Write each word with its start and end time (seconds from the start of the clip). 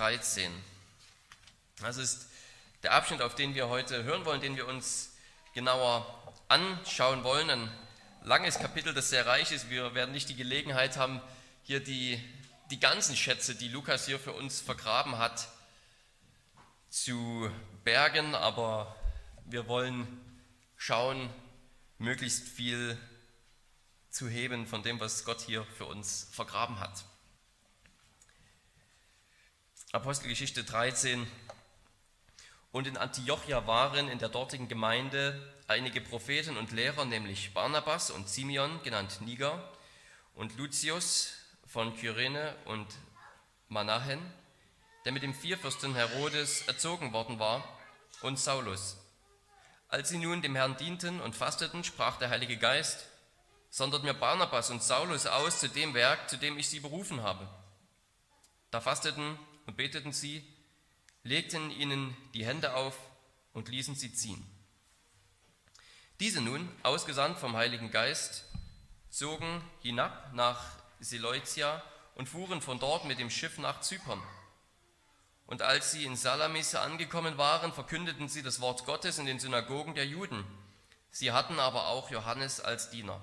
13. 0.00 0.50
Das 1.80 1.98
ist 1.98 2.26
der 2.82 2.92
Abschnitt, 2.92 3.20
auf 3.20 3.34
den 3.34 3.54
wir 3.54 3.68
heute 3.68 4.02
hören 4.02 4.24
wollen, 4.24 4.40
den 4.40 4.56
wir 4.56 4.66
uns 4.66 5.12
genauer 5.52 6.06
anschauen 6.48 7.22
wollen. 7.22 7.50
Ein 7.50 7.70
langes 8.22 8.58
Kapitel, 8.58 8.94
das 8.94 9.10
sehr 9.10 9.26
reich 9.26 9.52
ist. 9.52 9.68
Wir 9.68 9.94
werden 9.94 10.12
nicht 10.12 10.30
die 10.30 10.36
Gelegenheit 10.36 10.96
haben, 10.96 11.20
hier 11.64 11.80
die, 11.80 12.18
die 12.70 12.80
ganzen 12.80 13.14
Schätze, 13.14 13.54
die 13.54 13.68
Lukas 13.68 14.06
hier 14.06 14.18
für 14.18 14.32
uns 14.32 14.62
vergraben 14.62 15.18
hat, 15.18 15.48
zu 16.88 17.50
bergen, 17.84 18.34
aber 18.34 18.96
wir 19.44 19.68
wollen 19.68 20.08
schauen, 20.78 21.28
möglichst 21.98 22.48
viel 22.48 22.98
zu 24.08 24.30
heben 24.30 24.66
von 24.66 24.82
dem, 24.82 24.98
was 24.98 25.26
Gott 25.26 25.42
hier 25.42 25.62
für 25.76 25.84
uns 25.84 26.26
vergraben 26.32 26.80
hat. 26.80 27.04
Apostelgeschichte 29.92 30.62
13. 30.62 31.26
Und 32.70 32.86
in 32.86 32.96
Antiochia 32.96 33.66
waren 33.66 34.06
in 34.08 34.20
der 34.20 34.28
dortigen 34.28 34.68
Gemeinde 34.68 35.52
einige 35.66 36.00
Propheten 36.00 36.56
und 36.56 36.70
Lehrer, 36.70 37.04
nämlich 37.04 37.52
Barnabas 37.54 38.12
und 38.12 38.28
Simeon, 38.28 38.80
genannt 38.84 39.20
Niger, 39.20 39.68
und 40.36 40.56
Lucius 40.56 41.32
von 41.66 41.96
Kyrene 41.96 42.54
und 42.66 42.86
Manahen, 43.68 44.20
der 45.04 45.10
mit 45.10 45.24
dem 45.24 45.34
Vierfürsten 45.34 45.96
Herodes 45.96 46.62
erzogen 46.68 47.12
worden 47.12 47.40
war, 47.40 47.64
und 48.22 48.38
Saulus. 48.38 48.96
Als 49.88 50.10
sie 50.10 50.18
nun 50.18 50.40
dem 50.40 50.54
Herrn 50.54 50.76
dienten 50.76 51.20
und 51.20 51.34
fasteten, 51.34 51.82
sprach 51.82 52.16
der 52.16 52.30
Heilige 52.30 52.58
Geist, 52.58 53.06
sondert 53.70 54.04
mir 54.04 54.14
Barnabas 54.14 54.70
und 54.70 54.84
Saulus 54.84 55.26
aus 55.26 55.58
zu 55.58 55.68
dem 55.68 55.94
Werk, 55.94 56.30
zu 56.30 56.36
dem 56.36 56.58
ich 56.58 56.68
sie 56.68 56.78
berufen 56.78 57.24
habe. 57.24 57.48
Da 58.70 58.80
fasteten 58.80 59.36
und 59.70 59.76
beteten 59.76 60.12
sie, 60.12 60.42
legten 61.22 61.70
ihnen 61.70 62.16
die 62.34 62.44
Hände 62.44 62.74
auf 62.74 62.98
und 63.52 63.68
ließen 63.68 63.94
sie 63.94 64.12
ziehen. 64.12 64.44
Diese 66.18 66.40
nun, 66.40 66.68
ausgesandt 66.82 67.38
vom 67.38 67.56
Heiligen 67.56 67.92
Geist, 67.92 68.46
zogen 69.10 69.62
hinab 69.80 70.34
nach 70.34 70.60
Seleucia 70.98 71.84
und 72.16 72.28
fuhren 72.28 72.60
von 72.60 72.80
dort 72.80 73.04
mit 73.04 73.20
dem 73.20 73.30
Schiff 73.30 73.58
nach 73.58 73.80
Zypern. 73.80 74.20
Und 75.46 75.62
als 75.62 75.92
sie 75.92 76.04
in 76.04 76.16
Salamis 76.16 76.74
angekommen 76.74 77.38
waren, 77.38 77.72
verkündeten 77.72 78.28
sie 78.28 78.42
das 78.42 78.60
Wort 78.60 78.86
Gottes 78.86 79.18
in 79.18 79.26
den 79.26 79.38
Synagogen 79.38 79.94
der 79.94 80.06
Juden. 80.06 80.44
Sie 81.12 81.30
hatten 81.30 81.60
aber 81.60 81.86
auch 81.86 82.10
Johannes 82.10 82.58
als 82.58 82.90
Diener. 82.90 83.22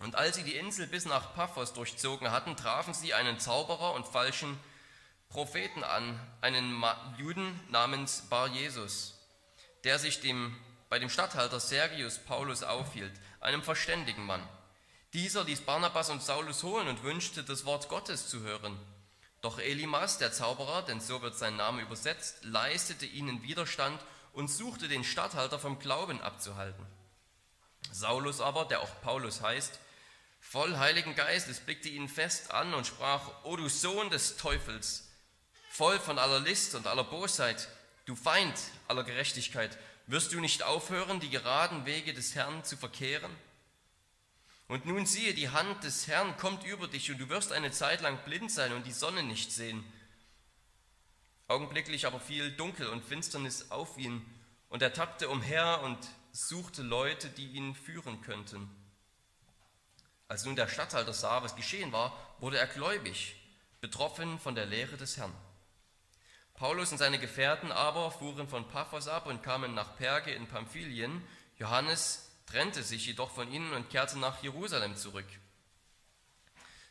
Und 0.00 0.14
als 0.16 0.36
sie 0.36 0.44
die 0.44 0.56
Insel 0.56 0.86
bis 0.86 1.04
nach 1.04 1.34
Paphos 1.34 1.74
durchzogen 1.74 2.30
hatten, 2.30 2.56
trafen 2.56 2.94
sie 2.94 3.12
einen 3.12 3.38
Zauberer 3.38 3.92
und 3.92 4.06
falschen 4.06 4.58
Propheten 5.32 5.82
an, 5.82 6.20
einen 6.42 6.84
Juden 7.16 7.58
namens 7.70 8.20
Bar 8.28 8.48
Jesus, 8.48 9.14
der 9.82 9.98
sich 9.98 10.20
dem, 10.20 10.54
bei 10.90 10.98
dem 10.98 11.08
Statthalter 11.08 11.58
Sergius 11.58 12.18
Paulus 12.18 12.62
aufhielt, 12.62 13.12
einem 13.40 13.62
verständigen 13.62 14.26
Mann. 14.26 14.46
Dieser 15.14 15.44
ließ 15.44 15.62
Barnabas 15.62 16.10
und 16.10 16.22
Saulus 16.22 16.62
holen 16.64 16.86
und 16.86 17.02
wünschte, 17.02 17.44
das 17.44 17.64
Wort 17.64 17.88
Gottes 17.88 18.28
zu 18.28 18.40
hören. 18.40 18.78
Doch 19.40 19.58
Elimas, 19.58 20.18
der 20.18 20.32
Zauberer, 20.32 20.82
denn 20.82 21.00
so 21.00 21.22
wird 21.22 21.34
sein 21.34 21.56
Name 21.56 21.80
übersetzt, 21.80 22.44
leistete 22.44 23.06
ihnen 23.06 23.42
Widerstand 23.42 24.04
und 24.34 24.48
suchte 24.48 24.86
den 24.86 25.02
Statthalter 25.02 25.58
vom 25.58 25.78
Glauben 25.78 26.20
abzuhalten. 26.20 26.84
Saulus 27.90 28.42
aber, 28.42 28.66
der 28.66 28.82
auch 28.82 29.00
Paulus 29.00 29.40
heißt, 29.40 29.78
voll 30.40 30.76
Heiligen 30.76 31.14
Geistes, 31.14 31.60
blickte 31.60 31.88
ihn 31.88 32.10
fest 32.10 32.50
an 32.50 32.74
und 32.74 32.86
sprach, 32.86 33.44
O 33.44 33.56
du 33.56 33.70
Sohn 33.70 34.10
des 34.10 34.36
Teufels, 34.36 35.08
voll 35.72 35.98
von 35.98 36.18
aller 36.18 36.40
List 36.40 36.74
und 36.74 36.86
aller 36.86 37.04
Bosheit, 37.04 37.66
du 38.04 38.14
Feind 38.14 38.54
aller 38.88 39.04
Gerechtigkeit, 39.04 39.78
wirst 40.06 40.34
du 40.34 40.40
nicht 40.40 40.62
aufhören, 40.62 41.18
die 41.18 41.30
geraden 41.30 41.86
Wege 41.86 42.12
des 42.12 42.34
Herrn 42.34 42.62
zu 42.62 42.76
verkehren? 42.76 43.34
Und 44.68 44.84
nun 44.84 45.06
siehe, 45.06 45.32
die 45.32 45.48
Hand 45.48 45.82
des 45.82 46.08
Herrn 46.08 46.36
kommt 46.36 46.64
über 46.64 46.88
dich 46.88 47.10
und 47.10 47.16
du 47.18 47.30
wirst 47.30 47.52
eine 47.52 47.72
Zeit 47.72 48.02
lang 48.02 48.18
blind 48.24 48.52
sein 48.52 48.74
und 48.74 48.86
die 48.86 48.92
Sonne 48.92 49.22
nicht 49.22 49.50
sehen. 49.50 49.82
Augenblicklich 51.48 52.06
aber 52.06 52.20
fiel 52.20 52.52
Dunkel 52.52 52.88
und 52.88 53.02
Finsternis 53.02 53.70
auf 53.70 53.96
ihn 53.96 54.22
und 54.68 54.82
er 54.82 54.92
tappte 54.92 55.30
umher 55.30 55.80
und 55.84 55.98
suchte 56.32 56.82
Leute, 56.82 57.30
die 57.30 57.46
ihn 57.46 57.74
führen 57.74 58.20
könnten. 58.20 58.68
Als 60.28 60.44
nun 60.44 60.56
der 60.56 60.68
Statthalter 60.68 61.14
sah, 61.14 61.42
was 61.42 61.56
geschehen 61.56 61.92
war, 61.92 62.14
wurde 62.40 62.58
er 62.58 62.66
gläubig, 62.66 63.36
betroffen 63.80 64.38
von 64.38 64.54
der 64.54 64.66
Lehre 64.66 64.98
des 64.98 65.16
Herrn. 65.16 65.32
Paulus 66.54 66.92
und 66.92 66.98
seine 66.98 67.18
Gefährten 67.18 67.72
aber 67.72 68.10
fuhren 68.10 68.48
von 68.48 68.68
Paphos 68.68 69.08
ab 69.08 69.26
und 69.26 69.42
kamen 69.42 69.74
nach 69.74 69.96
Perge 69.96 70.32
in 70.32 70.46
Pamphylien. 70.46 71.26
Johannes 71.58 72.30
trennte 72.46 72.82
sich 72.82 73.06
jedoch 73.06 73.30
von 73.30 73.50
ihnen 73.50 73.72
und 73.72 73.90
kehrte 73.90 74.18
nach 74.18 74.42
Jerusalem 74.42 74.96
zurück. 74.96 75.26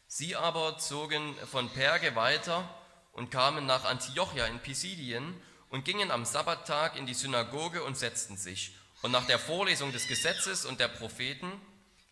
Sie 0.07 0.35
aber 0.35 0.77
zogen 0.77 1.35
von 1.49 1.69
Perge 1.69 2.15
weiter 2.15 2.67
und 3.13 3.31
kamen 3.31 3.65
nach 3.65 3.85
Antiochia 3.85 4.45
in 4.47 4.59
Pisidien 4.59 5.39
und 5.69 5.85
gingen 5.85 6.11
am 6.11 6.25
Sabbattag 6.25 6.97
in 6.97 7.05
die 7.05 7.13
Synagoge 7.13 7.83
und 7.83 7.97
setzten 7.97 8.37
sich. 8.37 8.75
Und 9.01 9.11
nach 9.11 9.25
der 9.25 9.39
Vorlesung 9.39 9.91
des 9.91 10.07
Gesetzes 10.07 10.65
und 10.65 10.79
der 10.79 10.89
Propheten 10.89 11.49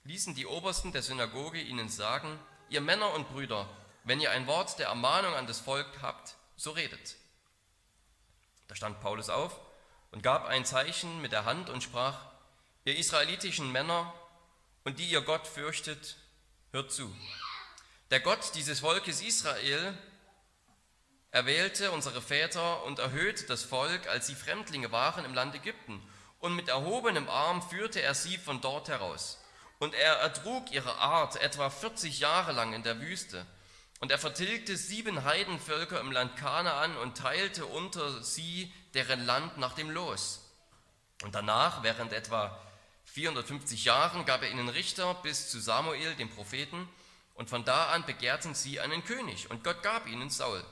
ließen 0.05 0.33
die 0.33 0.45
Obersten 0.45 0.91
der 0.91 1.01
Synagoge 1.01 1.61
ihnen 1.61 1.89
sagen, 1.89 2.39
ihr 2.69 2.81
Männer 2.81 3.13
und 3.13 3.29
Brüder, 3.29 3.69
wenn 4.05 4.21
ihr 4.21 4.31
ein 4.31 4.47
Wort 4.47 4.79
der 4.79 4.87
Ermahnung 4.87 5.33
an 5.33 5.45
das 5.45 5.59
Volk 5.59 6.01
habt, 6.01 6.35
so 6.55 6.71
redet. 6.71 7.15
Da 8.69 8.75
stand 8.75 9.01
Paulus 9.01 9.29
auf 9.29 9.59
und 10.11 10.23
gab 10.23 10.45
ein 10.45 10.63
Zeichen 10.63 11.21
mit 11.21 11.31
der 11.31 11.43
Hand 11.43 11.69
und 11.69 11.83
sprach, 11.83 12.17
ihr 12.85 12.95
israelitischen 12.95 13.71
Männer 13.71 14.13
und 14.83 14.99
die 14.99 15.09
ihr 15.09 15.21
Gott 15.21 15.47
fürchtet, 15.47 16.15
hört 16.71 16.91
zu. 16.91 17.13
Der 18.11 18.19
Gott 18.19 18.51
dieses 18.53 18.79
Volkes 18.79 19.21
Israel 19.21 19.97
erwählte 21.31 21.91
unsere 21.91 22.21
Väter 22.21 22.83
und 22.83 22.99
erhöhte 22.99 23.45
das 23.45 23.63
Volk, 23.63 24.07
als 24.07 24.27
sie 24.27 24.35
Fremdlinge 24.35 24.91
waren 24.91 25.25
im 25.25 25.33
Land 25.33 25.55
Ägypten. 25.55 26.01
Und 26.39 26.55
mit 26.55 26.69
erhobenem 26.69 27.27
Arm 27.27 27.61
führte 27.61 28.01
er 28.01 28.13
sie 28.13 28.37
von 28.37 28.61
dort 28.61 28.87
heraus. 28.87 29.39
Und 29.79 29.93
er 29.95 30.13
ertrug 30.15 30.71
ihre 30.71 30.95
Art 30.97 31.35
etwa 31.41 31.69
40 31.69 32.19
Jahre 32.19 32.51
lang 32.51 32.73
in 32.73 32.83
der 32.83 32.99
Wüste. 33.01 33.45
Und 33.99 34.11
er 34.11 34.19
vertilgte 34.19 34.77
sieben 34.77 35.25
Heidenvölker 35.25 35.99
im 35.99 36.11
Land 36.11 36.37
Kanaan 36.37 36.95
und 36.97 37.17
teilte 37.17 37.65
unter 37.65 38.23
sie 38.23 38.73
deren 38.93 39.25
Land 39.25 39.57
nach 39.57 39.73
dem 39.73 39.89
Los. 39.89 40.45
Und 41.21 41.35
danach, 41.35 41.83
während 41.83 42.13
etwa 42.13 42.57
450 43.05 43.85
Jahren, 43.85 44.25
gab 44.25 44.41
er 44.41 44.51
ihnen 44.51 44.69
Richter 44.69 45.13
bis 45.15 45.49
zu 45.49 45.59
Samuel, 45.59 46.15
dem 46.15 46.29
Propheten, 46.29 46.87
und 47.33 47.49
von 47.49 47.63
da 47.63 47.89
an 47.91 48.05
begehrten 48.05 48.53
sie 48.53 48.79
einen 48.79 49.03
König. 49.03 49.49
Und 49.49 49.63
Gott 49.63 49.81
gab 49.81 50.07
ihnen 50.07 50.29
Saul, 50.29 50.63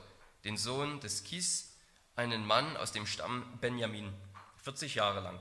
den 0.44 0.56
Sohn 0.56 1.00
des 1.00 1.24
Kis, 1.24 1.72
einen 2.14 2.46
Mann 2.46 2.76
aus 2.76 2.92
dem 2.92 3.06
Stamm 3.06 3.58
Benjamin, 3.60 4.12
40 4.64 4.94
Jahre 4.96 5.20
lang. 5.20 5.40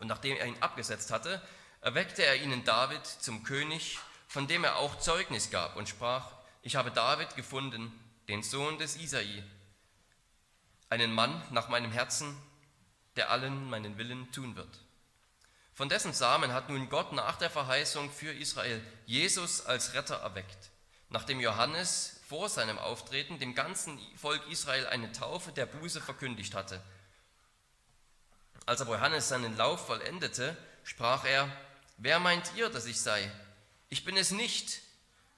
Und 0.00 0.08
nachdem 0.08 0.36
er 0.36 0.46
ihn 0.46 0.60
abgesetzt 0.60 1.10
hatte, 1.10 1.40
erweckte 1.80 2.24
er 2.24 2.36
ihnen 2.36 2.64
David 2.64 3.06
zum 3.06 3.42
König, 3.42 3.98
von 4.28 4.46
dem 4.46 4.64
er 4.64 4.76
auch 4.76 4.98
Zeugnis 4.98 5.50
gab 5.50 5.76
und 5.76 5.88
sprach, 5.88 6.32
ich 6.62 6.76
habe 6.76 6.90
David 6.90 7.34
gefunden, 7.36 7.92
den 8.28 8.42
Sohn 8.42 8.78
des 8.78 8.96
Isai, 8.96 9.42
einen 10.88 11.12
Mann 11.12 11.42
nach 11.50 11.68
meinem 11.68 11.90
Herzen, 11.90 12.36
der 13.16 13.30
allen 13.30 13.68
meinen 13.68 13.98
Willen 13.98 14.30
tun 14.32 14.56
wird. 14.56 14.80
Von 15.74 15.88
dessen 15.88 16.12
Samen 16.12 16.52
hat 16.52 16.68
nun 16.68 16.88
Gott 16.88 17.12
nach 17.12 17.36
der 17.36 17.50
Verheißung 17.50 18.10
für 18.10 18.32
Israel 18.32 18.80
Jesus 19.06 19.64
als 19.64 19.94
Retter 19.94 20.16
erweckt, 20.16 20.70
nachdem 21.08 21.40
Johannes 21.40 22.20
vor 22.28 22.48
seinem 22.48 22.78
Auftreten 22.78 23.38
dem 23.38 23.54
ganzen 23.54 23.98
Volk 24.16 24.46
Israel 24.50 24.86
eine 24.86 25.12
Taufe 25.12 25.50
der 25.52 25.66
Buße 25.66 26.00
verkündigt 26.00 26.54
hatte. 26.54 26.80
Als 28.66 28.80
aber 28.80 28.94
Johannes 28.94 29.28
seinen 29.28 29.56
Lauf 29.56 29.86
vollendete, 29.86 30.56
sprach 30.84 31.24
er, 31.24 31.50
wer 31.96 32.20
meint 32.20 32.52
ihr, 32.54 32.68
dass 32.68 32.86
ich 32.86 33.00
sei? 33.00 33.30
Ich 33.88 34.04
bin 34.04 34.16
es 34.16 34.30
nicht, 34.30 34.82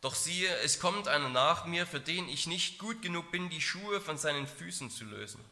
doch 0.04 0.14
siehe, 0.14 0.54
es 0.58 0.80
kommt 0.80 1.08
einer 1.08 1.30
nach 1.30 1.64
mir, 1.64 1.86
für 1.86 1.98
den 1.98 2.28
ich 2.28 2.46
nicht 2.46 2.78
gut 2.78 3.00
genug 3.00 3.32
bin, 3.32 3.48
die 3.48 3.62
Schuhe 3.62 4.02
von 4.02 4.18
seinen 4.18 4.46
Füßen 4.46 4.90
zu 4.90 5.04
lösen. 5.04 5.42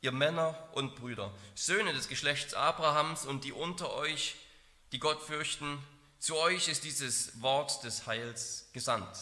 Ihr 0.00 0.10
Männer 0.10 0.56
und 0.72 0.96
Brüder, 0.96 1.30
Söhne 1.54 1.92
des 1.92 2.08
Geschlechts 2.08 2.54
Abrahams 2.54 3.26
und 3.26 3.44
die 3.44 3.52
unter 3.52 3.92
euch, 3.92 4.36
die 4.92 4.98
Gott 4.98 5.22
fürchten, 5.22 5.78
zu 6.18 6.34
euch 6.38 6.68
ist 6.68 6.84
dieses 6.84 7.42
Wort 7.42 7.84
des 7.84 8.06
Heils 8.06 8.70
gesandt. 8.72 9.18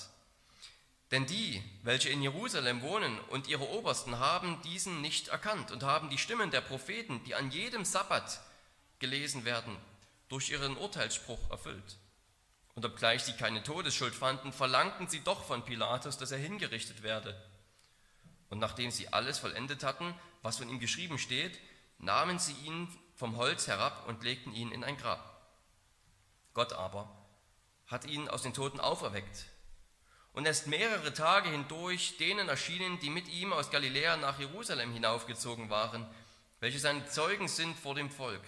Denn 1.10 1.26
die, 1.26 1.60
welche 1.82 2.10
in 2.10 2.22
Jerusalem 2.22 2.82
wohnen 2.82 3.18
und 3.30 3.48
ihre 3.48 3.68
Obersten 3.68 4.20
haben 4.20 4.62
diesen 4.62 5.00
nicht 5.00 5.26
erkannt 5.26 5.72
und 5.72 5.82
haben 5.82 6.08
die 6.08 6.18
Stimmen 6.18 6.52
der 6.52 6.60
Propheten, 6.60 7.24
die 7.24 7.34
an 7.34 7.50
jedem 7.50 7.84
Sabbat 7.84 8.40
gelesen 9.00 9.44
werden, 9.44 9.76
durch 10.28 10.50
ihren 10.50 10.76
Urteilsspruch 10.76 11.50
erfüllt. 11.50 11.96
Und 12.78 12.84
obgleich 12.84 13.24
sie 13.24 13.32
keine 13.32 13.64
Todesschuld 13.64 14.14
fanden, 14.14 14.52
verlangten 14.52 15.08
sie 15.08 15.18
doch 15.18 15.42
von 15.42 15.64
Pilatus, 15.64 16.16
dass 16.16 16.30
er 16.30 16.38
hingerichtet 16.38 17.02
werde. 17.02 17.34
Und 18.50 18.60
nachdem 18.60 18.92
sie 18.92 19.12
alles 19.12 19.40
vollendet 19.40 19.82
hatten, 19.82 20.14
was 20.42 20.58
von 20.58 20.68
ihm 20.68 20.78
geschrieben 20.78 21.18
steht, 21.18 21.58
nahmen 21.98 22.38
sie 22.38 22.52
ihn 22.64 22.86
vom 23.16 23.36
Holz 23.36 23.66
herab 23.66 24.06
und 24.06 24.22
legten 24.22 24.54
ihn 24.54 24.70
in 24.70 24.84
ein 24.84 24.96
Grab. 24.96 25.42
Gott 26.54 26.72
aber 26.72 27.12
hat 27.88 28.04
ihn 28.04 28.28
aus 28.28 28.42
den 28.42 28.54
Toten 28.54 28.78
auferweckt. 28.78 29.46
Und 30.32 30.44
er 30.44 30.52
ist 30.52 30.68
mehrere 30.68 31.12
Tage 31.12 31.50
hindurch 31.50 32.16
denen 32.18 32.48
erschienen, 32.48 33.00
die 33.00 33.10
mit 33.10 33.26
ihm 33.26 33.52
aus 33.52 33.72
Galiläa 33.72 34.18
nach 34.18 34.38
Jerusalem 34.38 34.92
hinaufgezogen 34.92 35.68
waren, 35.68 36.06
welche 36.60 36.78
seine 36.78 37.08
Zeugen 37.08 37.48
sind 37.48 37.76
vor 37.76 37.96
dem 37.96 38.08
Volk. 38.08 38.44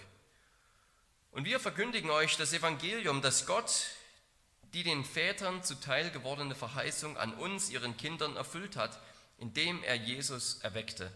Und 1.31 1.43
wir 1.43 1.59
verkündigen 1.59 2.09
euch 2.11 2.37
das 2.37 2.53
Evangelium, 2.53 3.21
dass 3.21 3.45
Gott 3.45 3.97
die 4.73 4.83
den 4.83 5.03
Vätern 5.03 5.63
zuteil 5.63 6.09
gewordene 6.11 6.55
Verheißung 6.55 7.17
an 7.17 7.33
uns, 7.33 7.69
ihren 7.69 7.97
Kindern, 7.97 8.35
erfüllt 8.35 8.75
hat, 8.75 8.99
indem 9.37 9.83
er 9.83 9.95
Jesus 9.95 10.59
erweckte. 10.61 11.11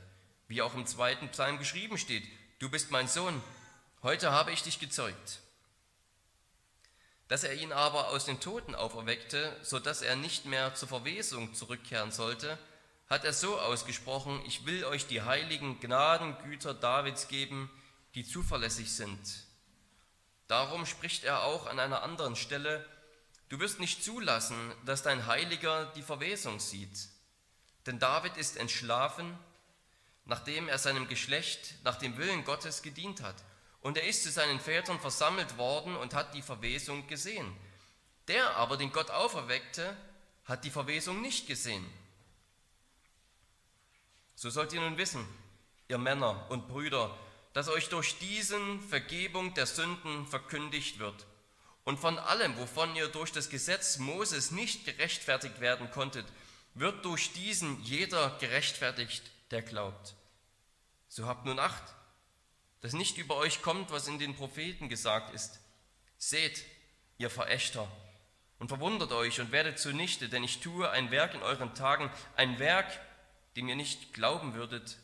Wie 0.48 0.62
auch 0.62 0.74
im 0.76 0.86
zweiten 0.86 1.30
Psalm 1.30 1.58
geschrieben 1.58 1.98
steht, 1.98 2.24
du 2.60 2.70
bist 2.70 2.92
mein 2.92 3.08
Sohn, 3.08 3.42
heute 4.04 4.32
habe 4.32 4.52
ich 4.52 4.64
dich 4.64 4.80
gezeugt. 4.80 5.40
Dass 7.28 7.44
er 7.44 7.56
ihn 7.56 7.72
aber 7.72 8.10
aus 8.10 8.26
den 8.26 8.40
Toten 8.40 8.76
auferweckte, 8.76 9.56
so 9.64 9.80
dass 9.80 10.02
er 10.02 10.16
nicht 10.16 10.46
mehr 10.46 10.76
zur 10.76 10.88
Verwesung 10.88 11.54
zurückkehren 11.56 12.12
sollte, 12.12 12.58
hat 13.10 13.24
er 13.24 13.34
so 13.34 13.60
ausgesprochen, 13.60 14.42
ich 14.46 14.66
will 14.66 14.84
euch 14.86 15.08
die 15.08 15.22
heiligen 15.22 15.80
Gnadengüter 15.80 16.74
Davids 16.74 17.28
geben, 17.28 17.70
die 18.16 18.24
zuverlässig 18.24 18.92
sind. 18.92 19.20
Darum 20.48 20.86
spricht 20.86 21.24
er 21.24 21.44
auch 21.44 21.66
an 21.66 21.80
einer 21.80 22.04
anderen 22.04 22.36
Stelle, 22.36 22.86
Du 23.50 23.60
wirst 23.60 23.80
nicht 23.80 24.04
zulassen, 24.04 24.74
dass 24.86 25.04
dein 25.04 25.28
Heiliger 25.28 25.86
die 25.96 26.02
Verwesung 26.02 26.60
sieht. 26.60 27.10
Denn 27.86 28.00
David 28.00 28.38
ist 28.38 28.58
entschlafen, 28.58 29.38
nachdem 30.26 30.68
er 30.68 30.80
seinem 30.80 31.08
Geschlecht 31.08 31.76
nach 31.84 31.98
dem 31.98 32.18
Willen 32.18 32.44
Gottes 32.44 32.82
gedient 32.82 33.22
hat. 33.22 33.36
Und 33.82 33.98
er 33.98 34.08
ist 34.08 34.24
zu 34.24 34.32
seinen 34.32 34.60
Vätern 34.60 35.00
versammelt 35.00 35.58
worden 35.60 35.96
und 35.96 36.16
hat 36.16 36.34
die 36.34 36.42
Verwesung 36.42 37.06
gesehen. 37.06 37.56
Der 38.28 38.56
aber, 38.56 38.78
den 38.78 38.92
Gott 38.92 39.12
auferweckte, 39.12 39.96
hat 40.46 40.66
die 40.66 40.72
Verwesung 40.72 41.22
nicht 41.22 41.46
gesehen. 41.46 41.86
So 44.34 44.50
sollt 44.50 44.74
ihr 44.74 44.82
nun 44.82 44.98
wissen, 44.98 45.24
ihr 45.88 46.00
Männer 46.00 46.50
und 46.50 46.68
Brüder, 46.68 47.16
dass 47.54 47.70
euch 47.70 47.90
durch 47.90 48.18
diesen 48.18 48.82
Vergebung 48.82 49.54
der 49.54 49.68
Sünden 49.68 50.26
verkündigt 50.26 50.98
wird 50.98 51.28
und 51.86 51.98
von 51.98 52.20
allem, 52.20 52.58
wovon 52.58 52.96
ihr 52.96 53.08
durch 53.08 53.32
das 53.32 53.50
Gesetz 53.50 53.98
Moses 54.00 54.52
nicht 54.52 54.86
gerechtfertigt 54.86 55.62
werden 55.62 55.90
konntet, 55.92 56.26
wird 56.74 57.06
durch 57.06 57.32
diesen 57.32 57.82
jeder 57.84 58.38
gerechtfertigt, 58.40 59.24
der 59.52 59.62
glaubt. 59.62 60.16
So 61.08 61.28
habt 61.28 61.46
nun 61.46 61.60
Acht, 61.60 61.84
dass 62.82 62.94
nicht 62.94 63.18
über 63.18 63.38
euch 63.38 63.62
kommt, 63.62 63.92
was 63.92 64.08
in 64.08 64.20
den 64.20 64.36
Propheten 64.36 64.90
gesagt 64.90 65.34
ist. 65.34 65.60
Seht, 66.18 66.66
ihr 67.18 67.30
Verächter, 67.30 67.90
und 68.60 68.70
verwundert 68.70 69.12
euch 69.12 69.40
und 69.40 69.52
werdet 69.52 69.80
zunichte, 69.80 70.30
denn 70.30 70.44
ich 70.44 70.60
tue 70.60 70.90
ein 70.90 71.12
Werk 71.12 71.34
in 71.34 71.44
euren 71.44 71.76
Tagen, 71.76 72.10
ein 72.36 72.58
Werk, 72.60 73.00
dem 73.56 73.68
ihr 73.68 73.76
nicht 73.76 74.14
glauben 74.14 74.54
würdet, 74.54 74.98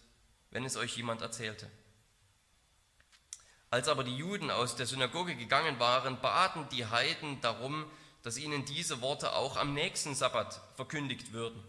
wenn 0.50 0.66
es 0.66 0.78
euch 0.78 0.98
jemand 0.98 1.22
erzählte. 1.22 1.70
Als 3.72 3.88
aber 3.88 4.04
die 4.04 4.18
Juden 4.18 4.52
aus 4.52 4.76
der 4.76 4.86
Synagoge 4.86 5.36
gegangen 5.36 5.80
waren, 5.80 6.20
baten 6.20 6.68
die 6.70 6.86
Heiden 6.86 7.40
darum, 7.40 7.86
dass 8.22 8.38
ihnen 8.38 8.66
diese 8.66 9.02
Worte 9.02 9.34
auch 9.34 9.56
am 9.56 9.74
nächsten 9.74 10.14
Sabbat 10.14 10.60
verkündigt 10.76 11.32
würden. 11.32 11.64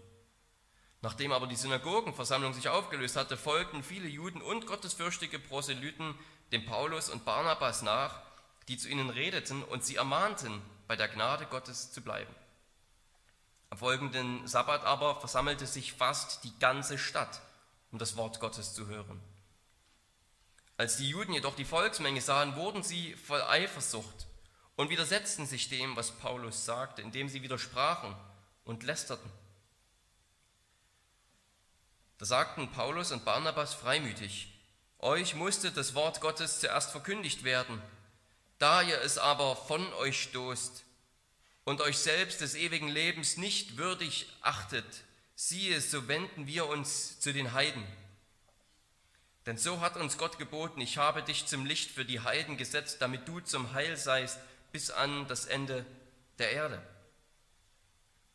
Nachdem 1.00 1.30
aber 1.30 1.46
die 1.46 1.56
Synagogenversammlung 1.56 2.54
sich 2.54 2.68
aufgelöst 2.68 3.16
hatte, 3.16 3.36
folgten 3.36 3.84
viele 3.84 4.08
Juden 4.08 4.42
und 4.42 4.66
gottesfürchtige 4.66 5.38
Proselyten 5.38 6.16
dem 6.50 6.66
Paulus 6.66 7.08
und 7.08 7.24
Barnabas 7.24 7.82
nach, 7.82 8.20
die 8.66 8.76
zu 8.76 8.88
ihnen 8.88 9.08
redeten 9.08 9.62
und 9.62 9.84
sie 9.84 9.96
ermahnten, 9.96 10.60
bei 10.88 10.96
der 10.96 11.08
Gnade 11.08 11.46
Gottes 11.46 11.92
zu 11.92 12.02
bleiben. 12.02 12.34
Am 13.70 13.78
folgenden 13.78 14.46
Sabbat 14.46 14.84
aber 14.84 15.20
versammelte 15.20 15.66
sich 15.66 15.92
fast 15.92 16.42
die 16.42 16.58
ganze 16.58 16.98
Stadt, 16.98 17.40
um 17.92 17.98
das 17.98 18.16
Wort 18.16 18.40
Gottes 18.40 18.74
zu 18.74 18.86
hören. 18.86 19.20
Als 20.82 20.96
die 20.96 21.08
Juden 21.08 21.32
jedoch 21.32 21.54
die 21.54 21.64
Volksmenge 21.64 22.20
sahen, 22.20 22.56
wurden 22.56 22.82
sie 22.82 23.14
voll 23.14 23.40
Eifersucht 23.40 24.26
und 24.74 24.90
widersetzten 24.90 25.46
sich 25.46 25.68
dem, 25.68 25.94
was 25.94 26.10
Paulus 26.10 26.64
sagte, 26.64 27.02
indem 27.02 27.28
sie 27.28 27.44
widersprachen 27.44 28.16
und 28.64 28.82
lästerten. 28.82 29.30
Da 32.18 32.24
sagten 32.24 32.72
Paulus 32.72 33.12
und 33.12 33.24
Barnabas 33.24 33.74
freimütig, 33.74 34.60
euch 34.98 35.36
musste 35.36 35.70
das 35.70 35.94
Wort 35.94 36.20
Gottes 36.20 36.58
zuerst 36.58 36.90
verkündigt 36.90 37.44
werden, 37.44 37.80
da 38.58 38.82
ihr 38.82 39.00
es 39.02 39.18
aber 39.18 39.54
von 39.54 39.86
euch 39.92 40.20
stoßt 40.20 40.82
und 41.62 41.80
euch 41.80 41.98
selbst 41.98 42.40
des 42.40 42.56
ewigen 42.56 42.88
Lebens 42.88 43.36
nicht 43.36 43.76
würdig 43.76 44.26
achtet, 44.40 45.04
siehe, 45.36 45.80
so 45.80 46.08
wenden 46.08 46.48
wir 46.48 46.66
uns 46.66 47.20
zu 47.20 47.32
den 47.32 47.52
Heiden. 47.52 47.86
Denn 49.46 49.56
so 49.56 49.80
hat 49.80 49.96
uns 49.96 50.18
Gott 50.18 50.38
geboten, 50.38 50.80
ich 50.80 50.98
habe 50.98 51.22
dich 51.22 51.46
zum 51.46 51.66
Licht 51.66 51.90
für 51.90 52.04
die 52.04 52.20
Heiden 52.20 52.56
gesetzt, 52.56 52.98
damit 53.00 53.26
du 53.26 53.40
zum 53.40 53.72
Heil 53.72 53.96
seist 53.96 54.38
bis 54.70 54.90
an 54.90 55.26
das 55.26 55.46
Ende 55.46 55.84
der 56.38 56.52
Erde. 56.52 56.82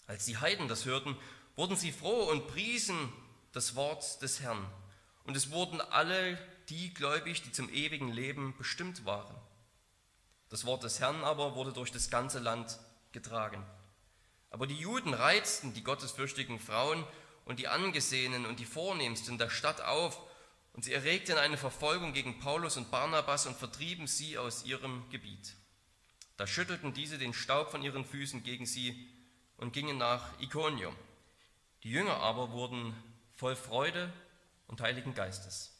Als 0.05 0.25
die 0.25 0.37
Heiden 0.37 0.67
das 0.67 0.85
hörten, 0.85 1.17
wurden 1.55 1.75
sie 1.75 1.91
froh 1.91 2.23
und 2.29 2.47
priesen 2.47 3.11
das 3.51 3.75
Wort 3.75 4.21
des 4.21 4.41
Herrn. 4.41 4.65
Und 5.23 5.35
es 5.35 5.51
wurden 5.51 5.81
alle 5.81 6.37
die 6.69 6.93
gläubig, 6.93 7.41
die 7.41 7.51
zum 7.51 7.69
ewigen 7.69 8.09
Leben 8.09 8.55
bestimmt 8.57 9.05
waren. 9.05 9.35
Das 10.49 10.65
Wort 10.65 10.83
des 10.83 10.99
Herrn 10.99 11.23
aber 11.23 11.55
wurde 11.55 11.73
durch 11.73 11.91
das 11.91 12.09
ganze 12.09 12.39
Land 12.39 12.79
getragen. 13.11 13.65
Aber 14.49 14.67
die 14.67 14.77
Juden 14.77 15.13
reizten 15.13 15.73
die 15.73 15.83
gottesfürchtigen 15.83 16.59
Frauen 16.59 17.05
und 17.45 17.59
die 17.59 17.67
Angesehenen 17.67 18.45
und 18.45 18.59
die 18.59 18.65
Vornehmsten 18.65 19.37
der 19.37 19.49
Stadt 19.49 19.81
auf, 19.81 20.21
und 20.77 20.83
sie 20.83 20.93
erregten 20.93 21.39
eine 21.39 21.57
Verfolgung 21.57 22.13
gegen 22.13 22.37
Paulus 22.37 22.77
und 22.77 22.91
Barnabas 22.91 23.47
und 23.47 23.57
vertrieben 23.57 24.05
sie 24.05 24.37
aus 24.37 24.63
ihrem 24.63 25.09
Gebiet. 25.09 25.55
Da 26.37 26.45
schüttelten 26.45 26.93
diese 26.93 27.17
den 27.17 27.33
Staub 27.33 27.71
von 27.71 27.81
ihren 27.81 28.05
Füßen 28.05 28.43
gegen 28.43 28.67
sie 28.67 29.09
und 29.57 29.73
gingen 29.73 29.97
nach 29.97 30.39
Iconium. 30.39 30.95
Die 31.81 31.89
Jünger 31.89 32.17
aber 32.17 32.51
wurden 32.51 32.93
voll 33.35 33.55
Freude 33.55 34.13
und 34.67 34.79
Heiligen 34.79 35.15
Geistes. 35.15 35.73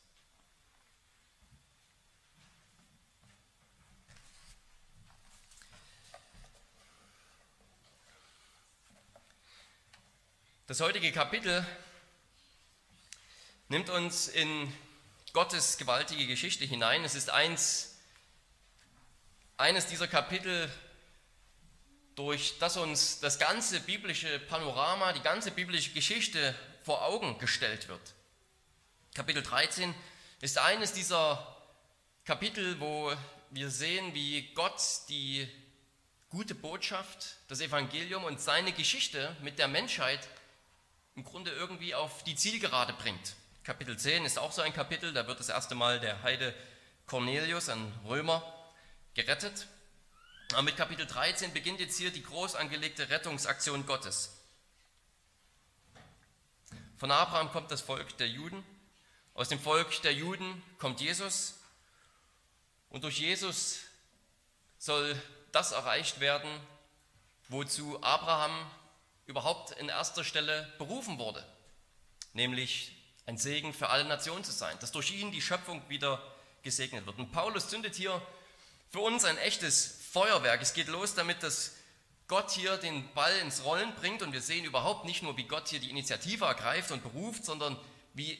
Das 10.65 10.81
heutige 10.81 11.11
Kapitel 11.11 11.63
nimmt 13.69 13.91
uns 13.91 14.27
in 14.27 14.73
Gottes 15.37 15.77
gewaltige 15.77 16.25
Geschichte 16.25 16.65
hinein. 16.65 17.03
Es 17.03 17.13
ist 17.13 17.29
eins, 17.29 17.95
eines 19.55 19.85
dieser 19.85 20.07
Kapitel, 20.07 20.67
durch 22.15 22.57
das 22.57 22.75
uns 22.75 23.19
das 23.19 23.37
ganze 23.37 23.79
biblische 23.81 24.39
Panorama, 24.39 25.13
die 25.13 25.21
ganze 25.21 25.51
biblische 25.51 25.91
Geschichte 25.91 26.55
vor 26.81 27.05
Augen 27.05 27.37
gestellt 27.37 27.87
wird. 27.87 28.01
Kapitel 29.13 29.43
13 29.43 29.93
ist 30.41 30.57
eines 30.57 30.93
dieser 30.93 31.55
Kapitel, 32.25 32.79
wo 32.79 33.13
wir 33.51 33.69
sehen, 33.69 34.15
wie 34.15 34.51
Gott 34.55 34.81
die 35.07 35.47
gute 36.29 36.55
Botschaft, 36.55 37.35
das 37.47 37.61
Evangelium 37.61 38.23
und 38.23 38.41
seine 38.41 38.71
Geschichte 38.71 39.37
mit 39.43 39.59
der 39.59 39.67
Menschheit 39.67 40.27
im 41.15 41.23
Grunde 41.23 41.51
irgendwie 41.51 41.93
auf 41.93 42.23
die 42.23 42.35
Zielgerade 42.35 42.93
bringt. 42.93 43.35
Kapitel 43.67 43.97
10 43.97 44.23
ist 44.23 44.39
auch 44.39 44.53
so 44.53 44.61
ein 44.61 44.71
Kapitel, 44.71 45.11
da 45.11 45.27
wird 45.27 45.41
das 45.41 45.49
erste 45.49 45.75
Mal 45.75 45.99
der 45.99 46.23
Heide 46.23 46.55
Cornelius, 47.05 47.67
ein 47.67 47.91
Römer, 48.05 48.41
gerettet. 49.13 49.67
Aber 50.53 50.61
mit 50.61 50.77
Kapitel 50.77 51.05
13 51.05 51.51
beginnt 51.51 51.81
jetzt 51.81 51.97
hier 51.97 52.09
die 52.09 52.23
groß 52.23 52.55
angelegte 52.55 53.09
Rettungsaktion 53.09 53.85
Gottes. 53.85 54.37
Von 56.95 57.11
Abraham 57.11 57.51
kommt 57.51 57.69
das 57.69 57.81
Volk 57.81 58.17
der 58.19 58.29
Juden, 58.29 58.63
aus 59.33 59.49
dem 59.49 59.59
Volk 59.59 60.01
der 60.01 60.13
Juden 60.13 60.63
kommt 60.79 61.01
Jesus 61.01 61.55
und 62.87 63.03
durch 63.03 63.19
Jesus 63.19 63.79
soll 64.77 65.21
das 65.51 65.73
erreicht 65.73 66.21
werden, 66.21 66.49
wozu 67.49 68.01
Abraham 68.01 68.71
überhaupt 69.25 69.71
in 69.71 69.89
erster 69.89 70.23
Stelle 70.23 70.73
berufen 70.77 71.19
wurde, 71.19 71.45
nämlich 72.31 72.96
ein 73.27 73.37
Segen 73.37 73.73
für 73.73 73.89
alle 73.89 74.05
Nationen 74.05 74.43
zu 74.43 74.51
sein, 74.51 74.75
dass 74.79 74.91
durch 74.91 75.11
ihn 75.11 75.31
die 75.31 75.41
Schöpfung 75.41 75.81
wieder 75.89 76.23
gesegnet 76.63 77.05
wird. 77.05 77.19
Und 77.19 77.31
Paulus 77.31 77.69
zündet 77.69 77.95
hier 77.95 78.21
für 78.89 79.01
uns 79.01 79.25
ein 79.25 79.37
echtes 79.37 79.99
Feuerwerk. 80.11 80.61
Es 80.61 80.73
geht 80.73 80.87
los 80.87 81.13
damit, 81.13 81.43
dass 81.43 81.75
Gott 82.27 82.51
hier 82.51 82.77
den 82.77 83.13
Ball 83.13 83.37
ins 83.39 83.63
Rollen 83.63 83.93
bringt 83.95 84.21
und 84.21 84.31
wir 84.31 84.41
sehen 84.41 84.65
überhaupt 84.65 85.05
nicht 85.05 85.23
nur, 85.23 85.37
wie 85.37 85.43
Gott 85.43 85.67
hier 85.67 85.79
die 85.79 85.89
Initiative 85.89 86.45
ergreift 86.45 86.91
und 86.91 87.03
beruft, 87.03 87.45
sondern 87.45 87.77
wie 88.13 88.39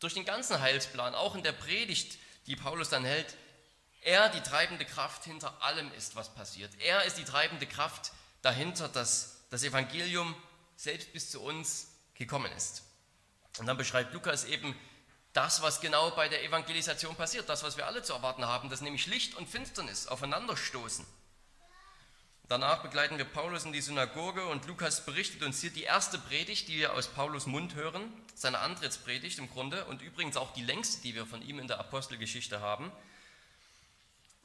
durch 0.00 0.14
den 0.14 0.24
ganzen 0.24 0.60
Heilsplan, 0.60 1.14
auch 1.14 1.34
in 1.34 1.42
der 1.42 1.52
Predigt, 1.52 2.18
die 2.46 2.56
Paulus 2.56 2.88
dann 2.88 3.04
hält, 3.04 3.36
er 4.02 4.28
die 4.28 4.40
treibende 4.40 4.84
Kraft 4.84 5.24
hinter 5.24 5.62
allem 5.62 5.92
ist, 5.92 6.16
was 6.16 6.34
passiert. 6.34 6.72
Er 6.80 7.04
ist 7.04 7.18
die 7.18 7.24
treibende 7.24 7.66
Kraft 7.66 8.12
dahinter, 8.42 8.88
dass 8.88 9.36
das 9.50 9.62
Evangelium 9.62 10.34
selbst 10.76 11.12
bis 11.12 11.30
zu 11.30 11.40
uns 11.42 11.88
gekommen 12.14 12.50
ist. 12.52 12.82
Und 13.60 13.66
dann 13.66 13.76
beschreibt 13.76 14.14
Lukas 14.14 14.44
eben 14.44 14.74
das, 15.34 15.60
was 15.60 15.82
genau 15.82 16.10
bei 16.12 16.30
der 16.30 16.42
Evangelisation 16.42 17.14
passiert, 17.14 17.46
das, 17.50 17.62
was 17.62 17.76
wir 17.76 17.86
alle 17.86 18.02
zu 18.02 18.14
erwarten 18.14 18.46
haben, 18.46 18.70
dass 18.70 18.80
nämlich 18.80 19.06
Licht 19.06 19.34
und 19.36 19.50
Finsternis 19.50 20.06
aufeinanderstoßen. 20.06 21.04
Danach 22.48 22.82
begleiten 22.82 23.18
wir 23.18 23.26
Paulus 23.26 23.66
in 23.66 23.74
die 23.74 23.82
Synagoge 23.82 24.46
und 24.46 24.66
Lukas 24.66 25.04
berichtet 25.04 25.42
uns 25.42 25.60
hier 25.60 25.68
die 25.68 25.82
erste 25.82 26.18
Predigt, 26.18 26.68
die 26.68 26.78
wir 26.78 26.94
aus 26.94 27.08
Paulus 27.08 27.44
Mund 27.44 27.74
hören, 27.74 28.10
seine 28.34 28.60
Antrittspredigt 28.60 29.38
im 29.38 29.50
Grunde 29.50 29.84
und 29.84 30.00
übrigens 30.00 30.38
auch 30.38 30.54
die 30.54 30.64
längste, 30.64 31.02
die 31.02 31.14
wir 31.14 31.26
von 31.26 31.42
ihm 31.42 31.58
in 31.58 31.68
der 31.68 31.80
Apostelgeschichte 31.80 32.60
haben. 32.60 32.90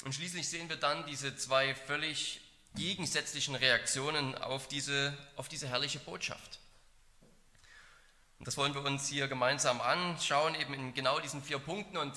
Und 0.04 0.14
schließlich 0.14 0.50
sehen 0.50 0.68
wir 0.68 0.76
dann 0.76 1.06
diese 1.06 1.38
zwei 1.38 1.74
völlig 1.74 2.42
gegensätzlichen 2.76 3.56
Reaktionen 3.56 4.36
auf 4.36 4.68
diese, 4.68 5.18
auf 5.38 5.48
diese 5.48 5.70
herrliche 5.70 6.00
Botschaft. 6.00 6.60
Und 8.40 8.48
das 8.48 8.58
wollen 8.58 8.74
wir 8.74 8.84
uns 8.84 9.08
hier 9.08 9.28
gemeinsam 9.28 9.82
anschauen, 9.82 10.56
eben 10.56 10.74
in 10.74 10.94
genau 10.94 11.20
diesen 11.20 11.42
vier 11.42 11.60
Punkten. 11.60 11.98
Und 11.98 12.14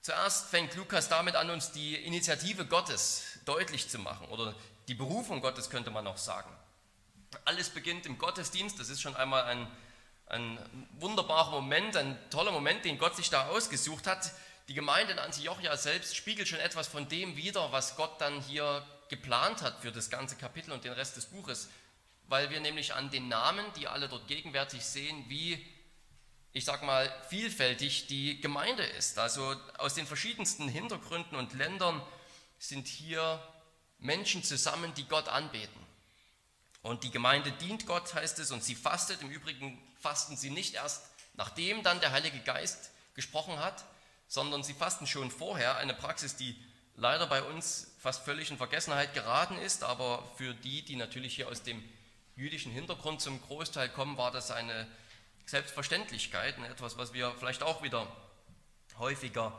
zuerst 0.00 0.48
fängt 0.48 0.74
Lukas 0.74 1.08
damit 1.08 1.36
an, 1.36 1.50
uns 1.50 1.72
die 1.72 1.94
Initiative 1.94 2.66
Gottes 2.66 3.38
deutlich 3.44 3.88
zu 3.88 3.98
machen 3.98 4.26
oder 4.28 4.54
die 4.88 4.94
Berufung 4.94 5.40
Gottes 5.40 5.70
könnte 5.70 5.90
man 5.90 6.06
auch 6.06 6.16
sagen. 6.16 6.50
Alles 7.44 7.70
beginnt 7.70 8.06
im 8.06 8.18
Gottesdienst, 8.18 8.78
das 8.78 8.88
ist 8.88 9.00
schon 9.00 9.16
einmal 9.16 9.44
ein, 9.44 9.66
ein 10.26 10.88
wunderbarer 10.98 11.52
Moment, 11.52 11.96
ein 11.96 12.18
toller 12.30 12.52
Moment, 12.52 12.84
den 12.84 12.98
Gott 12.98 13.16
sich 13.16 13.30
da 13.30 13.46
ausgesucht 13.48 14.06
hat. 14.06 14.32
Die 14.68 14.74
Gemeinde 14.74 15.12
in 15.12 15.18
Antiochia 15.18 15.76
selbst 15.76 16.16
spiegelt 16.16 16.48
schon 16.48 16.60
etwas 16.60 16.88
von 16.88 17.08
dem 17.08 17.36
wider, 17.36 17.72
was 17.72 17.96
Gott 17.96 18.20
dann 18.20 18.40
hier 18.40 18.84
geplant 19.08 19.62
hat 19.62 19.80
für 19.80 19.92
das 19.92 20.10
ganze 20.10 20.36
Kapitel 20.36 20.72
und 20.72 20.84
den 20.84 20.92
Rest 20.92 21.16
des 21.16 21.26
Buches 21.26 21.68
weil 22.32 22.48
wir 22.48 22.60
nämlich 22.60 22.94
an 22.94 23.10
den 23.10 23.28
Namen, 23.28 23.62
die 23.76 23.88
alle 23.88 24.08
dort 24.08 24.26
gegenwärtig 24.26 24.82
sehen, 24.82 25.22
wie, 25.28 25.62
ich 26.54 26.64
sag 26.64 26.82
mal, 26.82 27.14
vielfältig 27.28 28.06
die 28.06 28.40
Gemeinde 28.40 28.84
ist. 28.84 29.18
Also 29.18 29.54
aus 29.76 29.92
den 29.92 30.06
verschiedensten 30.06 30.66
Hintergründen 30.66 31.36
und 31.36 31.52
Ländern 31.52 32.00
sind 32.58 32.88
hier 32.88 33.38
Menschen 33.98 34.42
zusammen, 34.42 34.94
die 34.94 35.04
Gott 35.04 35.28
anbeten. 35.28 35.78
Und 36.80 37.04
die 37.04 37.10
Gemeinde 37.10 37.52
dient 37.52 37.84
Gott, 37.84 38.14
heißt 38.14 38.38
es, 38.38 38.50
und 38.50 38.64
sie 38.64 38.76
fastet. 38.76 39.20
Im 39.20 39.28
Übrigen 39.28 39.78
fasten 40.00 40.38
sie 40.38 40.48
nicht 40.48 40.72
erst, 40.72 41.04
nachdem 41.34 41.82
dann 41.82 42.00
der 42.00 42.12
Heilige 42.12 42.40
Geist 42.40 42.92
gesprochen 43.12 43.58
hat, 43.58 43.84
sondern 44.26 44.64
sie 44.64 44.72
fasten 44.72 45.06
schon 45.06 45.30
vorher. 45.30 45.76
Eine 45.76 45.92
Praxis, 45.92 46.34
die 46.34 46.56
leider 46.96 47.26
bei 47.26 47.42
uns 47.42 47.92
fast 47.98 48.24
völlig 48.24 48.50
in 48.50 48.56
Vergessenheit 48.56 49.12
geraten 49.12 49.58
ist, 49.58 49.84
aber 49.84 50.32
für 50.38 50.54
die, 50.54 50.82
die 50.82 50.96
natürlich 50.96 51.34
hier 51.36 51.48
aus 51.48 51.62
dem 51.62 51.86
jüdischen 52.36 52.72
Hintergrund 52.72 53.20
zum 53.20 53.40
Großteil 53.42 53.88
kommen, 53.88 54.16
war 54.16 54.30
das 54.30 54.50
eine 54.50 54.86
Selbstverständlichkeit, 55.46 56.56
etwas, 56.58 56.96
was 56.96 57.12
wir 57.12 57.32
vielleicht 57.38 57.62
auch 57.62 57.82
wieder 57.82 58.06
häufiger 58.98 59.52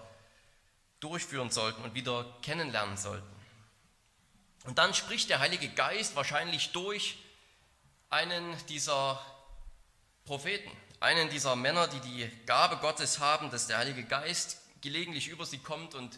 durchführen 0.99 1.51
sollten 1.51 1.83
und 1.83 1.93
wieder 1.93 2.25
kennenlernen 2.41 2.97
sollten. 2.97 3.27
Und 4.65 4.77
dann 4.77 4.93
spricht 4.93 5.29
der 5.29 5.39
Heilige 5.39 5.67
Geist 5.69 6.15
wahrscheinlich 6.15 6.71
durch 6.71 7.17
einen 8.09 8.55
dieser 8.67 9.23
Propheten, 10.25 10.71
einen 11.01 11.29
dieser 11.29 11.55
Männer, 11.55 11.87
die 11.87 11.99
die 11.99 12.45
Gabe 12.45 12.77
Gottes 12.77 13.19
haben, 13.19 13.51
dass 13.51 13.67
der 13.67 13.79
Heilige 13.79 14.03
Geist 14.03 14.61
gelegentlich 14.81 15.27
über 15.27 15.45
sie 15.45 15.57
kommt 15.57 15.95
und 15.95 16.17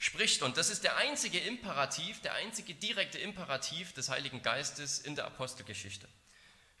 spricht. 0.00 0.42
Und 0.42 0.56
das 0.56 0.70
ist 0.70 0.82
der 0.82 0.96
einzige 0.96 1.38
Imperativ, 1.38 2.20
der 2.22 2.32
einzige 2.34 2.74
direkte 2.74 3.18
Imperativ 3.18 3.92
des 3.92 4.08
Heiligen 4.08 4.42
Geistes 4.42 4.98
in 4.98 5.14
der 5.14 5.26
Apostelgeschichte. 5.26 6.08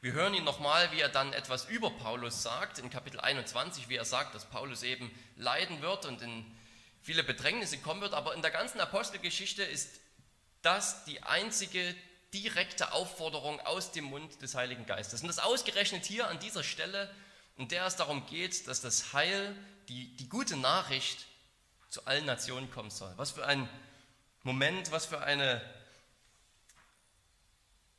Wir 0.00 0.14
hören 0.14 0.32
ihn 0.32 0.44
nochmal, 0.44 0.90
wie 0.92 1.00
er 1.00 1.10
dann 1.10 1.34
etwas 1.34 1.66
über 1.66 1.90
Paulus 1.90 2.42
sagt, 2.42 2.78
in 2.78 2.88
Kapitel 2.88 3.20
21, 3.20 3.90
wie 3.90 3.96
er 3.96 4.06
sagt, 4.06 4.34
dass 4.34 4.46
Paulus 4.46 4.82
eben 4.82 5.10
leiden 5.36 5.82
wird 5.82 6.06
und 6.06 6.22
in 6.22 6.46
viele 7.02 7.22
Bedrängnisse 7.22 7.76
kommen 7.76 8.00
wird. 8.00 8.14
Aber 8.14 8.34
in 8.34 8.40
der 8.40 8.50
ganzen 8.50 8.80
Apostelgeschichte 8.80 9.62
ist 9.62 10.00
das 10.62 11.04
die 11.04 11.22
einzige 11.22 11.94
direkte 12.32 12.92
Aufforderung 12.92 13.60
aus 13.60 13.92
dem 13.92 14.04
Mund 14.04 14.40
des 14.40 14.54
Heiligen 14.54 14.86
Geistes. 14.86 15.20
Und 15.20 15.28
das 15.28 15.38
ausgerechnet 15.38 16.06
hier 16.06 16.28
an 16.28 16.38
dieser 16.38 16.64
Stelle, 16.64 17.14
in 17.58 17.68
der 17.68 17.84
es 17.84 17.96
darum 17.96 18.24
geht, 18.24 18.66
dass 18.66 18.80
das 18.80 19.12
Heil, 19.12 19.54
die, 19.88 20.16
die 20.16 20.30
gute 20.30 20.56
Nachricht 20.56 21.26
zu 21.90 22.06
allen 22.06 22.24
Nationen 22.24 22.70
kommen 22.70 22.90
soll. 22.90 23.12
Was 23.16 23.32
für 23.32 23.44
ein 23.44 23.68
Moment, 24.42 24.90
was 24.90 25.06
für 25.06 25.20
eine, 25.20 25.60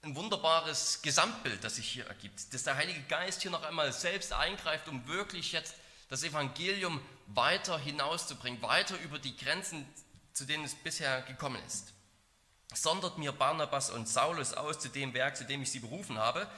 ein 0.01 0.15
wunderbares 0.15 1.01
Gesamtbild, 1.03 1.63
das 1.63 1.75
sich 1.75 1.88
hier 1.88 2.07
ergibt. 2.07 2.53
Dass 2.53 2.63
der 2.63 2.77
Heilige 2.77 3.01
Geist 3.03 3.41
hier 3.41 3.51
noch 3.51 3.63
einmal 3.63 3.93
selbst 3.93 4.33
eingreift, 4.33 4.88
um 4.88 5.07
wirklich 5.07 5.51
jetzt 5.51 5.75
das 6.10 6.24
Evangelium 6.24 7.00
weiter 7.27 7.77
hinauszubringen, 7.77 8.62
weiter 8.62 8.98
über 9.01 9.19
die 9.19 9.36
Grenzen, 9.38 9.86
zu 10.33 10.45
denen 10.45 10.63
es 10.63 10.74
bisher 10.74 11.21
gekommen 11.24 11.62
ist. 11.67 11.93
Sondert 12.74 13.17
mir 13.17 13.33
Barnabas 13.33 13.89
und 13.91 14.07
Saulus 14.07 14.53
aus 14.53 14.79
zu 14.79 14.89
dem 14.89 15.13
Werk, 15.13 15.36
zu 15.36 15.45
dem 15.45 15.62
ich 15.62 15.71
sie 15.71 15.79
berufen 15.79 16.17
habe. 16.17 16.50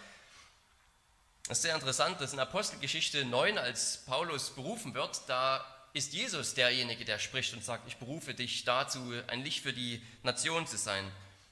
Das 1.47 1.57
ist 1.57 1.63
sehr 1.63 1.75
interessant, 1.75 2.21
dass 2.21 2.31
in 2.31 2.39
Apostelgeschichte 2.39 3.25
9, 3.25 3.57
als 3.57 4.05
Paulus 4.05 4.51
berufen 4.51 4.93
wird, 4.93 5.21
da 5.27 5.65
ist 5.93 6.13
Jesus 6.13 6.55
derjenige, 6.55 7.05
der 7.05 7.19
spricht 7.19 7.53
und 7.53 7.63
sagt, 7.63 7.87
ich 7.87 7.97
berufe 7.97 8.33
dich 8.33 8.65
dazu, 8.65 9.13
ein 9.27 9.43
Licht 9.43 9.61
für 9.61 9.73
die 9.73 10.01
Nation 10.23 10.65
zu 10.65 10.77
sein. 10.77 11.09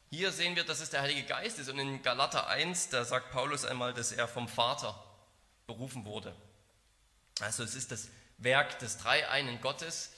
Hier 0.10 0.32
sehen 0.32 0.56
wir, 0.56 0.64
dass 0.64 0.82
es 0.82 0.90
der 0.90 1.04
Heilige 1.04 1.24
Geist 1.24 1.60
ist 1.60 1.70
und 1.70 1.80
in 1.80 2.02
Galater 2.02 2.48
1, 2.48 2.90
da 2.90 3.06
sagt 3.06 3.32
Paulus 3.32 3.64
einmal, 3.64 3.94
dass 3.94 4.12
er 4.12 4.28
vom 4.28 4.48
Vater 4.48 5.02
berufen 5.68 6.06
wurde. 6.06 6.36
Also 7.40 7.64
es 7.64 7.76
ist 7.76 7.92
das 7.92 8.10
Werk 8.40 8.80
des 8.80 8.98
dreieinen 8.98 9.62
Gottes. 9.62 10.12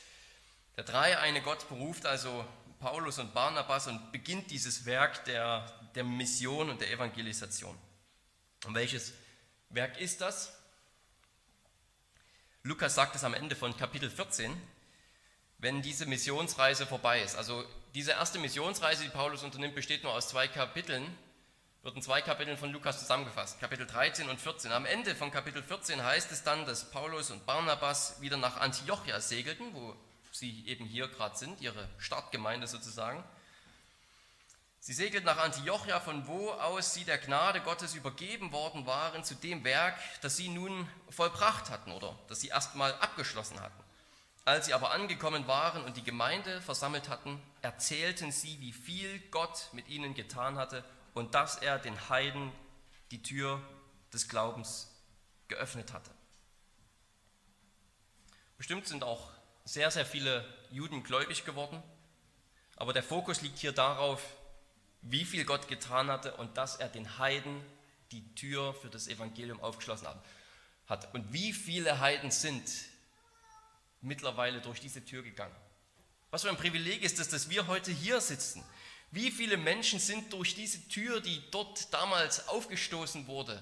Der 0.77 0.85
dreieine 0.85 1.41
Gott 1.41 1.67
beruft 1.67 2.05
also 2.05 2.45
Paulus 2.79 3.19
und 3.19 3.33
Barnabas 3.33 3.87
und 3.87 4.11
beginnt 4.11 4.49
dieses 4.49 4.85
Werk 4.85 5.25
der, 5.25 5.65
der 5.95 6.03
Mission 6.03 6.69
und 6.69 6.81
der 6.81 6.91
Evangelisation. 6.91 7.77
Und 8.65 8.73
welches 8.73 9.13
Werk 9.69 9.99
ist 9.99 10.21
das? 10.21 10.53
Lukas 12.65 12.95
sagt 12.95 13.13
es 13.13 13.25
am 13.25 13.33
Ende 13.33 13.57
von 13.57 13.75
Kapitel 13.75 14.09
14, 14.09 14.55
wenn 15.57 15.81
diese 15.81 16.05
Missionsreise 16.05 16.85
vorbei 16.85 17.21
ist. 17.21 17.35
Also 17.35 17.65
diese 17.93 18.11
erste 18.11 18.39
Missionsreise, 18.39 19.03
die 19.03 19.09
Paulus 19.09 19.43
unternimmt, 19.43 19.75
besteht 19.75 20.01
nur 20.03 20.13
aus 20.13 20.29
zwei 20.29 20.47
Kapiteln, 20.47 21.05
wird 21.81 21.97
in 21.97 22.01
zwei 22.01 22.21
Kapiteln 22.21 22.57
von 22.57 22.71
Lukas 22.71 22.99
zusammengefasst, 22.99 23.59
Kapitel 23.59 23.85
13 23.85 24.29
und 24.29 24.39
14. 24.39 24.71
Am 24.71 24.85
Ende 24.85 25.13
von 25.13 25.29
Kapitel 25.29 25.61
14 25.61 26.01
heißt 26.01 26.31
es 26.31 26.43
dann, 26.43 26.65
dass 26.65 26.89
Paulus 26.89 27.31
und 27.31 27.45
Barnabas 27.45 28.21
wieder 28.21 28.37
nach 28.37 28.55
Antiochia 28.55 29.19
segelten, 29.19 29.73
wo 29.73 29.93
sie 30.31 30.65
eben 30.65 30.85
hier 30.85 31.09
gerade 31.09 31.35
sind, 31.35 31.59
ihre 31.59 31.89
Startgemeinde 31.97 32.67
sozusagen. 32.67 33.25
Sie 34.85 34.91
segelten 34.91 35.25
nach 35.25 35.37
Antiochia, 35.37 36.01
von 36.01 36.27
wo 36.27 36.49
aus 36.49 36.93
sie 36.93 37.05
der 37.05 37.17
Gnade 37.17 37.61
Gottes 37.61 37.95
übergeben 37.95 38.51
worden 38.51 38.85
waren 38.85 39.23
zu 39.23 39.33
dem 39.33 39.63
Werk, 39.63 39.97
das 40.19 40.35
sie 40.35 40.49
nun 40.49 40.89
vollbracht 41.09 41.69
hatten 41.69 41.93
oder 41.93 42.19
das 42.27 42.41
sie 42.41 42.49
erstmal 42.49 42.93
abgeschlossen 42.95 43.61
hatten. 43.61 43.81
Als 44.43 44.65
sie 44.65 44.73
aber 44.73 44.91
angekommen 44.91 45.47
waren 45.47 45.85
und 45.85 45.95
die 45.95 46.03
Gemeinde 46.03 46.59
versammelt 46.59 47.07
hatten, 47.07 47.41
erzählten 47.61 48.33
sie, 48.33 48.59
wie 48.59 48.73
viel 48.73 49.19
Gott 49.31 49.69
mit 49.71 49.87
ihnen 49.87 50.15
getan 50.15 50.57
hatte 50.57 50.83
und 51.13 51.33
dass 51.33 51.55
er 51.55 51.79
den 51.79 52.09
Heiden 52.09 52.51
die 53.11 53.23
Tür 53.23 53.61
des 54.11 54.27
Glaubens 54.27 54.91
geöffnet 55.47 55.93
hatte. 55.93 56.11
Bestimmt 58.57 58.85
sind 58.85 59.05
auch 59.05 59.31
sehr, 59.63 59.91
sehr 59.91 60.05
viele 60.05 60.45
Juden 60.71 61.03
gläubig 61.03 61.45
geworden, 61.45 61.81
aber 62.75 62.91
der 62.91 63.03
Fokus 63.03 63.39
liegt 63.39 63.59
hier 63.59 63.71
darauf, 63.71 64.21
wie 65.03 65.25
viel 65.25 65.45
Gott 65.45 65.67
getan 65.67 66.07
hatte 66.07 66.35
und 66.35 66.57
dass 66.57 66.77
er 66.77 66.89
den 66.89 67.17
Heiden 67.17 67.63
die 68.11 68.23
Tür 68.35 68.73
für 68.73 68.89
das 68.89 69.07
Evangelium 69.07 69.61
aufgeschlossen 69.61 70.07
hat. 70.87 71.13
Und 71.13 71.33
wie 71.33 71.53
viele 71.53 71.99
Heiden 71.99 72.31
sind 72.31 72.69
mittlerweile 74.01 74.61
durch 74.61 74.79
diese 74.79 75.03
Tür 75.03 75.23
gegangen. 75.23 75.55
Was 76.31 76.43
für 76.43 76.49
ein 76.49 76.57
Privileg 76.57 77.03
ist 77.03 77.19
es, 77.19 77.29
dass 77.29 77.49
wir 77.49 77.67
heute 77.67 77.91
hier 77.91 78.19
sitzen. 78.21 78.63
Wie 79.11 79.29
viele 79.29 79.57
Menschen 79.57 79.99
sind 79.99 80.33
durch 80.33 80.55
diese 80.55 80.87
Tür, 80.87 81.21
die 81.21 81.41
dort 81.51 81.93
damals 81.93 82.47
aufgestoßen 82.47 83.27
wurde, 83.27 83.61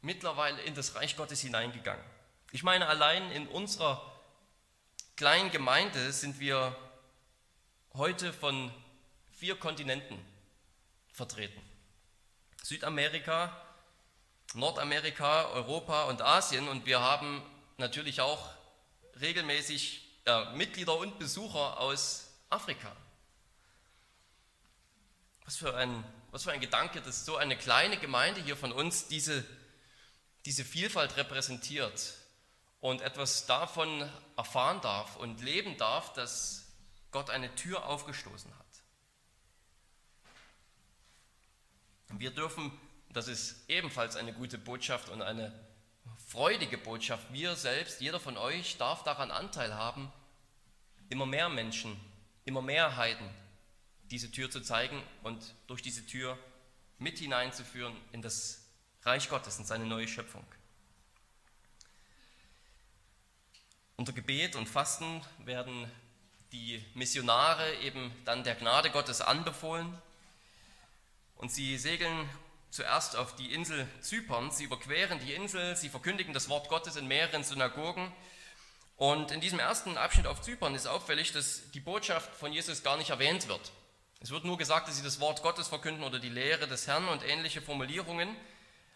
mittlerweile 0.00 0.62
in 0.62 0.74
das 0.74 0.94
Reich 0.94 1.16
Gottes 1.16 1.40
hineingegangen. 1.40 2.04
Ich 2.52 2.62
meine, 2.62 2.86
allein 2.86 3.30
in 3.32 3.46
unserer 3.48 4.10
kleinen 5.16 5.50
Gemeinde 5.50 6.12
sind 6.12 6.40
wir 6.40 6.76
heute 7.94 8.32
von 8.32 8.72
vier 9.32 9.56
Kontinenten 9.56 10.18
vertreten. 11.12 11.60
Südamerika, 12.62 13.56
Nordamerika, 14.54 15.46
Europa 15.50 16.04
und 16.04 16.22
Asien 16.22 16.68
und 16.68 16.86
wir 16.86 17.00
haben 17.00 17.42
natürlich 17.78 18.20
auch 18.20 18.50
regelmäßig 19.20 20.02
äh, 20.26 20.54
Mitglieder 20.54 20.96
und 20.96 21.18
Besucher 21.18 21.80
aus 21.80 22.28
Afrika. 22.50 22.94
Was 25.44 25.56
für, 25.56 25.74
ein, 25.76 26.04
was 26.30 26.44
für 26.44 26.52
ein 26.52 26.60
Gedanke, 26.60 27.00
dass 27.00 27.24
so 27.24 27.36
eine 27.36 27.56
kleine 27.56 27.98
Gemeinde 27.98 28.42
hier 28.42 28.56
von 28.56 28.72
uns 28.72 29.08
diese, 29.08 29.44
diese 30.44 30.64
Vielfalt 30.64 31.16
repräsentiert 31.16 32.14
und 32.80 33.00
etwas 33.00 33.46
davon 33.46 34.08
erfahren 34.36 34.80
darf 34.80 35.16
und 35.16 35.42
leben 35.42 35.76
darf, 35.76 36.12
dass 36.12 36.66
Gott 37.10 37.30
eine 37.30 37.54
Tür 37.54 37.86
aufgestoßen 37.86 38.56
hat. 38.56 38.61
Wir 42.18 42.30
dürfen, 42.30 42.72
das 43.10 43.28
ist 43.28 43.68
ebenfalls 43.68 44.16
eine 44.16 44.32
gute 44.32 44.58
Botschaft 44.58 45.08
und 45.08 45.22
eine 45.22 45.52
freudige 46.28 46.78
Botschaft, 46.78 47.32
wir 47.32 47.56
selbst, 47.56 48.00
jeder 48.00 48.20
von 48.20 48.36
euch 48.36 48.76
darf 48.78 49.02
daran 49.02 49.30
Anteil 49.30 49.74
haben, 49.74 50.12
immer 51.08 51.26
mehr 51.26 51.48
Menschen, 51.48 51.98
immer 52.44 52.62
mehr 52.62 52.96
Heiden 52.96 53.28
diese 54.10 54.30
Tür 54.30 54.50
zu 54.50 54.60
zeigen 54.60 55.02
und 55.22 55.54
durch 55.66 55.82
diese 55.82 56.06
Tür 56.06 56.38
mit 56.98 57.18
hineinzuführen 57.18 57.96
in 58.12 58.22
das 58.22 58.62
Reich 59.02 59.28
Gottes, 59.28 59.58
in 59.58 59.64
seine 59.64 59.86
neue 59.86 60.06
Schöpfung. 60.06 60.44
Unter 63.96 64.12
Gebet 64.12 64.56
und 64.56 64.68
Fasten 64.68 65.22
werden 65.38 65.90
die 66.52 66.84
Missionare 66.94 67.74
eben 67.76 68.12
dann 68.24 68.44
der 68.44 68.54
Gnade 68.54 68.90
Gottes 68.90 69.20
anbefohlen 69.20 69.96
und 71.42 71.50
sie 71.50 71.76
segeln 71.76 72.28
zuerst 72.70 73.16
auf 73.16 73.34
die 73.34 73.52
Insel 73.52 73.86
Zypern, 74.00 74.52
sie 74.52 74.64
überqueren 74.64 75.18
die 75.18 75.34
Insel, 75.34 75.76
sie 75.76 75.88
verkündigen 75.88 76.32
das 76.32 76.48
Wort 76.48 76.68
Gottes 76.68 76.94
in 76.94 77.08
mehreren 77.08 77.42
Synagogen 77.42 78.12
und 78.96 79.32
in 79.32 79.40
diesem 79.40 79.58
ersten 79.58 79.98
Abschnitt 79.98 80.28
auf 80.28 80.40
Zypern 80.40 80.76
ist 80.76 80.86
auffällig, 80.86 81.32
dass 81.32 81.68
die 81.72 81.80
Botschaft 81.80 82.32
von 82.36 82.52
Jesus 82.52 82.84
gar 82.84 82.96
nicht 82.96 83.10
erwähnt 83.10 83.48
wird. 83.48 83.72
Es 84.20 84.30
wird 84.30 84.44
nur 84.44 84.56
gesagt, 84.56 84.86
dass 84.86 84.96
sie 84.96 85.02
das 85.02 85.18
Wort 85.18 85.42
Gottes 85.42 85.66
verkünden 85.66 86.04
oder 86.04 86.20
die 86.20 86.28
Lehre 86.28 86.68
des 86.68 86.86
Herrn 86.86 87.08
und 87.08 87.28
ähnliche 87.28 87.60
Formulierungen. 87.60 88.36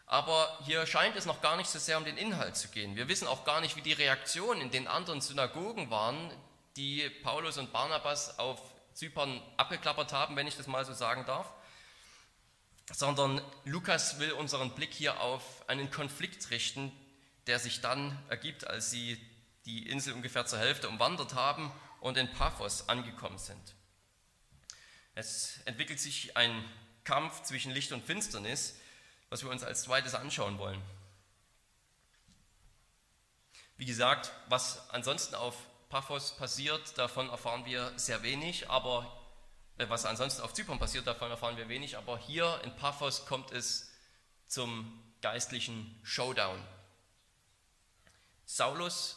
Aber 0.06 0.56
hier 0.64 0.86
scheint 0.86 1.16
es 1.16 1.26
noch 1.26 1.42
gar 1.42 1.56
nicht 1.56 1.68
so 1.68 1.80
sehr 1.80 1.98
um 1.98 2.04
den 2.04 2.16
Inhalt 2.16 2.56
zu 2.56 2.68
gehen. 2.68 2.94
Wir 2.94 3.08
wissen 3.08 3.26
auch 3.26 3.44
gar 3.44 3.60
nicht, 3.60 3.74
wie 3.74 3.82
die 3.82 3.92
Reaktionen 3.92 4.60
in 4.60 4.70
den 4.70 4.86
anderen 4.86 5.20
Synagogen 5.20 5.90
waren, 5.90 6.32
die 6.76 7.10
Paulus 7.24 7.58
und 7.58 7.72
Barnabas 7.72 8.38
auf 8.38 8.60
Zypern 8.94 9.42
abgeklappert 9.56 10.12
haben, 10.12 10.36
wenn 10.36 10.46
ich 10.46 10.56
das 10.56 10.68
mal 10.68 10.84
so 10.84 10.92
sagen 10.92 11.26
darf. 11.26 11.50
Sondern 12.92 13.40
Lukas 13.64 14.18
will 14.20 14.32
unseren 14.32 14.74
Blick 14.74 14.92
hier 14.92 15.20
auf 15.20 15.68
einen 15.68 15.90
Konflikt 15.90 16.50
richten, 16.50 16.92
der 17.46 17.58
sich 17.58 17.80
dann 17.80 18.16
ergibt, 18.28 18.66
als 18.66 18.90
sie 18.90 19.20
die 19.64 19.88
Insel 19.88 20.14
ungefähr 20.14 20.46
zur 20.46 20.58
Hälfte 20.58 20.88
umwandert 20.88 21.34
haben 21.34 21.72
und 22.00 22.16
in 22.16 22.30
Paphos 22.32 22.88
angekommen 22.88 23.38
sind. 23.38 23.74
Es 25.14 25.60
entwickelt 25.64 25.98
sich 25.98 26.36
ein 26.36 26.64
Kampf 27.04 27.42
zwischen 27.42 27.72
Licht 27.72 27.92
und 27.92 28.04
Finsternis, 28.04 28.78
was 29.30 29.42
wir 29.42 29.50
uns 29.50 29.64
als 29.64 29.82
zweites 29.82 30.14
anschauen 30.14 30.58
wollen. 30.58 30.80
Wie 33.76 33.86
gesagt, 33.86 34.32
was 34.48 34.88
ansonsten 34.90 35.34
auf 35.34 35.56
Paphos 35.88 36.36
passiert, 36.36 36.96
davon 36.98 37.28
erfahren 37.28 37.64
wir 37.64 37.92
sehr 37.96 38.22
wenig, 38.22 38.70
aber 38.70 39.15
was 39.78 40.06
ansonsten 40.06 40.42
auf 40.42 40.54
Zypern 40.54 40.78
passiert, 40.78 41.06
davon 41.06 41.30
erfahren 41.30 41.56
wir 41.56 41.68
wenig, 41.68 41.96
aber 41.96 42.18
hier 42.18 42.60
in 42.64 42.74
Paphos 42.76 43.26
kommt 43.26 43.52
es 43.52 43.90
zum 44.46 45.02
geistlichen 45.20 45.98
Showdown. 46.02 46.62
Saulus 48.46 49.16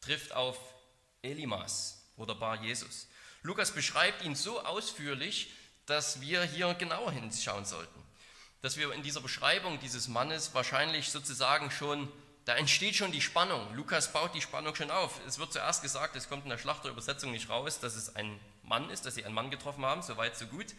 trifft 0.00 0.32
auf 0.32 0.56
Elimas 1.22 2.02
oder 2.16 2.34
Bar 2.34 2.62
Jesus. 2.62 3.08
Lukas 3.42 3.72
beschreibt 3.72 4.22
ihn 4.22 4.34
so 4.34 4.60
ausführlich, 4.64 5.52
dass 5.86 6.20
wir 6.20 6.44
hier 6.44 6.74
genauer 6.74 7.12
hinschauen 7.12 7.64
sollten. 7.64 8.02
Dass 8.62 8.76
wir 8.76 8.92
in 8.92 9.02
dieser 9.02 9.20
Beschreibung 9.20 9.80
dieses 9.80 10.08
Mannes 10.08 10.54
wahrscheinlich 10.54 11.10
sozusagen 11.10 11.70
schon, 11.70 12.10
da 12.44 12.54
entsteht 12.54 12.94
schon 12.94 13.12
die 13.12 13.22
Spannung. 13.22 13.74
Lukas 13.74 14.12
baut 14.12 14.34
die 14.34 14.42
Spannung 14.42 14.74
schon 14.74 14.90
auf. 14.90 15.20
Es 15.26 15.38
wird 15.38 15.52
zuerst 15.52 15.82
gesagt, 15.82 16.16
es 16.16 16.28
kommt 16.28 16.44
in 16.44 16.50
der 16.50 16.58
Schlachterübersetzung 16.58 17.32
nicht 17.32 17.48
raus, 17.48 17.80
dass 17.80 17.96
es 17.96 18.14
ein 18.14 18.38
Mann 18.70 18.88
ist, 18.88 19.04
dass 19.04 19.14
sie 19.14 19.26
einen 19.26 19.34
Mann 19.34 19.50
getroffen 19.50 19.84
haben, 19.84 20.00
soweit 20.00 20.34
so 20.34 20.46
gut. 20.46 20.74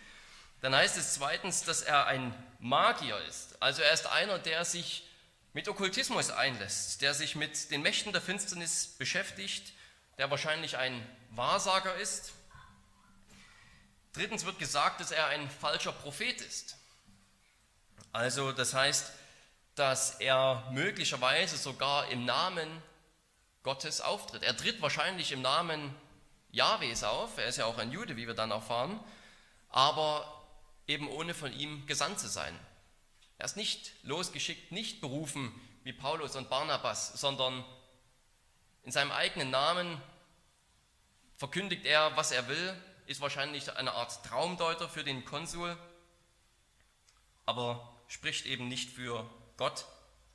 Dann 0.62 0.76
heißt 0.76 0.98
es 0.98 1.14
zweitens, 1.14 1.64
dass 1.64 1.84
er 1.84 2.08
ein 2.08 2.34
Magier 2.60 3.20
ist. 3.28 3.62
Also 3.62 3.84
er 3.84 3.94
ist 3.94 4.08
einer, 4.08 4.40
der 4.40 4.66
sich 4.66 5.08
mit 5.54 5.68
Okkultismus 5.68 6.32
einlässt, 6.32 7.04
der 7.04 7.14
sich 7.14 7.36
mit 7.36 7.70
den 7.70 7.84
Mächten 7.84 8.12
der 8.12 8.22
Finsternis 8.22 8.96
beschäftigt, 8.98 9.74
der 10.18 10.32
wahrscheinlich 10.32 10.78
ein 10.78 11.08
Wahrsager 11.30 11.94
ist, 11.96 12.34
Drittens 14.14 14.46
wird 14.46 14.60
gesagt, 14.60 15.00
dass 15.00 15.12
er 15.12 15.28
ein 15.28 15.50
falscher 15.50 15.94
Prophet 15.94 16.42
ist. 16.42 16.76
Also 18.12 18.52
das 18.52 18.74
heißt, 18.74 19.12
dass 19.76 20.20
er 20.20 20.68
möglicherweise 20.72 21.56
sogar 21.56 22.10
im 22.10 22.26
Namen 22.26 22.68
Gottes 23.64 24.02
auftritt. 24.02 24.44
Er 24.44 24.58
tritt 24.58 24.82
wahrscheinlich 24.82 25.32
im 25.32 25.42
Namen 25.42 25.96
Jahwes 26.52 27.04
auf, 27.04 27.38
er 27.38 27.48
ist 27.48 27.58
ja 27.58 27.66
auch 27.66 27.78
ein 27.78 27.92
Jude, 27.92 28.18
wie 28.18 28.28
wir 28.28 28.34
dann 28.34 28.52
erfahren, 28.52 29.00
aber 29.70 30.44
eben 30.88 31.10
ohne 31.10 31.34
von 31.34 31.54
ihm 31.54 31.86
gesandt 31.88 32.20
zu 32.20 32.28
sein. 32.28 32.58
Er 33.38 33.46
ist 33.46 33.58
nicht 33.58 33.94
losgeschickt, 34.04 34.72
nicht 34.72 35.02
berufen 35.02 35.52
wie 35.84 35.94
Paulus 35.94 36.36
und 36.36 36.50
Barnabas, 36.50 37.20
sondern 37.20 37.64
in 38.84 38.92
seinem 38.92 39.12
eigenen 39.12 39.50
Namen 39.50 40.02
verkündigt 41.38 41.86
er, 41.86 42.16
was 42.16 42.32
er 42.32 42.48
will 42.48 42.76
ist 43.12 43.22
wahrscheinlich 43.22 43.72
eine 43.76 43.94
Art 43.94 44.24
Traumdeuter 44.26 44.88
für 44.88 45.04
den 45.04 45.26
Konsul, 45.26 45.78
aber 47.46 47.94
spricht 48.08 48.46
eben 48.46 48.70
nicht 48.70 48.90
für 48.90 49.30
Gott, 49.58 49.86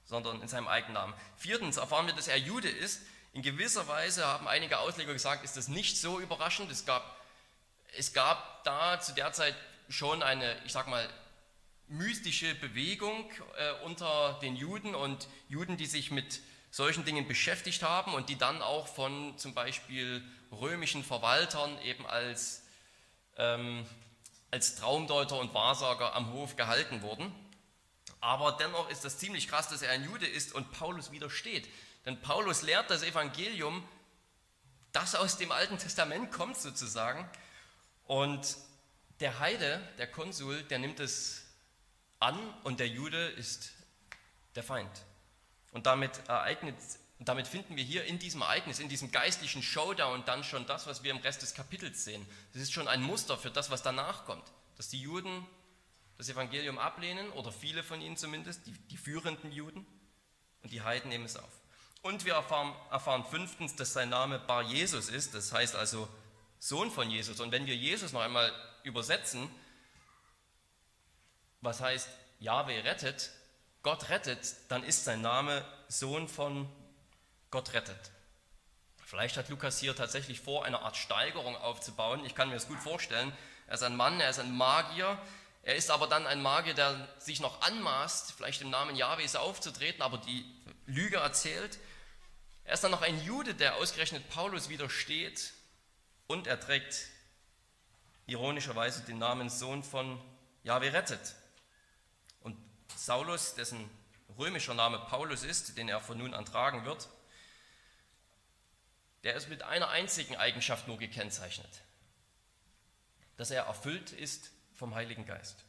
sondern 0.04 0.42
in 0.42 0.48
seinem 0.48 0.68
eigenen 0.68 0.94
Namen. 0.94 1.14
Viertens 1.36 1.78
erfahren 1.78 2.06
wir, 2.06 2.14
dass 2.14 2.28
er 2.28 2.36
Jude 2.36 2.68
ist. 2.68 3.02
In 3.36 3.42
gewisser 3.42 3.86
Weise 3.86 4.24
haben 4.24 4.48
einige 4.48 4.78
Ausleger 4.78 5.12
gesagt, 5.12 5.44
ist 5.44 5.58
das 5.58 5.68
nicht 5.68 5.98
so 5.98 6.20
überraschend. 6.20 6.70
Es 6.70 6.86
gab, 6.86 7.20
es 7.98 8.14
gab 8.14 8.64
da 8.64 8.98
zu 8.98 9.12
der 9.12 9.30
Zeit 9.34 9.54
schon 9.90 10.22
eine, 10.22 10.56
ich 10.64 10.72
sag 10.72 10.88
mal, 10.88 11.06
mystische 11.86 12.54
Bewegung 12.54 13.30
äh, 13.58 13.84
unter 13.84 14.38
den 14.40 14.56
Juden 14.56 14.94
und 14.94 15.28
Juden, 15.50 15.76
die 15.76 15.84
sich 15.84 16.10
mit 16.10 16.40
solchen 16.70 17.04
Dingen 17.04 17.28
beschäftigt 17.28 17.82
haben 17.82 18.14
und 18.14 18.30
die 18.30 18.38
dann 18.38 18.62
auch 18.62 18.88
von 18.88 19.36
zum 19.36 19.52
Beispiel 19.52 20.24
römischen 20.50 21.04
Verwaltern 21.04 21.78
eben 21.82 22.06
als, 22.06 22.62
ähm, 23.36 23.84
als 24.50 24.76
Traumdeuter 24.76 25.38
und 25.38 25.52
Wahrsager 25.52 26.14
am 26.14 26.32
Hof 26.32 26.56
gehalten 26.56 27.02
wurden. 27.02 27.30
Aber 28.22 28.52
dennoch 28.52 28.88
ist 28.88 29.04
das 29.04 29.18
ziemlich 29.18 29.46
krass, 29.46 29.68
dass 29.68 29.82
er 29.82 29.90
ein 29.90 30.04
Jude 30.04 30.26
ist 30.26 30.54
und 30.54 30.72
Paulus 30.72 31.12
widersteht. 31.12 31.68
Denn 32.06 32.20
Paulus 32.22 32.62
lehrt 32.62 32.88
das 32.90 33.02
Evangelium, 33.02 33.86
das 34.92 35.14
aus 35.14 35.36
dem 35.36 35.52
Alten 35.52 35.76
Testament 35.76 36.32
kommt 36.32 36.56
sozusagen. 36.56 37.28
Und 38.06 38.56
der 39.20 39.40
Heide, 39.40 39.86
der 39.98 40.06
Konsul, 40.06 40.62
der 40.62 40.78
nimmt 40.78 41.00
es 41.00 41.44
an 42.20 42.38
und 42.62 42.80
der 42.80 42.88
Jude 42.88 43.26
ist 43.30 43.72
der 44.54 44.62
Feind. 44.62 44.90
Und 45.72 45.84
damit 45.84 46.26
ereignet 46.28 46.76
damit 47.18 47.46
finden 47.46 47.76
wir 47.76 47.84
hier 47.84 48.04
in 48.04 48.18
diesem 48.18 48.42
Ereignis, 48.42 48.78
in 48.78 48.90
diesem 48.90 49.10
geistlichen 49.10 49.62
Showdown 49.62 50.24
dann 50.26 50.44
schon 50.44 50.66
das, 50.66 50.86
was 50.86 51.02
wir 51.02 51.10
im 51.10 51.18
Rest 51.18 51.40
des 51.40 51.54
Kapitels 51.54 52.04
sehen. 52.04 52.26
Das 52.52 52.60
ist 52.60 52.72
schon 52.72 52.88
ein 52.88 53.02
Muster 53.02 53.38
für 53.38 53.50
das, 53.50 53.70
was 53.70 53.82
danach 53.82 54.26
kommt. 54.26 54.44
Dass 54.76 54.88
die 54.88 55.00
Juden 55.00 55.46
das 56.18 56.28
Evangelium 56.28 56.78
ablehnen, 56.78 57.30
oder 57.32 57.52
viele 57.52 57.82
von 57.82 58.00
ihnen 58.00 58.16
zumindest, 58.16 58.66
die, 58.66 58.72
die 58.72 58.96
führenden 58.96 59.50
Juden, 59.52 59.86
und 60.62 60.72
die 60.72 60.82
Heiden 60.82 61.08
nehmen 61.08 61.24
es 61.24 61.36
auf. 61.36 61.60
Und 62.06 62.24
wir 62.24 62.34
erfahren, 62.34 62.72
erfahren 62.92 63.24
fünftens, 63.24 63.74
dass 63.74 63.92
sein 63.92 64.10
Name 64.10 64.38
Bar 64.38 64.62
Jesus 64.62 65.08
ist, 65.08 65.34
das 65.34 65.52
heißt 65.52 65.74
also 65.74 66.08
Sohn 66.60 66.88
von 66.92 67.10
Jesus. 67.10 67.40
Und 67.40 67.50
wenn 67.50 67.66
wir 67.66 67.74
Jesus 67.74 68.12
noch 68.12 68.20
einmal 68.20 68.52
übersetzen, 68.84 69.50
was 71.62 71.80
heißt 71.80 72.08
Jahwe 72.38 72.84
rettet, 72.84 73.32
Gott 73.82 74.08
rettet, 74.08 74.54
dann 74.68 74.84
ist 74.84 75.04
sein 75.04 75.20
Name 75.20 75.64
Sohn 75.88 76.28
von. 76.28 76.70
Gott 77.50 77.72
rettet. 77.72 78.12
Vielleicht 79.04 79.36
hat 79.36 79.48
Lukas 79.48 79.80
hier 79.80 79.96
tatsächlich 79.96 80.40
vor, 80.40 80.64
eine 80.64 80.82
Art 80.82 80.96
Steigerung 80.96 81.56
aufzubauen. 81.56 82.24
Ich 82.24 82.36
kann 82.36 82.48
mir 82.48 82.54
das 82.54 82.68
gut 82.68 82.78
vorstellen. 82.78 83.32
Er 83.66 83.74
ist 83.74 83.82
ein 83.82 83.96
Mann, 83.96 84.20
er 84.20 84.30
ist 84.30 84.38
ein 84.38 84.56
Magier. 84.56 85.18
Er 85.64 85.74
ist 85.74 85.90
aber 85.90 86.06
dann 86.06 86.24
ein 86.28 86.40
Magier, 86.40 86.74
der 86.74 87.08
sich 87.18 87.40
noch 87.40 87.62
anmaßt, 87.62 88.30
vielleicht 88.30 88.62
im 88.62 88.70
Namen 88.70 88.94
Jahwes 88.94 89.34
aufzutreten, 89.34 90.02
aber 90.02 90.18
die 90.18 90.44
Lüge 90.86 91.16
erzählt. 91.16 91.80
Er 92.66 92.74
ist 92.74 92.82
dann 92.82 92.90
noch 92.90 93.02
ein 93.02 93.22
Jude, 93.22 93.54
der 93.54 93.76
ausgerechnet 93.76 94.28
Paulus 94.28 94.68
widersteht. 94.68 95.52
Und 96.26 96.48
er 96.48 96.58
trägt 96.58 97.06
ironischerweise 98.26 99.02
den 99.02 99.18
Namen 99.18 99.48
Sohn 99.48 99.84
von 99.84 100.20
Jahwe 100.64 100.92
rettet. 100.92 101.36
Und 102.40 102.56
Saulus, 102.96 103.54
dessen 103.54 103.88
römischer 104.36 104.74
Name 104.74 104.98
Paulus 104.98 105.44
ist, 105.44 105.78
den 105.78 105.88
er 105.88 106.00
von 106.00 106.18
nun 106.18 106.34
an 106.34 106.44
tragen 106.44 106.84
wird, 106.84 107.08
der 109.22 109.34
ist 109.34 109.48
mit 109.48 109.62
einer 109.62 109.88
einzigen 109.88 110.36
Eigenschaft 110.36 110.88
nur 110.88 110.98
gekennzeichnet, 110.98 111.82
dass 113.36 113.50
er 113.50 113.64
erfüllt 113.64 114.10
ist 114.10 114.50
vom 114.74 114.94
Heiligen 114.94 115.24
Geist. 115.24 115.64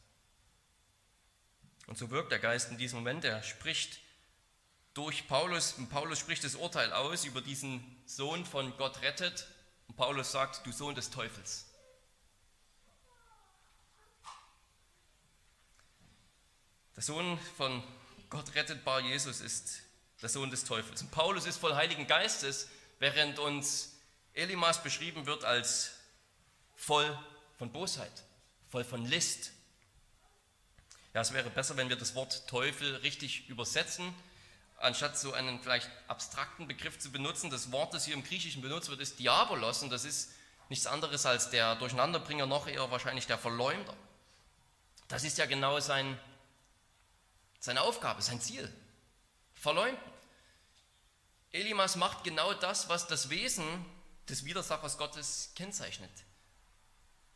Und 1.86 1.96
so 1.96 2.10
wirkt 2.10 2.32
der 2.32 2.38
Geist 2.40 2.70
in 2.70 2.78
diesem 2.78 2.98
Moment, 2.98 3.24
er 3.24 3.42
spricht 3.42 4.00
durch 4.94 5.28
Paulus, 5.28 5.74
Paulus 5.90 6.18
spricht 6.18 6.44
das 6.44 6.54
Urteil 6.54 6.92
aus 6.92 7.24
über 7.24 7.40
diesen 7.40 7.84
Sohn 8.06 8.44
von 8.44 8.76
Gott 8.76 9.02
rettet, 9.02 9.46
und 9.88 9.96
Paulus 9.96 10.32
sagt, 10.32 10.66
du 10.66 10.72
Sohn 10.72 10.94
des 10.94 11.10
Teufels. 11.10 11.66
Der 16.94 17.02
Sohn 17.02 17.38
von 17.56 17.82
Gott 18.28 18.54
rettet 18.54 18.84
Bar 18.84 19.00
Jesus 19.00 19.40
ist 19.40 19.82
der 20.20 20.28
Sohn 20.28 20.50
des 20.50 20.64
Teufels. 20.64 21.00
Und 21.00 21.10
Paulus 21.10 21.46
ist 21.46 21.56
voll 21.56 21.74
Heiligen 21.74 22.06
Geistes, 22.06 22.68
während 22.98 23.38
uns 23.38 23.92
Elimas 24.34 24.82
beschrieben 24.82 25.26
wird 25.26 25.44
als 25.44 25.92
voll 26.74 27.18
von 27.56 27.72
Bosheit, 27.72 28.24
voll 28.68 28.84
von 28.84 29.06
List. 29.06 29.52
Ja, 31.14 31.20
es 31.20 31.32
wäre 31.32 31.50
besser, 31.50 31.76
wenn 31.76 31.88
wir 31.88 31.96
das 31.96 32.14
Wort 32.14 32.46
Teufel 32.48 32.96
richtig 32.96 33.48
übersetzen, 33.48 34.12
anstatt 34.78 35.18
so 35.18 35.32
einen 35.32 35.60
vielleicht 35.60 35.90
abstrakten 36.06 36.66
Begriff 36.66 36.98
zu 36.98 37.10
benutzen. 37.10 37.50
Das 37.50 37.72
Wort, 37.72 37.94
das 37.94 38.04
hier 38.04 38.14
im 38.14 38.24
Griechischen 38.24 38.62
benutzt 38.62 38.88
wird, 38.88 39.00
ist 39.00 39.18
Diabolos 39.18 39.82
und 39.82 39.90
das 39.90 40.04
ist 40.04 40.32
nichts 40.68 40.86
anderes 40.86 41.26
als 41.26 41.50
der 41.50 41.76
Durcheinanderbringer, 41.76 42.46
noch 42.46 42.66
eher 42.66 42.90
wahrscheinlich 42.90 43.26
der 43.26 43.38
Verleumder. 43.38 43.94
Das 45.08 45.24
ist 45.24 45.38
ja 45.38 45.46
genau 45.46 45.80
sein, 45.80 46.18
seine 47.58 47.80
Aufgabe, 47.80 48.22
sein 48.22 48.40
Ziel. 48.40 48.70
Verleumden. 49.54 49.98
Elimas 51.50 51.96
macht 51.96 52.24
genau 52.24 52.52
das, 52.54 52.88
was 52.88 53.06
das 53.06 53.30
Wesen 53.30 53.64
des 54.28 54.44
Widersachers 54.44 54.98
Gottes 54.98 55.52
kennzeichnet. 55.56 56.10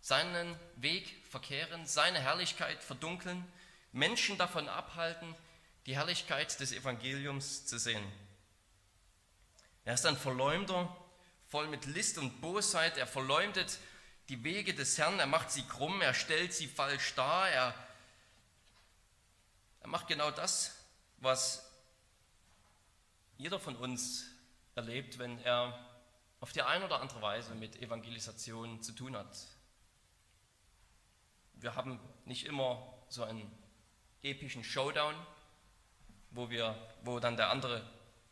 Seinen 0.02 0.58
Weg 0.76 1.24
verkehren, 1.30 1.86
seine 1.86 2.20
Herrlichkeit 2.20 2.82
verdunkeln, 2.82 3.50
Menschen 3.92 4.36
davon 4.36 4.68
abhalten, 4.68 5.34
die 5.86 5.96
Herrlichkeit 5.96 6.58
des 6.60 6.72
Evangeliums 6.72 7.66
zu 7.66 7.78
sehen. 7.78 8.04
Er 9.84 9.94
ist 9.94 10.06
ein 10.06 10.16
Verleumder, 10.16 10.96
voll 11.48 11.66
mit 11.68 11.86
List 11.86 12.18
und 12.18 12.40
Bosheit. 12.40 12.96
Er 12.96 13.06
verleumdet 13.06 13.78
die 14.28 14.44
Wege 14.44 14.74
des 14.74 14.96
Herrn, 14.96 15.18
er 15.18 15.26
macht 15.26 15.50
sie 15.50 15.64
krumm, 15.64 16.00
er 16.00 16.14
stellt 16.14 16.54
sie 16.54 16.68
falsch 16.68 17.14
dar, 17.14 17.48
er, 17.48 17.74
er 19.80 19.88
macht 19.88 20.06
genau 20.06 20.30
das, 20.30 20.76
was 21.18 21.68
jeder 23.36 23.58
von 23.58 23.76
uns 23.76 24.24
erlebt, 24.76 25.18
wenn 25.18 25.38
er 25.40 25.88
auf 26.40 26.52
die 26.52 26.62
eine 26.62 26.84
oder 26.84 27.00
andere 27.00 27.20
Weise 27.20 27.54
mit 27.54 27.82
Evangelisation 27.82 28.80
zu 28.82 28.92
tun 28.92 29.16
hat. 29.16 29.36
Wir 31.54 31.74
haben 31.74 32.00
nicht 32.24 32.46
immer 32.46 32.92
so 33.08 33.24
einen 33.24 33.50
epischen 34.22 34.64
Showdown, 34.64 35.14
wo, 36.32 36.50
wir, 36.50 36.76
wo 37.02 37.20
dann 37.20 37.36
der 37.36 37.50
andere 37.50 37.82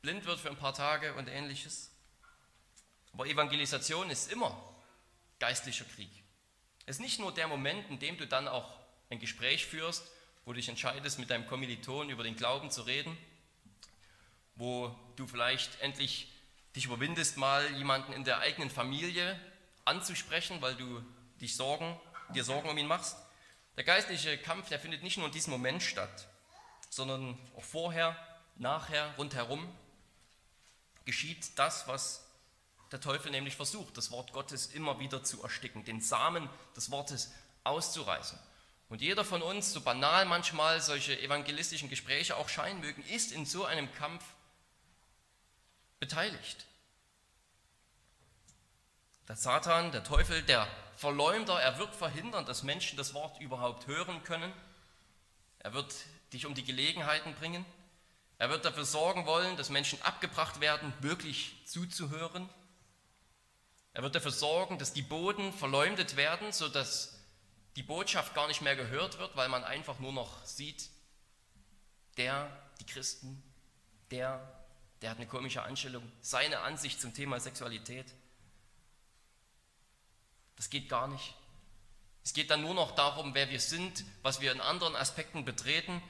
blind 0.03 0.25
wird 0.25 0.41
für 0.41 0.51
ein 0.51 0.57
paar 0.57 0.75
Tage 0.75 1.15
und 1.15 1.29
ähnliches. 1.29 1.91
Aber 3.13 3.27
Evangelisation 3.27 4.11
ist 4.11 4.33
immer 4.33 4.57
geistlicher 5.39 5.85
Krieg. 5.85 6.11
Es 6.87 6.97
ist 6.97 7.03
nicht 7.03 7.21
nur 7.21 7.33
der 7.33 7.49
Moment, 7.49 7.89
in 7.91 7.99
dem 7.99 8.17
du 8.17 8.27
dann 8.27 8.49
auch 8.49 8.73
ein 9.11 9.19
Gespräch 9.19 9.67
führst, 9.67 10.11
wo 10.45 10.53
du 10.53 10.57
dich 10.57 10.69
entscheidest, 10.69 11.19
mit 11.19 11.31
deinem 11.31 11.47
Kommiliton 11.47 12.11
über 12.11 12.23
den 12.23 12.37
Glauben 12.37 12.71
zu 12.71 12.83
reden, 12.83 13.17
wo 14.55 14.95
du 15.17 15.27
vielleicht 15.27 15.81
endlich 15.81 16.33
dich 16.77 16.87
überwindest, 16.87 17.37
mal 17.37 17.69
jemanden 17.77 18.13
in 18.13 18.25
der 18.25 18.39
eigenen 18.39 18.71
Familie 18.71 19.39
anzusprechen, 19.85 20.63
weil 20.63 20.77
du 20.77 21.05
dich 21.41 21.57
Sorgen, 21.57 21.99
dir 22.35 22.45
Sorgen 22.45 22.69
um 22.69 22.79
ihn 22.79 22.87
machst. 22.87 23.17
Der 23.77 23.85
geistliche 23.85 24.39
Kampf, 24.39 24.69
der 24.69 24.79
findet 24.79 25.03
nicht 25.03 25.17
nur 25.17 25.27
in 25.27 25.33
diesem 25.33 25.53
Moment 25.53 25.83
statt, 25.83 26.29
sondern 26.91 27.39
auch 27.57 27.65
vorher, 27.65 28.17
nachher, 28.57 29.15
rundherum 29.17 29.67
geschieht 31.07 31.59
das, 31.59 31.89
was 31.89 32.27
der 32.93 33.01
Teufel 33.01 33.31
nämlich 33.31 33.57
versucht, 33.57 33.97
das 33.97 34.11
Wort 34.11 34.33
Gottes 34.33 34.67
immer 34.67 34.99
wieder 34.99 35.23
zu 35.23 35.43
ersticken, 35.43 35.85
den 35.85 36.01
Samen 36.01 36.51
des 36.77 36.91
Wortes 36.91 37.33
auszureißen. 37.65 38.39
Und 38.89 39.01
jeder 39.01 39.25
von 39.25 39.41
uns, 39.41 39.73
so 39.73 39.81
banal 39.81 40.25
manchmal 40.27 40.81
solche 40.81 41.19
evangelistischen 41.21 41.89
Gespräche 41.89 42.37
auch 42.37 42.49
scheinen 42.49 42.81
mögen, 42.81 43.03
ist 43.05 43.31
in 43.31 43.47
so 43.47 43.65
einem 43.65 43.93
Kampf 43.95 44.25
beteiligt. 46.01 46.67
Der 49.29 49.37
Satan, 49.37 49.93
der 49.93 50.03
Teufel, 50.03 50.43
der 50.43 50.67
Verleumder, 50.97 51.63
er 51.63 51.79
wird 51.79 51.95
verhindern, 51.95 52.47
dass 52.47 52.65
Menschen 52.65 52.97
das 52.97 53.15
Wort 53.15 53.41
überhaupt 53.41 53.87
hören 53.87 54.25
können. 54.25 54.53
Er 55.61 55.73
wird 55.73 55.95
dich 56.33 56.47
um 56.47 56.55
die 56.55 56.65
Gelegenheiten 56.65 57.35
bringen. 57.35 57.65
Er 58.39 58.51
wird 58.51 58.65
dafür 58.65 58.85
sorgen 58.85 59.27
wollen, 59.27 59.57
dass 59.57 59.69
Menschen 59.69 60.01
abgebracht 60.03 60.61
werden, 60.61 60.93
wirklich 61.01 61.57
zuzuhören. 61.67 62.49
Er 63.93 64.03
wird 64.03 64.15
dafür 64.15 64.31
sorgen, 64.31 64.79
dass 64.79 64.93
die 64.93 65.03
Boden 65.03 65.53
verleumdet 65.53 66.17
werden, 66.17 66.53
sodass 66.53 67.19
die 67.77 67.83
Botschaft 67.83 68.35
gar 68.35 68.49
nicht 68.49 68.63
mehr 68.63 68.77
gehört 68.77 69.19
wird, 69.19 69.37
weil 69.37 69.49
man 69.49 69.65
einfach 69.65 69.99
nur 69.99 70.13
noch 70.13 70.45
sieht, 70.45 70.89
der, 72.17 72.51
die 72.81 72.87
Christen, 72.87 73.43
der, 74.11 74.41
der 75.03 75.11
hat 75.11 75.19
eine 75.19 75.27
komische 75.27 75.63
Anstellung, 75.63 76.11
seine 76.21 76.61
Ansicht 76.61 77.01
zum 77.01 77.15
Thema 77.15 77.41
Sexualität. 77.41 78.07
Das 80.57 80.71
geht 80.71 80.89
gar 80.89 81.09
nicht. 81.09 81.35
Es 82.23 82.35
geht 82.35 82.51
dann 82.51 82.61
nur 82.61 82.75
noch 82.75 82.95
darum, 82.95 83.35
wer 83.35 83.49
wir 83.51 83.61
sind, 83.61 84.05
was 84.23 84.41
wir 84.41 84.53
in 84.53 84.61
anderen 84.61 84.95
Aspekten 84.95 85.45
betreten. 85.45 86.03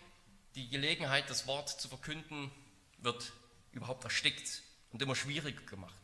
Die 0.55 0.69
Gelegenheit, 0.69 1.31
das 1.31 1.47
Wort 1.47 1.69
zu 1.69 1.89
verkünden, 1.89 2.51
wird 2.99 3.33
überhaupt 3.73 4.05
erstickt 4.05 4.63
und 4.93 5.01
immer 5.01 5.15
schwieriger 5.15 5.63
gemacht. 5.63 5.95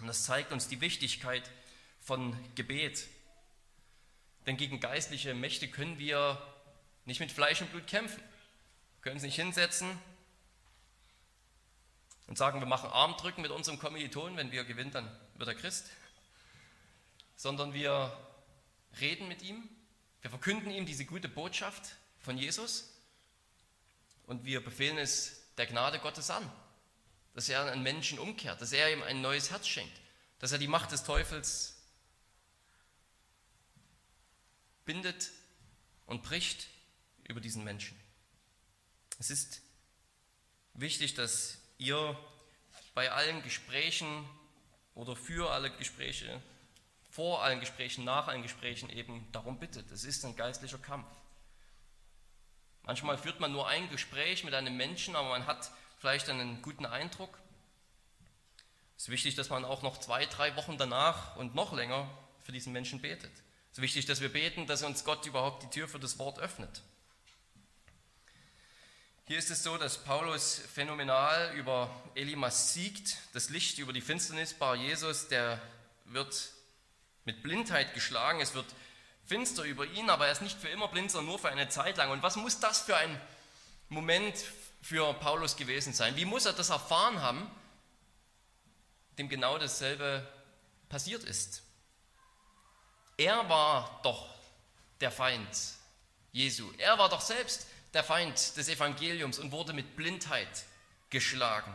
Und 0.00 0.06
das 0.06 0.24
zeigt 0.24 0.52
uns 0.52 0.68
die 0.68 0.80
Wichtigkeit 0.80 1.50
von 2.00 2.36
Gebet. 2.54 3.08
Denn 4.46 4.56
gegen 4.56 4.80
geistliche 4.80 5.34
Mächte 5.34 5.68
können 5.68 5.98
wir 5.98 6.40
nicht 7.04 7.20
mit 7.20 7.30
Fleisch 7.30 7.60
und 7.60 7.70
Blut 7.70 7.86
kämpfen. 7.86 8.20
Wir 8.20 9.02
können 9.02 9.16
uns 9.16 9.22
nicht 9.22 9.36
hinsetzen 9.36 9.98
und 12.26 12.38
sagen, 12.38 12.60
wir 12.60 12.66
machen 12.66 12.90
Armdrücken 12.90 13.42
mit 13.42 13.50
unserem 13.50 13.78
Kommiliton, 13.78 14.36
wenn 14.36 14.52
wir 14.52 14.64
gewinnen, 14.64 14.90
dann 14.90 15.10
wird 15.34 15.48
er 15.48 15.54
Christ. 15.54 15.90
Sondern 17.36 17.74
wir 17.74 18.16
reden 19.00 19.28
mit 19.28 19.42
ihm, 19.42 19.68
wir 20.22 20.30
verkünden 20.30 20.70
ihm 20.70 20.86
diese 20.86 21.04
gute 21.04 21.28
Botschaft 21.28 21.96
von 22.20 22.36
Jesus 22.38 22.97
und 24.28 24.44
wir 24.44 24.62
befehlen 24.62 24.98
es 24.98 25.42
der 25.56 25.66
Gnade 25.66 25.98
Gottes 25.98 26.30
an, 26.30 26.48
dass 27.34 27.48
er 27.48 27.64
einen 27.64 27.82
Menschen 27.82 28.18
umkehrt, 28.18 28.60
dass 28.60 28.72
er 28.72 28.92
ihm 28.92 29.02
ein 29.02 29.20
neues 29.20 29.50
Herz 29.50 29.66
schenkt, 29.66 30.00
dass 30.38 30.52
er 30.52 30.58
die 30.58 30.68
Macht 30.68 30.92
des 30.92 31.02
Teufels 31.02 31.76
bindet 34.84 35.30
und 36.06 36.22
bricht 36.22 36.68
über 37.24 37.40
diesen 37.40 37.64
Menschen. 37.64 37.98
Es 39.18 39.30
ist 39.30 39.62
wichtig, 40.74 41.14
dass 41.14 41.58
ihr 41.78 42.16
bei 42.94 43.10
allen 43.10 43.42
Gesprächen 43.42 44.28
oder 44.94 45.16
für 45.16 45.50
alle 45.50 45.74
Gespräche 45.76 46.40
vor 47.10 47.42
allen 47.42 47.60
Gesprächen, 47.60 48.04
nach 48.04 48.28
allen 48.28 48.42
Gesprächen 48.42 48.90
eben 48.90 49.26
darum 49.32 49.58
bittet. 49.58 49.90
Es 49.90 50.04
ist 50.04 50.24
ein 50.24 50.36
geistlicher 50.36 50.78
Kampf. 50.78 51.08
Manchmal 52.88 53.18
führt 53.18 53.38
man 53.38 53.52
nur 53.52 53.68
ein 53.68 53.90
Gespräch 53.90 54.44
mit 54.44 54.54
einem 54.54 54.74
Menschen, 54.74 55.14
aber 55.14 55.28
man 55.28 55.46
hat 55.46 55.70
vielleicht 55.98 56.30
einen 56.30 56.62
guten 56.62 56.86
Eindruck. 56.86 57.38
Es 58.96 59.02
ist 59.02 59.08
wichtig, 59.10 59.34
dass 59.34 59.50
man 59.50 59.66
auch 59.66 59.82
noch 59.82 60.00
zwei, 60.00 60.24
drei 60.24 60.56
Wochen 60.56 60.78
danach 60.78 61.36
und 61.36 61.54
noch 61.54 61.74
länger 61.74 62.08
für 62.42 62.50
diesen 62.50 62.72
Menschen 62.72 63.02
betet. 63.02 63.30
Es 63.70 63.76
ist 63.76 63.82
wichtig, 63.82 64.06
dass 64.06 64.22
wir 64.22 64.32
beten, 64.32 64.66
dass 64.66 64.82
uns 64.82 65.04
Gott 65.04 65.26
überhaupt 65.26 65.64
die 65.64 65.68
Tür 65.68 65.86
für 65.86 65.98
das 65.98 66.18
Wort 66.18 66.38
öffnet. 66.38 66.80
Hier 69.26 69.36
ist 69.36 69.50
es 69.50 69.62
so, 69.62 69.76
dass 69.76 70.02
Paulus 70.02 70.62
phänomenal 70.72 71.54
über 71.56 71.94
Elimas 72.14 72.72
siegt. 72.72 73.18
Das 73.34 73.50
Licht 73.50 73.76
über 73.76 73.92
die 73.92 74.00
Finsternis, 74.00 74.54
Bar 74.54 74.76
Jesus, 74.76 75.28
der 75.28 75.60
wird 76.06 76.52
mit 77.26 77.42
Blindheit 77.42 77.92
geschlagen, 77.92 78.40
es 78.40 78.54
wird 78.54 78.64
finster 79.28 79.62
über 79.62 79.84
ihn, 79.84 80.10
aber 80.10 80.26
er 80.26 80.32
ist 80.32 80.42
nicht 80.42 80.58
für 80.58 80.68
immer 80.68 80.88
blind, 80.88 81.10
sondern 81.10 81.28
nur 81.28 81.38
für 81.38 81.50
eine 81.50 81.68
Zeit 81.68 81.98
lang. 81.98 82.10
Und 82.10 82.22
was 82.22 82.36
muss 82.36 82.58
das 82.60 82.80
für 82.80 82.96
ein 82.96 83.20
Moment 83.90 84.34
für 84.82 85.12
Paulus 85.14 85.56
gewesen 85.56 85.92
sein? 85.92 86.16
Wie 86.16 86.24
muss 86.24 86.46
er 86.46 86.54
das 86.54 86.70
erfahren 86.70 87.20
haben, 87.20 87.48
dem 89.18 89.28
genau 89.28 89.58
dasselbe 89.58 90.26
passiert 90.88 91.24
ist? 91.24 91.62
Er 93.18 93.48
war 93.48 94.00
doch 94.02 94.34
der 95.00 95.10
Feind 95.10 95.48
Jesu. 96.32 96.72
Er 96.78 96.98
war 96.98 97.08
doch 97.08 97.20
selbst 97.20 97.66
der 97.92 98.04
Feind 98.04 98.56
des 98.56 98.68
Evangeliums 98.68 99.38
und 99.38 99.52
wurde 99.52 99.72
mit 99.72 99.96
Blindheit 99.96 100.64
geschlagen. 101.10 101.74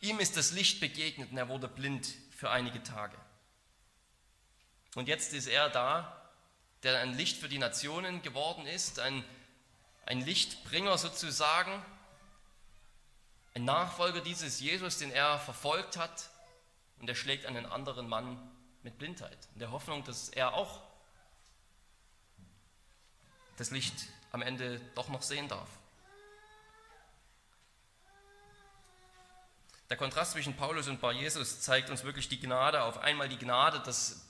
Ihm 0.00 0.20
ist 0.20 0.36
das 0.36 0.52
Licht 0.52 0.80
begegnet 0.80 1.30
und 1.30 1.36
er 1.36 1.48
wurde 1.48 1.68
blind 1.68 2.08
für 2.36 2.50
einige 2.50 2.82
Tage. 2.82 3.16
Und 4.94 5.08
jetzt 5.08 5.34
ist 5.34 5.48
er 5.48 5.68
da, 5.68 6.17
der 6.82 7.00
ein 7.00 7.14
Licht 7.14 7.38
für 7.38 7.48
die 7.48 7.58
Nationen 7.58 8.22
geworden 8.22 8.66
ist, 8.66 9.00
ein, 9.00 9.24
ein 10.06 10.20
Lichtbringer 10.20 10.96
sozusagen, 10.98 11.84
ein 13.54 13.64
Nachfolger 13.64 14.20
dieses 14.20 14.60
Jesus, 14.60 14.98
den 14.98 15.10
er 15.10 15.38
verfolgt 15.38 15.96
hat, 15.96 16.30
und 17.00 17.08
er 17.08 17.14
schlägt 17.14 17.46
einen 17.46 17.66
anderen 17.66 18.08
Mann 18.08 18.38
mit 18.82 18.98
Blindheit, 18.98 19.38
in 19.54 19.60
der 19.60 19.70
Hoffnung, 19.70 20.04
dass 20.04 20.28
er 20.28 20.54
auch 20.54 20.80
das 23.56 23.70
Licht 23.70 23.94
am 24.32 24.42
Ende 24.42 24.80
doch 24.94 25.08
noch 25.08 25.22
sehen 25.22 25.48
darf. 25.48 25.68
Der 29.90 29.96
Kontrast 29.96 30.32
zwischen 30.32 30.54
Paulus 30.54 30.86
und 30.86 31.00
Bar 31.00 31.12
Jesus 31.12 31.60
zeigt 31.60 31.88
uns 31.88 32.04
wirklich 32.04 32.28
die 32.28 32.38
Gnade 32.38 32.82
auf. 32.82 32.98
Einmal 32.98 33.28
die 33.28 33.38
Gnade, 33.38 33.80
dass 33.80 34.27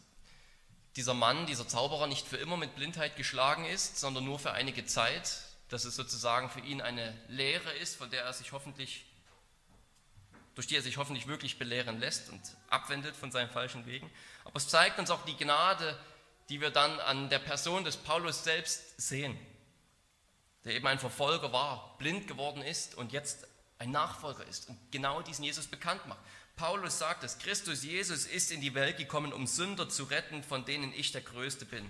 dieser 0.99 1.15
Mann, 1.15 1.47
dieser 1.47 1.69
Zauberer 1.69 2.09
nicht 2.09 2.27
für 2.27 2.39
immer 2.39 2.57
mit 2.57 2.75
Blindheit 2.75 3.15
geschlagen 3.15 3.65
ist, 3.65 4.01
sondern 4.01 4.25
nur 4.25 4.41
für 4.41 4.51
einige 4.51 4.85
Zeit, 4.85 5.43
dass 5.69 5.85
es 5.85 5.95
sozusagen 5.95 6.51
für 6.51 6.59
ihn 6.59 6.81
eine 6.81 7.17
Lehre 7.29 7.73
ist, 7.75 7.95
von 7.95 8.11
der 8.11 8.25
er 8.25 8.33
sich 8.33 8.51
hoffentlich, 8.51 9.05
durch 10.57 10.67
die 10.67 10.75
er 10.75 10.83
sich 10.83 10.97
hoffentlich 10.97 11.29
wirklich 11.29 11.57
belehren 11.57 12.01
lässt 12.01 12.31
und 12.31 12.41
abwendet 12.69 13.15
von 13.15 13.31
seinen 13.31 13.49
falschen 13.49 13.87
Wegen. 13.87 14.11
Aber 14.45 14.57
es 14.57 14.67
zeigt 14.67 14.99
uns 14.99 15.11
auch 15.11 15.25
die 15.25 15.37
Gnade, 15.37 15.97
die 16.49 16.61
wir 16.61 16.71
dann 16.71 16.99
an 16.99 17.29
der 17.29 17.39
Person 17.39 17.85
des 17.85 17.97
Paulus 17.97 18.43
selbst 18.43 19.01
sehen, 19.01 19.39
der 20.65 20.75
eben 20.75 20.89
ein 20.89 20.99
Verfolger 20.99 21.53
war, 21.53 21.97
blind 21.99 22.27
geworden 22.27 22.61
ist 22.61 22.97
und 22.97 23.13
jetzt 23.13 23.47
ein 23.79 23.93
Nachfolger 23.93 24.45
ist 24.47 24.69
und 24.69 24.77
genau 24.91 25.23
diesen 25.23 25.45
Jesus 25.45 25.69
bekannt 25.69 26.05
macht. 26.09 26.19
Paulus 26.59 26.99
sagt 26.99 27.23
dass 27.23 27.39
Christus 27.39 27.85
Jesus 27.85 28.27
ist 28.27 28.51
in 28.51 28.61
die 28.61 28.75
Welt 28.75 28.99
gekommen, 28.99 29.33
um 29.33 29.47
Sünder 29.47 29.89
zu 29.89 30.05
retten, 30.05 30.43
von 30.43 30.65
denen 30.65 30.93
ich 30.93 31.13
der 31.13 31.23
Größte 31.23 31.65
bin. 31.65 31.89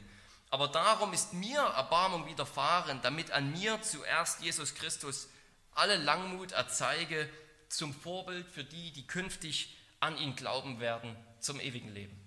Aber 0.50 0.68
darum 0.68 1.12
ist 1.12 1.32
mir 1.32 1.60
Erbarmung 1.60 2.26
widerfahren, 2.26 3.00
damit 3.02 3.30
an 3.32 3.50
mir 3.52 3.82
zuerst 3.82 4.40
Jesus 4.40 4.74
Christus 4.74 5.28
alle 5.74 5.96
Langmut 5.96 6.52
erzeige 6.52 7.28
zum 7.68 7.92
Vorbild 7.92 8.48
für 8.48 8.64
die, 8.64 8.92
die 8.92 9.06
künftig 9.06 9.76
an 10.00 10.16
ihn 10.16 10.36
glauben 10.36 10.80
werden, 10.80 11.16
zum 11.40 11.60
ewigen 11.60 11.92
Leben. 11.92 12.18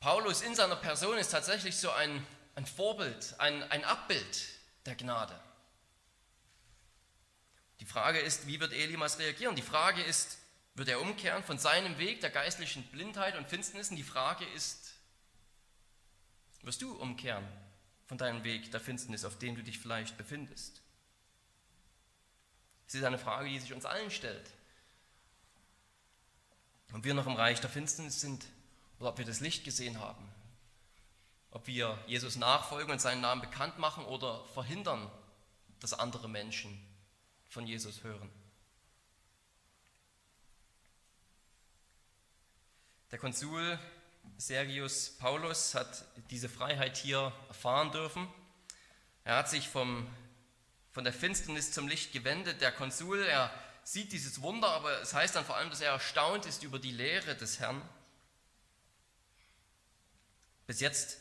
Paulus 0.00 0.42
in 0.42 0.54
seiner 0.54 0.76
Person 0.76 1.16
ist 1.16 1.30
tatsächlich 1.30 1.76
so 1.76 1.90
ein, 1.90 2.26
ein 2.54 2.66
Vorbild, 2.66 3.34
ein, 3.38 3.62
ein 3.70 3.84
Abbild 3.84 4.44
der 4.84 4.94
Gnade. 4.94 5.38
Die 7.84 7.90
Frage 7.90 8.18
ist, 8.18 8.46
wie 8.46 8.60
wird 8.60 8.72
Elimas 8.72 9.18
reagieren? 9.18 9.56
Die 9.56 9.62
Frage 9.62 10.02
ist, 10.02 10.38
wird 10.74 10.88
er 10.88 11.02
umkehren 11.02 11.44
von 11.44 11.58
seinem 11.58 11.98
Weg 11.98 12.22
der 12.22 12.30
geistlichen 12.30 12.82
Blindheit 12.84 13.36
und 13.36 13.46
Finsternis? 13.46 13.90
Und 13.90 13.96
die 13.96 14.02
Frage 14.02 14.46
ist, 14.56 14.94
wirst 16.62 16.80
du 16.80 16.94
umkehren 16.94 17.46
von 18.06 18.16
deinem 18.16 18.42
Weg 18.42 18.70
der 18.70 18.80
Finsternis, 18.80 19.26
auf 19.26 19.36
dem 19.36 19.54
du 19.54 19.62
dich 19.62 19.78
vielleicht 19.78 20.16
befindest? 20.16 20.80
Es 22.86 22.94
ist 22.94 23.04
eine 23.04 23.18
Frage, 23.18 23.50
die 23.50 23.60
sich 23.60 23.74
uns 23.74 23.84
allen 23.84 24.10
stellt. 24.10 24.50
Ob 26.94 27.04
wir 27.04 27.12
noch 27.12 27.26
im 27.26 27.36
Reich 27.36 27.60
der 27.60 27.68
Finsternis 27.68 28.18
sind 28.18 28.46
oder 28.98 29.10
ob 29.10 29.18
wir 29.18 29.26
das 29.26 29.40
Licht 29.40 29.62
gesehen 29.62 30.00
haben. 30.00 30.26
Ob 31.50 31.66
wir 31.66 32.02
Jesus 32.06 32.36
nachfolgen 32.36 32.92
und 32.92 33.00
seinen 33.02 33.20
Namen 33.20 33.42
bekannt 33.42 33.78
machen 33.78 34.06
oder 34.06 34.42
verhindern, 34.54 35.10
dass 35.80 35.92
andere 35.92 36.30
Menschen 36.30 36.93
von 37.54 37.66
Jesus 37.68 38.02
hören. 38.02 38.28
Der 43.12 43.18
Konsul 43.20 43.78
Sergius 44.38 45.16
Paulus 45.18 45.76
hat 45.76 46.04
diese 46.30 46.48
Freiheit 46.48 46.96
hier 46.96 47.32
erfahren 47.46 47.92
dürfen. 47.92 48.26
Er 49.22 49.36
hat 49.36 49.48
sich 49.48 49.68
vom, 49.68 50.08
von 50.90 51.04
der 51.04 51.12
Finsternis 51.12 51.70
zum 51.70 51.86
Licht 51.86 52.12
gewendet. 52.12 52.60
Der 52.60 52.72
Konsul, 52.72 53.22
er 53.22 53.54
sieht 53.84 54.10
dieses 54.10 54.42
Wunder, 54.42 54.70
aber 54.70 55.00
es 55.00 55.14
heißt 55.14 55.36
dann 55.36 55.44
vor 55.44 55.56
allem, 55.56 55.70
dass 55.70 55.80
er 55.80 55.92
erstaunt 55.92 56.46
ist 56.46 56.64
über 56.64 56.80
die 56.80 56.90
Lehre 56.90 57.36
des 57.36 57.60
Herrn. 57.60 57.80
Bis 60.66 60.80
jetzt 60.80 61.18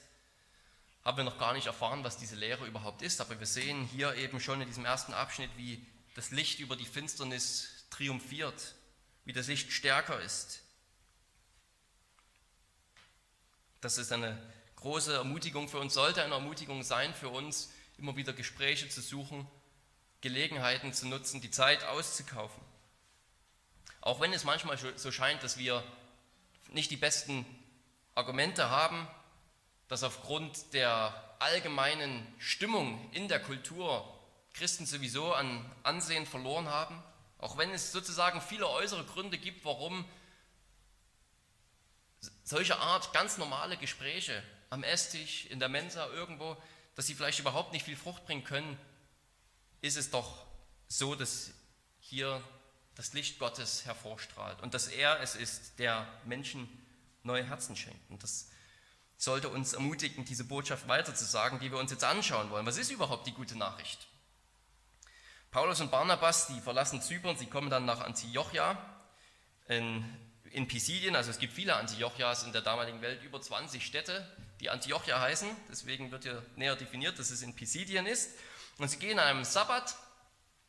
haben 1.05 1.17
wir 1.17 1.25
noch 1.25 1.37
gar 1.37 1.53
nicht 1.53 1.67
erfahren, 1.67 2.03
was 2.03 2.17
diese 2.17 2.35
Lehre 2.35 2.65
überhaupt 2.65 3.03
ist, 3.03 3.21
aber 3.21 3.39
wir 3.39 3.45
sehen 3.45 3.83
hier 3.85 4.15
eben 4.15 4.39
schon 4.39 4.61
in 4.61 4.67
diesem 4.67 4.85
ersten 4.85 5.13
Abschnitt, 5.13 5.51
wie 5.57 5.85
das 6.13 6.31
Licht 6.31 6.59
über 6.59 6.75
die 6.75 6.85
Finsternis 6.85 7.85
triumphiert, 7.89 8.75
wie 9.25 9.33
das 9.33 9.47
Licht 9.47 9.71
stärker 9.71 10.19
ist. 10.21 10.61
Das 13.81 13.97
ist 13.97 14.11
eine 14.11 14.41
große 14.77 15.13
Ermutigung 15.13 15.67
für 15.69 15.79
uns, 15.79 15.93
sollte 15.93 16.23
eine 16.23 16.35
Ermutigung 16.35 16.83
sein 16.83 17.13
für 17.13 17.29
uns, 17.29 17.71
immer 17.97 18.15
wieder 18.15 18.33
Gespräche 18.33 18.89
zu 18.89 19.01
suchen, 19.01 19.47
Gelegenheiten 20.21 20.93
zu 20.93 21.07
nutzen, 21.07 21.41
die 21.41 21.51
Zeit 21.51 21.83
auszukaufen. 21.83 22.61
Auch 24.01 24.19
wenn 24.19 24.33
es 24.33 24.43
manchmal 24.43 24.77
so 24.77 25.11
scheint, 25.11 25.43
dass 25.43 25.57
wir 25.57 25.83
nicht 26.71 26.91
die 26.91 26.97
besten 26.97 27.45
Argumente 28.15 28.69
haben, 28.69 29.07
dass 29.87 30.03
aufgrund 30.03 30.73
der 30.73 31.35
allgemeinen 31.39 32.25
Stimmung 32.39 33.09
in 33.11 33.27
der 33.27 33.41
Kultur 33.41 34.07
Christen 34.53 34.85
sowieso 34.85 35.33
an 35.33 35.69
Ansehen 35.83 36.25
verloren 36.25 36.67
haben, 36.67 37.01
auch 37.39 37.57
wenn 37.57 37.71
es 37.71 37.91
sozusagen 37.91 38.41
viele 38.41 38.69
äußere 38.69 39.03
Gründe 39.05 39.37
gibt, 39.37 39.65
warum 39.65 40.05
solche 42.43 42.77
Art 42.77 43.13
ganz 43.13 43.37
normale 43.37 43.77
Gespräche 43.77 44.43
am 44.69 44.83
Esstisch, 44.83 45.45
in 45.47 45.59
der 45.59 45.69
Mensa 45.69 46.07
irgendwo, 46.07 46.55
dass 46.95 47.07
sie 47.07 47.15
vielleicht 47.15 47.39
überhaupt 47.39 47.73
nicht 47.73 47.85
viel 47.85 47.97
Frucht 47.97 48.25
bringen 48.25 48.43
können, 48.43 48.77
ist 49.81 49.97
es 49.97 50.11
doch 50.11 50.45
so, 50.87 51.15
dass 51.15 51.51
hier 51.99 52.41
das 52.95 53.13
Licht 53.13 53.39
Gottes 53.39 53.85
hervorstrahlt 53.85 54.61
und 54.61 54.73
dass 54.73 54.87
er 54.87 55.19
es 55.21 55.35
ist, 55.35 55.79
der 55.79 56.07
Menschen 56.25 56.69
neue 57.23 57.43
Herzen 57.43 57.75
schenkt. 57.75 58.09
Und 58.09 58.21
das 58.21 58.49
sollte 59.17 59.49
uns 59.49 59.73
ermutigen, 59.73 60.25
diese 60.25 60.43
Botschaft 60.43 60.87
weiterzusagen, 60.87 61.59
die 61.59 61.71
wir 61.71 61.79
uns 61.79 61.91
jetzt 61.91 62.03
anschauen 62.03 62.49
wollen. 62.51 62.65
Was 62.65 62.77
ist 62.77 62.91
überhaupt 62.91 63.25
die 63.25 63.33
gute 63.33 63.57
Nachricht? 63.57 64.07
Paulus 65.53 65.81
und 65.81 65.91
Barnabas, 65.91 66.47
die 66.47 66.59
verlassen 66.59 66.99
Zypern, 66.99 67.37
sie 67.37 67.45
kommen 67.45 67.69
dann 67.69 67.85
nach 67.85 68.01
Antiochia 68.01 68.75
in, 69.67 70.03
in 70.49 70.67
Pisidien. 70.67 71.15
Also 71.15 71.29
es 71.29 71.37
gibt 71.37 71.53
viele 71.53 71.75
Antiochias 71.75 72.41
in 72.41 72.53
der 72.53 72.63
damaligen 72.63 73.03
Welt, 73.03 73.21
über 73.21 73.39
20 73.39 73.85
Städte, 73.85 74.27
die 74.61 74.71
Antiochia 74.71 75.21
heißen. 75.21 75.47
Deswegen 75.69 76.09
wird 76.09 76.23
hier 76.23 76.43
näher 76.55 76.75
definiert, 76.75 77.19
dass 77.19 77.29
es 77.29 77.43
in 77.43 77.55
Pisidien 77.55 78.07
ist. 78.07 78.31
Und 78.79 78.87
sie 78.87 78.97
gehen 78.97 79.19
an 79.19 79.27
einem 79.27 79.43
Sabbat, 79.43 79.95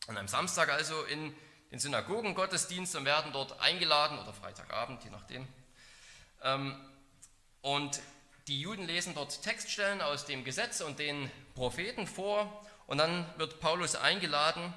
an 0.06 0.18
einem 0.18 0.28
Samstag 0.28 0.68
also, 0.68 1.02
in 1.04 1.34
den 1.70 1.78
Synagogengottesdienst 1.78 2.94
und 2.94 3.06
werden 3.06 3.32
dort 3.32 3.58
eingeladen, 3.60 4.18
oder 4.18 4.34
Freitagabend, 4.34 5.02
je 5.02 5.10
nachdem. 5.10 5.48
Ähm, 6.42 6.76
und 7.62 8.02
die 8.48 8.60
Juden 8.60 8.86
lesen 8.86 9.14
dort 9.14 9.40
Textstellen 9.40 10.02
aus 10.02 10.26
dem 10.26 10.44
Gesetz 10.44 10.82
und 10.82 10.98
den 10.98 11.30
Propheten 11.54 12.06
vor 12.06 12.66
und 12.86 12.98
dann 12.98 13.26
wird 13.38 13.60
Paulus 13.60 13.96
eingeladen, 13.96 14.72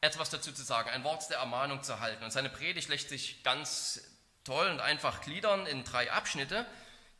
etwas 0.00 0.30
dazu 0.30 0.52
zu 0.52 0.62
sagen, 0.62 0.90
ein 0.90 1.04
Wort 1.04 1.30
der 1.30 1.38
Ermahnung 1.38 1.82
zu 1.82 2.00
halten. 2.00 2.24
Und 2.24 2.32
seine 2.32 2.50
Predigt 2.50 2.88
lässt 2.88 3.08
sich 3.08 3.42
ganz 3.44 4.02
toll 4.44 4.68
und 4.68 4.80
einfach 4.80 5.20
gliedern 5.20 5.66
in 5.66 5.84
drei 5.84 6.10
Abschnitte, 6.10 6.66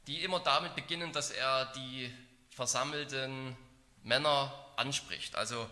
die 0.09 0.25
immer 0.25 0.41
damit 0.41 0.75
beginnen, 0.75 1.13
dass 1.13 1.31
er 1.31 1.67
die 1.77 2.13
versammelten 2.51 3.57
Männer 4.03 4.53
anspricht. 4.77 5.37
Also 5.37 5.69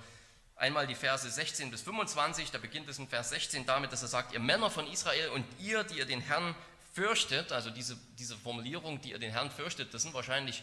einmal 0.54 0.86
die 0.86 0.94
Verse 0.94 1.28
16 1.28 1.70
bis 1.70 1.82
25, 1.82 2.52
da 2.52 2.58
beginnt 2.58 2.88
es 2.88 2.98
in 2.98 3.08
Vers 3.08 3.30
16 3.30 3.66
damit, 3.66 3.92
dass 3.92 4.02
er 4.02 4.08
sagt, 4.08 4.32
ihr 4.32 4.40
Männer 4.40 4.70
von 4.70 4.86
Israel 4.86 5.30
und 5.30 5.44
ihr, 5.58 5.82
die 5.82 5.98
ihr 5.98 6.06
den 6.06 6.20
Herrn 6.20 6.54
fürchtet, 6.92 7.50
also 7.50 7.70
diese, 7.70 7.96
diese 8.18 8.36
Formulierung, 8.36 9.00
die 9.00 9.10
ihr 9.10 9.18
den 9.18 9.32
Herrn 9.32 9.50
fürchtet, 9.50 9.92
das 9.94 10.02
sind 10.02 10.14
wahrscheinlich, 10.14 10.62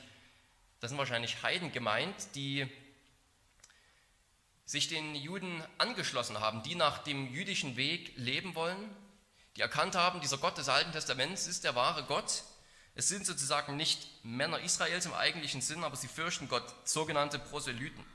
das 0.79 0.91
sind 0.91 0.97
wahrscheinlich 0.97 1.43
Heiden 1.43 1.73
gemeint, 1.73 2.35
die 2.35 2.69
sich 4.67 4.89
den 4.89 5.15
Juden 5.15 5.63
angeschlossen 5.77 6.41
haben, 6.41 6.61
die 6.61 6.75
nach 6.75 6.99
dem 6.99 7.33
jüdischen 7.33 7.77
Weg 7.77 8.11
leben 8.17 8.53
wollen, 8.53 8.77
die 9.55 9.61
erkannt 9.61 9.95
haben, 9.95 10.21
dieser 10.21 10.37
Gott 10.37 10.57
des 10.57 10.69
Alten 10.69 10.91
Testaments 10.91 11.47
ist 11.47 11.63
der 11.63 11.73
wahre 11.73 12.03
Gott. 12.03 12.43
Es 12.93 13.07
sind 13.07 13.25
sozusagen 13.25 13.77
nicht 13.77 14.07
Männer 14.23 14.59
Israels 14.59 15.05
im 15.05 15.13
eigentlichen 15.13 15.61
Sinn, 15.61 15.83
aber 15.83 15.95
sie 15.95 16.09
fürchten 16.09 16.49
Gott, 16.49 16.65
sogenannte 16.83 17.39
Proselyten. 17.39 18.05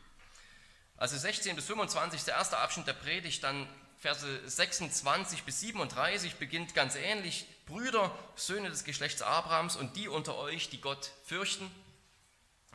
Also 0.98 1.16
16 1.16 1.56
bis 1.56 1.64
25 1.64 2.20
ist 2.20 2.28
der 2.28 2.36
erste 2.36 2.58
Abschnitt 2.58 2.86
der 2.86 2.92
Predigt, 2.92 3.42
dann 3.42 3.66
Verse 3.98 4.40
26 4.44 5.44
bis 5.44 5.60
37 5.60 6.34
beginnt 6.34 6.74
ganz 6.74 6.96
ähnlich. 6.96 7.46
Brüder, 7.66 8.12
Söhne 8.36 8.68
des 8.68 8.84
Geschlechts 8.84 9.22
Abrahams 9.22 9.76
und 9.76 9.96
die 9.96 10.08
unter 10.08 10.36
euch, 10.36 10.68
die 10.68 10.80
Gott 10.80 11.12
fürchten. 11.24 11.70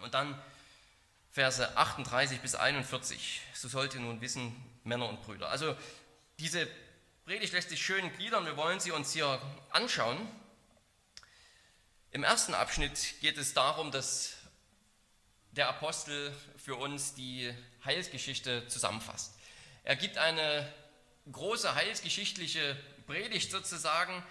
Und 0.02 0.13
dann 0.13 0.42
Verse 1.38 1.78
38 1.78 2.39
bis 2.39 2.56
41. 2.56 3.41
So 3.54 3.67
sollt 3.67 3.93
ihr 3.93 4.00
nun 4.00 4.21
wissen, 4.21 4.56
Männer 4.84 5.08
und 5.08 5.21
Brüder. 5.21 5.50
Also 5.50 5.78
diese 6.39 6.67
Predigt 7.26 7.54
lässt 7.54 7.69
sich 7.69 7.80
schön 7.80 8.12
gliedern, 8.15 8.47
wir 8.47 8.58
wollen 8.58 8.80
sie 8.80 8.89
uns 8.89 9.13
hier 9.13 9.39
anschauen. 9.69 10.17
Im 12.10 12.23
ersten 12.23 12.56
Abschnitt 12.56 13.21
geht 13.21 13.38
es 13.38 13.54
darum, 13.54 13.91
dass 13.91 14.38
der 15.52 15.69
Apostel 15.69 16.36
für 16.58 16.76
uns 16.76 17.13
die 17.13 17.54
Heilsgeschichte 17.86 18.67
zusammenfasst. 18.67 19.36
Er 19.84 19.95
gibt 19.95 20.17
eine 20.17 20.67
große 21.32 21.76
heilsgeschichtliche 21.76 22.76
Predigt 23.06 23.52
sozusagen, 23.52 24.23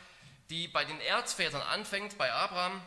die 0.51 0.66
bei 0.66 0.85
den 0.85 1.01
Erzvätern 1.01 1.62
anfängt, 1.62 2.19
bei 2.19 2.33
Abraham, 2.33 2.83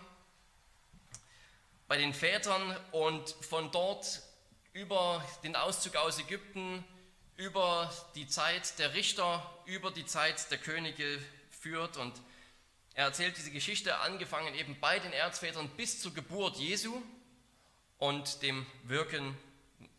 bei 1.90 1.98
den 1.98 2.14
Vätern 2.14 2.78
und 2.92 3.32
von 3.42 3.72
dort 3.72 4.22
über 4.74 5.26
den 5.44 5.56
Auszug 5.56 5.96
aus 5.96 6.20
Ägypten, 6.20 6.86
über 7.36 7.92
die 8.14 8.28
Zeit 8.28 8.78
der 8.78 8.94
Richter, 8.94 9.44
über 9.66 9.90
die 9.90 10.06
Zeit 10.06 10.52
der 10.52 10.60
Könige 10.60 11.20
führt. 11.50 11.98
Und 11.98 12.14
er 12.94 13.06
erzählt 13.06 13.36
diese 13.38 13.50
Geschichte 13.50 13.98
angefangen 13.98 14.54
eben 14.54 14.80
bei 14.80 15.00
den 15.00 15.12
Erzvätern 15.12 15.68
bis 15.78 16.00
zur 16.00 16.14
Geburt 16.14 16.58
Jesu 16.58 17.02
und 17.98 18.44
dem 18.44 18.68
Wirken 18.84 19.36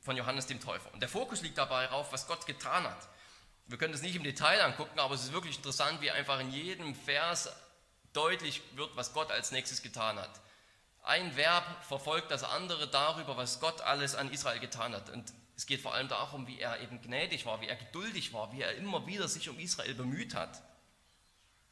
von 0.01 0.17
Johannes 0.17 0.47
dem 0.47 0.61
Täufer. 0.61 0.95
Und 0.95 1.01
der 1.01 1.09
Fokus 1.09 1.43
liegt 1.43 1.59
dabei 1.59 1.87
darauf, 1.87 2.13
was 2.13 2.29
Gott 2.29 2.47
getan 2.47 2.85
hat. 2.85 3.09
Wir 3.67 3.79
können 3.79 3.93
das 3.93 4.03
nicht 4.03 4.15
im 4.15 4.23
Detail 4.23 4.61
angucken, 4.63 5.01
aber 5.01 5.17
es 5.17 5.25
ist 5.25 5.33
wirklich 5.33 5.57
interessant, 5.57 6.01
wie 6.01 6.13
einfach 6.13 6.39
in 6.39 6.53
jedem 6.53 6.95
Vers 6.95 7.53
deutlich 8.13 8.63
wird, 8.77 8.95
was 8.95 9.13
Gott 9.13 9.33
als 9.33 9.51
nächstes 9.51 9.83
getan 9.83 10.21
hat. 10.21 10.41
Ein 11.03 11.35
Verb 11.37 11.85
verfolgt 11.85 12.31
das 12.31 12.45
andere 12.45 12.89
darüber, 12.89 13.37
was 13.37 13.61
Gott 13.61 13.81
alles 13.81 14.15
an 14.15 14.31
Israel 14.31 14.61
getan 14.61 14.95
hat. 14.95 15.11
Und 15.11 15.33
es 15.57 15.67
geht 15.67 15.81
vor 15.81 15.95
allem 15.95 16.09
darum, 16.09 16.47
wie 16.47 16.61
er 16.61 16.81
eben 16.81 17.01
gnädig 17.03 17.47
war, 17.47 17.61
wie 17.61 17.69
er 17.69 17.77
geduldig 17.77 18.33
war, 18.33 18.53
wie 18.53 18.63
er 18.63 18.75
immer 18.77 19.07
wieder 19.07 19.29
sich 19.29 19.49
um 19.49 19.59
Israel 19.59 19.95
bemüht 19.95 20.35
hat 20.35 20.63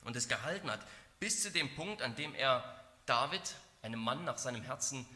und 0.04 0.16
es 0.16 0.28
gehalten 0.28 0.70
hat, 0.70 0.80
bis 1.20 1.42
zu 1.42 1.50
dem 1.50 1.74
Punkt, 1.74 2.02
an 2.02 2.14
dem 2.14 2.34
er 2.34 2.62
David, 3.06 3.40
einem 3.82 4.00
Mann 4.00 4.24
nach 4.24 4.38
seinem 4.38 4.62
Herzen, 4.62 5.06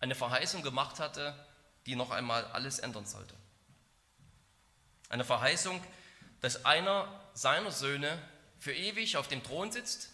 eine 0.00 0.14
Verheißung 0.14 0.62
gemacht 0.62 1.00
hatte, 1.00 1.34
die 1.86 1.96
noch 1.96 2.10
einmal 2.10 2.44
alles 2.46 2.78
ändern 2.78 3.06
sollte. 3.06 3.34
Eine 5.08 5.24
Verheißung, 5.24 5.82
dass 6.40 6.64
einer 6.64 7.08
seiner 7.34 7.70
Söhne 7.70 8.18
für 8.58 8.72
ewig 8.72 9.16
auf 9.16 9.28
dem 9.28 9.42
Thron 9.42 9.72
sitzt 9.72 10.10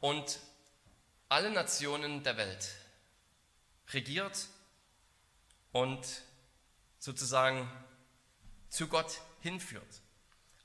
und 0.00 0.38
alle 1.30 1.50
Nationen 1.50 2.22
der 2.24 2.36
Welt 2.36 2.74
regiert 3.92 4.48
und 5.72 6.06
sozusagen 6.98 7.70
zu 8.68 8.88
Gott 8.88 9.20
hinführt. 9.40 10.02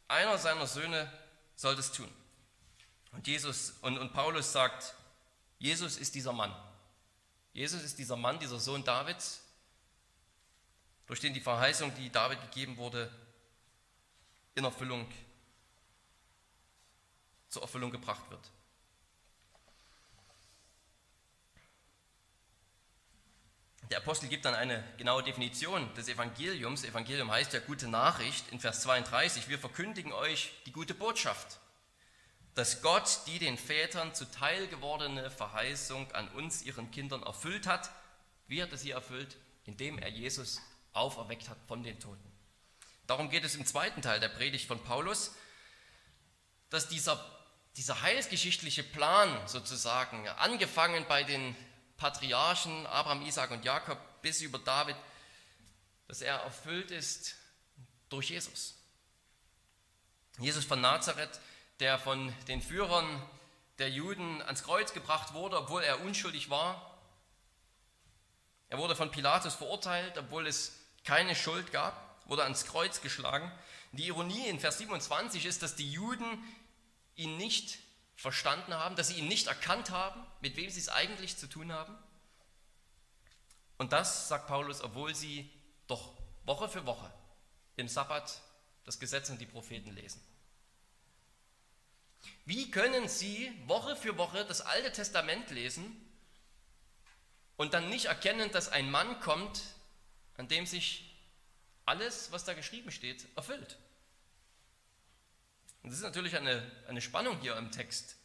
Einer 0.08 0.38
seiner 0.38 0.68
Söhne 0.68 1.12
soll 1.56 1.76
das 1.76 1.92
tun. 1.92 2.12
Und, 3.12 3.28
Jesus, 3.28 3.76
und, 3.82 3.98
und 3.98 4.12
Paulus 4.12 4.52
sagt, 4.52 4.96
Jesus 5.60 5.98
ist 5.98 6.16
dieser 6.16 6.34
Mann. 6.34 6.54
Jesus 7.54 7.84
ist 7.84 8.00
dieser 8.00 8.18
Mann, 8.18 8.40
dieser 8.40 8.60
Sohn 8.60 8.84
Davids, 8.84 9.42
durch 11.06 11.20
den 11.20 11.34
die 11.34 11.42
Verheißung, 11.42 11.94
die 11.96 12.10
David 12.12 12.42
gegeben 12.42 12.78
wurde, 12.78 13.14
in 14.56 14.64
Erfüllung, 14.64 15.08
zur 17.50 17.62
Erfüllung 17.62 17.92
gebracht 17.92 18.30
wird. 18.32 18.52
Der 23.92 24.00
Apostel 24.00 24.30
gibt 24.30 24.46
dann 24.46 24.56
eine 24.56 24.84
genaue 24.98 25.22
Definition 25.22 25.94
des 25.94 26.08
Evangeliums. 26.08 26.84
Evangelium 26.84 27.30
heißt 27.30 27.54
ja 27.54 27.60
gute 27.60 27.88
Nachricht 27.88 28.52
in 28.52 28.60
Vers 28.60 28.82
32. 28.82 29.48
Wir 29.48 29.60
verkündigen 29.60 30.12
euch 30.12 30.52
die 30.66 30.72
gute 30.72 30.96
Botschaft, 30.96 31.60
dass 32.56 32.82
Gott 32.82 33.20
die 33.28 33.38
den 33.38 33.58
Vätern 33.58 34.16
zuteil 34.16 34.68
gewordene 34.68 35.30
Verheißung 35.30 36.12
an 36.14 36.28
uns, 36.30 36.64
ihren 36.64 36.90
Kindern, 36.90 37.22
erfüllt 37.22 37.68
hat. 37.68 37.92
Wie 38.48 38.64
hat 38.64 38.72
er 38.72 38.78
sie 38.80 38.90
erfüllt? 38.90 39.38
Indem 39.66 40.00
er 40.00 40.10
Jesus 40.10 40.62
auferweckt 40.94 41.48
hat 41.50 41.58
von 41.68 41.84
den 41.84 42.00
Toten. 42.00 42.32
Darum 43.06 43.30
geht 43.30 43.44
es 43.44 43.54
im 43.54 43.68
zweiten 43.68 44.02
Teil 44.02 44.20
der 44.20 44.30
Predigt 44.30 44.68
von 44.68 44.84
Paulus, 44.84 45.36
dass 46.72 46.88
dieser, 46.88 47.24
dieser 47.78 48.02
heilsgeschichtliche 48.02 48.84
Plan 48.84 49.48
sozusagen, 49.48 50.28
angefangen 50.28 51.06
bei 51.08 51.24
den 51.24 51.56
Patriarchen 51.98 52.86
Abraham, 52.88 53.26
Isaac 53.26 53.52
und 53.52 53.64
Jakob 53.64 53.98
bis 54.22 54.42
über 54.42 54.60
David, 54.60 54.96
dass 56.08 56.22
er 56.22 56.36
erfüllt 56.38 56.92
ist 56.92 57.36
durch 58.10 58.30
Jesus. 58.30 58.76
Jesus 60.38 60.66
von 60.66 60.82
Nazareth, 60.82 61.40
der 61.80 61.98
von 61.98 62.34
den 62.48 62.62
Führern 62.62 63.22
der 63.80 63.90
Juden 63.90 64.42
ans 64.42 64.64
Kreuz 64.64 64.94
gebracht 64.94 65.34
wurde, 65.34 65.58
obwohl 65.58 65.84
er 65.84 66.02
unschuldig 66.02 66.50
war. 66.50 67.00
Er 68.70 68.78
wurde 68.78 68.96
von 68.96 69.12
Pilatus 69.12 69.56
verurteilt, 69.56 70.18
obwohl 70.18 70.48
es 70.48 70.74
keine 71.04 71.36
Schuld 71.36 71.72
gab 71.72 72.06
wurde 72.28 72.44
ans 72.44 72.66
Kreuz 72.66 73.02
geschlagen. 73.02 73.52
Die 73.92 74.08
Ironie 74.08 74.48
in 74.48 74.60
Vers 74.60 74.80
27 74.80 75.46
ist, 75.46 75.62
dass 75.62 75.76
die 75.76 75.90
Juden 75.90 76.26
ihn 77.16 77.38
nicht 77.38 77.78
verstanden 78.16 78.74
haben, 78.74 78.96
dass 78.96 79.10
sie 79.10 79.16
ihn 79.16 79.28
nicht 79.28 79.48
erkannt 79.48 79.92
haben, 79.92 80.26
mit 80.42 80.56
wem 80.56 80.70
sie 80.70 80.80
es 80.80 80.90
eigentlich 80.90 81.38
zu 81.38 81.48
tun 81.48 81.72
haben. 81.72 81.98
Und 83.78 83.92
das, 83.92 84.28
sagt 84.30 84.48
Paulus, 84.48 84.82
obwohl 84.82 85.14
sie 85.14 85.50
doch 85.88 86.14
Woche 86.46 86.70
für 86.70 86.86
Woche 86.86 87.12
im 87.76 87.88
Sabbat 87.88 88.42
das 88.86 89.00
Gesetz 89.00 89.30
und 89.30 89.40
die 89.40 89.46
Propheten 89.46 89.92
lesen. 89.94 90.22
Wie 92.46 92.72
können 92.72 93.08
sie 93.08 93.52
Woche 93.68 93.96
für 93.96 94.18
Woche 94.18 94.46
das 94.46 94.62
Alte 94.62 94.92
Testament 94.92 95.50
lesen 95.52 95.96
und 97.58 97.74
dann 97.74 97.90
nicht 97.90 98.06
erkennen, 98.06 98.52
dass 98.52 98.70
ein 98.70 98.90
Mann 98.90 99.20
kommt, 99.20 99.62
an 100.38 100.48
dem 100.48 100.66
sich 100.66 101.16
alles, 101.86 102.32
was 102.32 102.46
da 102.46 102.54
geschrieben 102.54 102.92
steht, 102.92 103.26
erfüllt. 103.36 103.78
Und 105.86 105.92
das 105.92 106.00
ist 106.00 106.04
natürlich 106.04 106.36
eine, 106.36 106.64
eine 106.88 107.00
Spannung 107.00 107.40
hier 107.42 107.56
im 107.58 107.72
Text. 107.72 108.16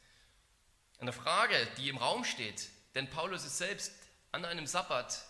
Eine 0.99 1.13
Frage, 1.13 1.55
die 1.77 1.91
im 1.91 1.99
Raum 1.99 2.25
steht. 2.25 2.71
Denn 2.95 3.11
Paulus 3.11 3.45
ist 3.45 3.59
selbst 3.59 3.93
an 4.33 4.47
einem 4.47 4.67
Sabbat, 4.67 5.23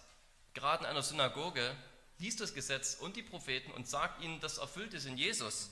gerade 0.55 0.85
in 0.85 0.90
einer 0.90 1.03
Synagoge, 1.03 1.75
liest 2.19 2.40
das 2.40 2.55
Gesetz 2.55 2.95
und 2.95 3.16
die 3.16 3.25
Propheten 3.25 3.73
und 3.73 3.88
sagt 3.88 4.23
ihnen, 4.23 4.38
das 4.38 4.59
erfüllt 4.59 4.95
ist 4.95 5.07
in 5.07 5.16
Jesus. 5.16 5.71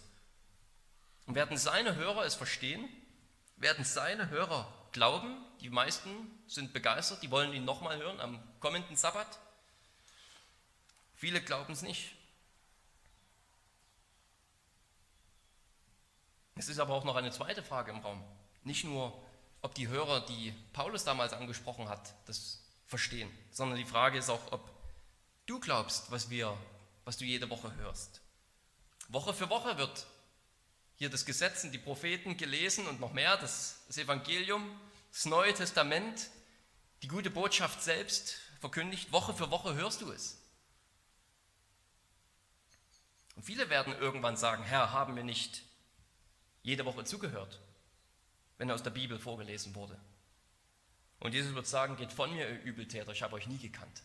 Und 1.27 1.37
werden 1.37 1.57
seine 1.57 1.95
Hörer 1.95 2.25
es 2.25 2.35
verstehen? 2.35 2.89
Werden 3.57 3.85
seine 3.85 4.29
Hörer 4.29 4.67
glauben? 4.91 5.41
Die 5.61 5.71
meisten 5.71 6.11
sind 6.49 6.73
begeistert, 6.73 7.23
die 7.23 7.31
wollen 7.31 7.53
ihn 7.53 7.65
nochmal 7.65 7.99
hören 7.99 8.19
am 8.19 8.43
kommenden 8.59 8.97
Sabbat. 8.97 9.39
Viele 11.15 11.41
glauben 11.41 11.73
es 11.73 11.83
nicht. 11.83 12.18
Es 16.59 16.69
ist 16.69 16.81
aber 16.81 16.95
auch 16.95 17.05
noch 17.05 17.15
eine 17.15 17.31
zweite 17.31 17.63
Frage 17.63 17.93
im 17.93 18.01
Raum. 18.01 18.23
Nicht 18.65 18.85
nur, 18.85 19.17
ob 19.63 19.75
die 19.75 19.87
Hörer, 19.87 20.27
die 20.27 20.53
Paulus 20.73 21.05
damals 21.05 21.33
angesprochen 21.33 21.89
hat, 21.89 22.15
das 22.27 22.65
verstehen, 22.87 23.31
sondern 23.53 23.79
die 23.79 23.85
Frage 23.85 24.19
ist 24.19 24.29
auch, 24.29 24.53
ob 24.53 24.69
du 25.47 25.61
glaubst, 25.61 26.11
was 26.11 26.31
wir, 26.31 26.57
was 27.05 27.17
du 27.17 27.25
jede 27.25 27.49
Woche 27.49 27.75
hörst. 27.77 28.21
Woche 29.09 29.33
für 29.33 29.49
Woche 29.49 29.79
wird 29.79 30.07
hier 30.97 31.09
das 31.09 31.25
Gesetz 31.25 31.63
und 31.63 31.71
die 31.71 31.79
Propheten 31.79 32.37
gelesen 32.37 32.89
und 32.89 32.99
noch 32.99 33.13
mehr, 33.13 33.37
das, 33.37 33.85
das 33.87 33.99
Evangelium, 33.99 34.69
das 35.13 35.27
Neue 35.27 35.55
Testament, 35.55 36.29
die 37.03 37.09
gute 37.09 37.31
Botschaft 37.31 37.83
selbst 37.85 38.41
verkündigt. 38.59 39.13
Woche 39.13 39.33
für 39.33 39.51
Woche 39.53 39.75
hörst 39.75 40.01
du 40.01 40.11
es. 40.11 40.43
Und 43.37 43.45
viele 43.45 43.71
werden 43.71 43.95
irgendwann 43.97 44.37
sagen, 44.37 44.65
Herr, 44.65 44.91
haben 44.93 45.15
wir 45.15 45.23
nicht 45.23 45.63
jede 46.69 46.85
Woche 46.85 47.05
zugehört, 47.05 47.61
wenn 48.59 48.71
aus 48.71 48.83
der 48.83 48.91
Bibel 48.91 49.19
vorgelesen 49.19 49.75
wurde. 49.75 49.99
Und 51.19 51.35
Jesus 51.35 51.55
wird 51.55 51.67
sagen, 51.67 51.97
geht 51.97 52.13
von 52.13 52.33
mir, 52.33 52.49
ihr 52.49 52.63
Übeltäter, 52.63 53.11
ich 53.13 53.23
habe 53.23 53.35
euch 53.37 53.47
nie 53.47 53.59
gekannt. 53.59 54.03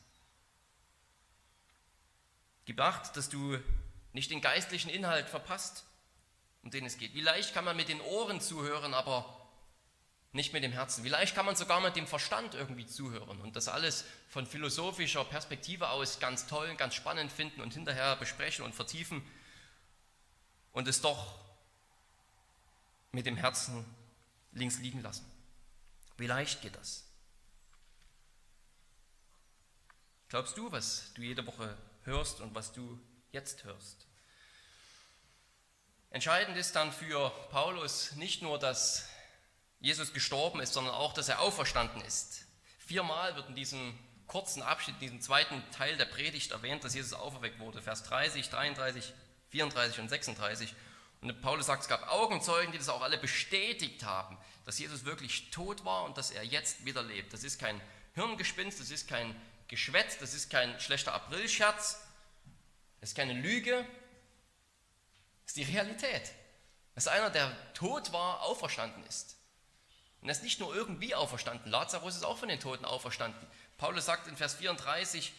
Gib 2.65 2.79
acht, 2.79 3.17
dass 3.17 3.29
du 3.29 3.59
nicht 4.13 4.31
den 4.31 4.41
geistlichen 4.41 4.89
Inhalt 4.89 5.29
verpasst, 5.29 5.83
um 6.63 6.71
den 6.71 6.85
es 6.85 6.97
geht. 6.97 7.13
Wie 7.13 7.21
leicht 7.21 7.53
kann 7.53 7.65
man 7.65 7.75
mit 7.75 7.89
den 7.89 7.99
Ohren 7.99 8.39
zuhören, 8.39 8.93
aber 8.93 9.41
nicht 10.31 10.53
mit 10.53 10.63
dem 10.63 10.71
Herzen. 10.71 11.03
Wie 11.03 11.09
leicht 11.09 11.35
kann 11.35 11.45
man 11.45 11.57
sogar 11.57 11.81
mit 11.81 11.97
dem 11.97 12.07
Verstand 12.07 12.55
irgendwie 12.55 12.87
zuhören 12.87 13.41
und 13.41 13.55
das 13.57 13.67
alles 13.67 14.05
von 14.29 14.47
philosophischer 14.47 15.25
Perspektive 15.25 15.89
aus 15.89 16.19
ganz 16.19 16.47
toll, 16.47 16.73
ganz 16.75 16.95
spannend 16.95 17.31
finden 17.31 17.59
und 17.59 17.73
hinterher 17.73 18.15
besprechen 18.15 18.63
und 18.63 18.73
vertiefen 18.73 19.21
und 20.71 20.87
es 20.87 21.01
doch 21.01 21.42
mit 23.13 23.25
dem 23.25 23.37
Herzen 23.37 23.85
links 24.51 24.79
liegen 24.79 25.01
lassen. 25.01 25.25
Wie 26.17 26.27
leicht 26.27 26.61
geht 26.61 26.75
das? 26.75 27.05
glaubst 30.33 30.57
du, 30.57 30.71
was 30.71 31.13
du 31.13 31.21
jede 31.21 31.45
Woche 31.45 31.77
hörst 32.05 32.41
und 32.41 32.55
was 32.55 32.73
du 32.73 32.99
jetzt 33.31 33.65
hörst? 33.65 34.07
Entscheidend 36.09 36.57
ist 36.57 36.75
dann 36.75 36.91
für 36.91 37.29
Paulus 37.51 38.13
nicht 38.13 38.41
nur, 38.41 38.57
dass 38.57 39.07
Jesus 39.79 40.11
gestorben 40.11 40.59
ist, 40.59 40.73
sondern 40.73 40.95
auch, 40.95 41.13
dass 41.13 41.29
er 41.29 41.39
auferstanden 41.39 42.01
ist. 42.01 42.45
Viermal 42.79 43.35
wird 43.35 43.49
in 43.49 43.53
diesem 43.53 43.95
kurzen 44.25 44.63
Abschnitt, 44.63 44.95
in 44.95 45.01
diesem 45.01 45.21
zweiten 45.21 45.61
Teil 45.69 45.97
der 45.97 46.05
Predigt 46.05 46.49
erwähnt, 46.49 46.83
dass 46.83 46.95
Jesus 46.95 47.13
auferweckt 47.13 47.59
wurde. 47.59 47.83
Vers 47.83 48.01
30, 48.01 48.49
33, 48.49 49.13
34 49.51 49.99
und 49.99 50.09
36. 50.09 50.73
Und 51.23 51.41
Paulus 51.41 51.67
sagt, 51.67 51.83
es 51.83 51.87
gab 51.87 52.11
Augenzeugen, 52.11 52.73
die 52.73 52.77
das 52.77 52.89
auch 52.89 53.01
alle 53.01 53.17
bestätigt 53.17 54.03
haben, 54.03 54.37
dass 54.65 54.77
Jesus 54.77 55.05
wirklich 55.05 55.51
tot 55.51 55.85
war 55.85 56.03
und 56.03 56.17
dass 56.17 56.31
er 56.31 56.43
jetzt 56.43 56.83
wieder 56.83 57.01
lebt. 57.01 57.31
Das 57.31 57.45
ist 57.45 57.59
kein 57.59 57.79
Hirngespinst, 58.15 58.81
das 58.81 58.91
ist 58.91 59.07
kein 59.07 59.33
Geschwätz, 59.69 60.17
das 60.17 60.33
ist 60.33 60.49
kein 60.49 60.77
schlechter 60.81 61.13
Aprilscherz, 61.13 62.05
das 62.99 63.11
ist 63.11 63.15
keine 63.15 63.33
Lüge, 63.33 63.85
das 65.45 65.55
ist 65.55 65.57
die 65.57 65.71
Realität. 65.71 66.31
Dass 66.93 67.07
einer, 67.07 67.29
der 67.29 67.55
tot 67.73 68.11
war, 68.11 68.41
auferstanden 68.41 69.05
ist. 69.05 69.37
Und 70.21 70.27
er 70.27 70.33
ist 70.33 70.43
nicht 70.43 70.59
nur 70.59 70.75
irgendwie 70.75 71.15
auferstanden, 71.15 71.71
Lazarus 71.71 72.17
ist 72.17 72.23
auch 72.23 72.37
von 72.37 72.49
den 72.49 72.59
Toten 72.59 72.83
auferstanden. 72.83 73.47
Paulus 73.77 74.05
sagt 74.05 74.27
in 74.27 74.35
Vers 74.35 74.55
34, 74.55 75.31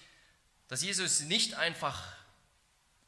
dass 0.68 0.82
Jesus 0.82 1.20
nicht 1.20 1.54
einfach 1.54 2.02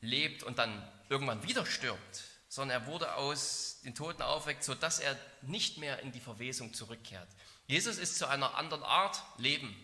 lebt 0.03 0.43
und 0.43 0.59
dann 0.59 0.87
irgendwann 1.09 1.43
wieder 1.43 1.64
stirbt, 1.64 2.24
sondern 2.49 2.83
er 2.83 2.87
wurde 2.87 3.15
aus 3.15 3.81
den 3.85 3.95
Toten 3.95 4.23
aufweckt, 4.23 4.65
sodass 4.65 4.99
er 4.99 5.19
nicht 5.43 5.79
mehr 5.79 6.01
in 6.01 6.13
die 6.13 6.21
Verwesung 6.21 6.73
zurückkehrt. 6.75 7.29
Jesus 7.67 7.99
ist 7.99 8.17
zu 8.19 8.27
einer 8.27 8.57
anderen 8.57 8.83
Art 8.83 9.23
Leben 9.39 9.75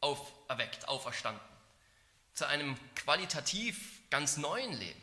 auferweckt, 0.00 0.88
auferstanden, 0.88 1.42
zu 2.34 2.46
einem 2.46 2.76
qualitativ 2.94 4.00
ganz 4.10 4.36
neuen 4.36 4.72
Leben. 4.72 5.00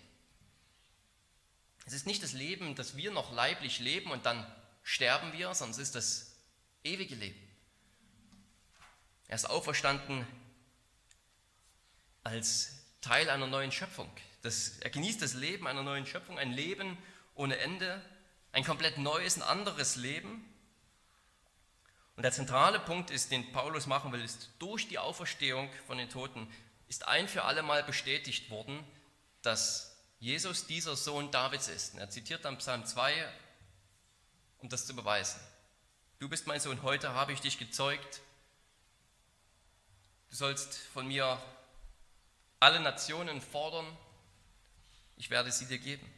Es 1.85 1.93
ist 1.93 2.05
nicht 2.05 2.21
das 2.21 2.33
Leben, 2.33 2.75
das 2.75 2.97
wir 2.97 3.11
noch 3.11 3.31
leiblich 3.31 3.79
leben 3.79 4.11
und 4.11 4.25
dann 4.25 4.45
sterben 4.83 5.33
wir, 5.33 5.53
sondern 5.53 5.71
es 5.71 5.87
ist 5.87 5.95
das 5.95 6.35
ewige 6.83 7.15
Leben. 7.15 7.41
Er 9.27 9.35
ist 9.35 9.49
auferstanden 9.49 10.25
als 12.23 12.73
Teil 13.01 13.29
einer 13.29 13.47
neuen 13.47 13.71
Schöpfung. 13.71 14.09
Das, 14.41 14.77
er 14.79 14.89
genießt 14.89 15.21
das 15.21 15.33
Leben 15.33 15.67
einer 15.67 15.83
neuen 15.83 16.05
Schöpfung, 16.05 16.37
ein 16.37 16.51
Leben 16.51 16.97
ohne 17.35 17.57
Ende, 17.57 18.01
ein 18.51 18.63
komplett 18.63 18.97
neues, 18.97 19.37
ein 19.37 19.43
anderes 19.43 19.95
Leben. 19.95 20.43
Und 22.15 22.23
der 22.23 22.31
zentrale 22.31 22.79
Punkt 22.79 23.11
ist, 23.11 23.31
den 23.31 23.51
Paulus 23.51 23.85
machen 23.85 24.11
will, 24.11 24.23
ist, 24.23 24.49
durch 24.59 24.87
die 24.87 24.97
Auferstehung 24.97 25.69
von 25.85 25.97
den 25.97 26.09
Toten 26.09 26.51
ist 26.87 27.07
ein 27.07 27.27
für 27.27 27.43
alle 27.43 27.63
Mal 27.63 27.83
bestätigt 27.83 28.49
worden, 28.49 28.83
dass 29.41 29.95
Jesus 30.19 30.65
dieser 30.65 30.95
Sohn 30.95 31.29
Davids 31.31 31.67
ist. 31.67 31.93
Und 31.93 31.99
er 31.99 32.09
zitiert 32.09 32.45
dann 32.45 32.57
Psalm 32.57 32.85
2, 32.85 33.13
um 34.59 34.69
das 34.69 34.87
zu 34.87 34.95
beweisen. 34.95 35.39
Du 36.19 36.27
bist 36.27 36.47
mein 36.47 36.59
Sohn, 36.59 36.81
heute 36.81 37.13
habe 37.13 37.33
ich 37.33 37.41
dich 37.41 37.59
gezeugt. 37.59 38.21
Du 40.29 40.35
sollst 40.35 40.75
von 40.75 41.07
mir 41.07 41.39
alle 42.59 42.79
Nationen 42.79 43.41
fordern, 43.41 43.85
ich 45.17 45.29
werde 45.29 45.51
sie 45.51 45.65
dir 45.65 45.79
geben. 45.79 46.09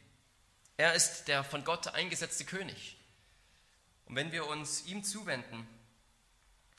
Er 0.76 0.94
ist 0.94 1.24
der 1.28 1.42
von 1.42 1.64
Gott 1.64 1.88
eingesetzte 1.88 2.44
König. 2.44 2.96
Und 4.06 4.16
wenn 4.16 4.32
wir 4.32 4.46
uns 4.46 4.86
ihm 4.86 5.04
zuwenden, 5.04 5.66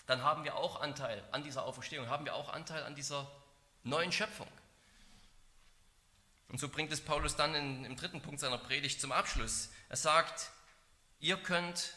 dann 0.05 0.23
haben 0.23 0.43
wir 0.43 0.55
auch 0.55 0.81
Anteil 0.81 1.23
an 1.31 1.43
dieser 1.43 1.63
Auferstehung, 1.63 2.07
haben 2.09 2.25
wir 2.25 2.35
auch 2.35 2.51
Anteil 2.51 2.83
an 2.83 2.95
dieser 2.95 3.29
neuen 3.83 4.11
Schöpfung. 4.11 4.47
Und 6.49 6.59
so 6.59 6.67
bringt 6.67 6.91
es 6.91 7.01
Paulus 7.01 7.35
dann 7.35 7.55
in, 7.55 7.85
im 7.85 7.95
dritten 7.95 8.21
Punkt 8.21 8.39
seiner 8.39 8.57
Predigt 8.57 8.99
zum 8.99 9.11
Abschluss. 9.11 9.69
Er 9.87 9.95
sagt, 9.95 10.51
ihr 11.19 11.37
könnt 11.37 11.93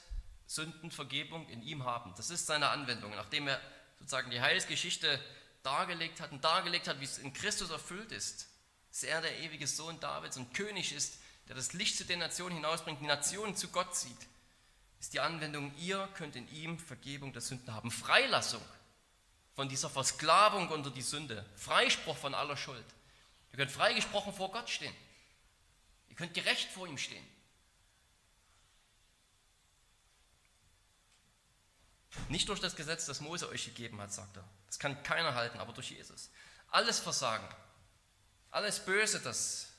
Sündenvergebung 0.47 1.49
in 1.49 1.63
ihm 1.63 1.85
haben. 1.85 2.15
Das 2.17 2.31
ist 2.31 2.47
seine 2.47 2.69
Anwendung. 2.69 3.11
Nachdem 3.13 3.49
er 3.49 3.61
sozusagen 3.99 4.31
die 4.31 4.41
Heilsgeschichte 4.41 5.21
dargelegt 5.63 6.21
hat 6.21 6.31
und 6.31 6.45
dargelegt 6.45 6.87
hat, 6.87 7.01
wie 7.01 7.05
es 7.05 7.19
in 7.19 7.33
Christus 7.33 7.71
erfüllt 7.71 8.13
ist, 8.13 8.49
dass 8.95 9.03
er 9.03 9.21
der 9.21 9.41
ewige 9.41 9.67
Sohn 9.67 9.99
Davids 9.99 10.37
und 10.37 10.55
König 10.55 10.93
ist, 10.93 11.19
der 11.49 11.57
das 11.57 11.73
Licht 11.73 11.97
zu 11.97 12.05
den 12.05 12.21
Nationen 12.21 12.55
hinausbringt, 12.55 13.01
die 13.01 13.07
Nationen 13.07 13.57
zu 13.57 13.67
Gott 13.69 13.97
zieht, 13.97 14.17
ist 15.01 15.13
die 15.15 15.19
Anwendung, 15.19 15.75
ihr 15.79 16.09
könnt 16.15 16.37
in 16.37 16.49
ihm 16.53 16.79
Vergebung 16.79 17.33
der 17.33 17.43
Sünden 17.43 17.75
haben. 17.75 17.91
Freilassung 17.91 18.63
von 19.57 19.69
dieser 19.69 19.91
Versklavung 19.91 20.69
unter 20.69 20.93
die 20.93 21.03
Sünde. 21.03 21.45
Freispruch 21.57 22.17
von 22.17 22.37
aller 22.37 22.57
Schuld. 22.57 22.85
Ihr 23.51 23.57
könnt 23.57 23.73
freigesprochen 23.73 24.33
vor 24.33 24.53
Gott 24.53 24.71
stehen. 24.71 24.95
Ihr 26.09 26.15
könnt 26.15 26.33
gerecht 26.33 26.71
vor 26.71 26.87
ihm 26.87 26.97
stehen. 26.97 27.27
Nicht 32.29 32.49
durch 32.49 32.61
das 32.61 32.77
Gesetz, 32.77 33.07
das 33.07 33.21
Mose 33.21 33.49
euch 33.49 33.65
gegeben 33.65 34.01
hat, 34.01 34.13
sagt 34.13 34.37
er. 34.37 34.45
Das 34.69 34.79
kann 34.79 35.03
keiner 35.03 35.35
halten, 35.35 35.59
aber 35.59 35.73
durch 35.73 35.91
Jesus. 35.91 36.31
Alles 36.69 37.01
Versagen, 37.01 37.49
alles 38.55 38.79
Böse, 38.79 39.19
das 39.21 39.73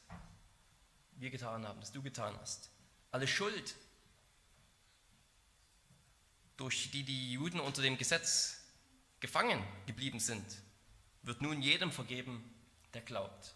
wir 1.16 1.30
getan 1.30 1.66
haben, 1.66 1.80
das 1.80 1.94
du 1.94 2.02
getan 2.02 2.38
hast, 2.42 2.70
alle 3.10 3.26
Schuld, 3.26 3.74
durch 6.58 6.92
die 6.92 7.04
die 7.04 7.32
Juden 7.32 7.62
unter 7.62 7.82
dem 7.82 7.98
Gesetz 7.98 8.66
gefangen 9.22 9.64
geblieben 9.86 10.20
sind, 10.20 10.46
wird 11.24 11.42
nun 11.42 11.62
jedem 11.62 11.90
vergeben, 11.90 12.54
der 12.94 13.02
glaubt. 13.02 13.56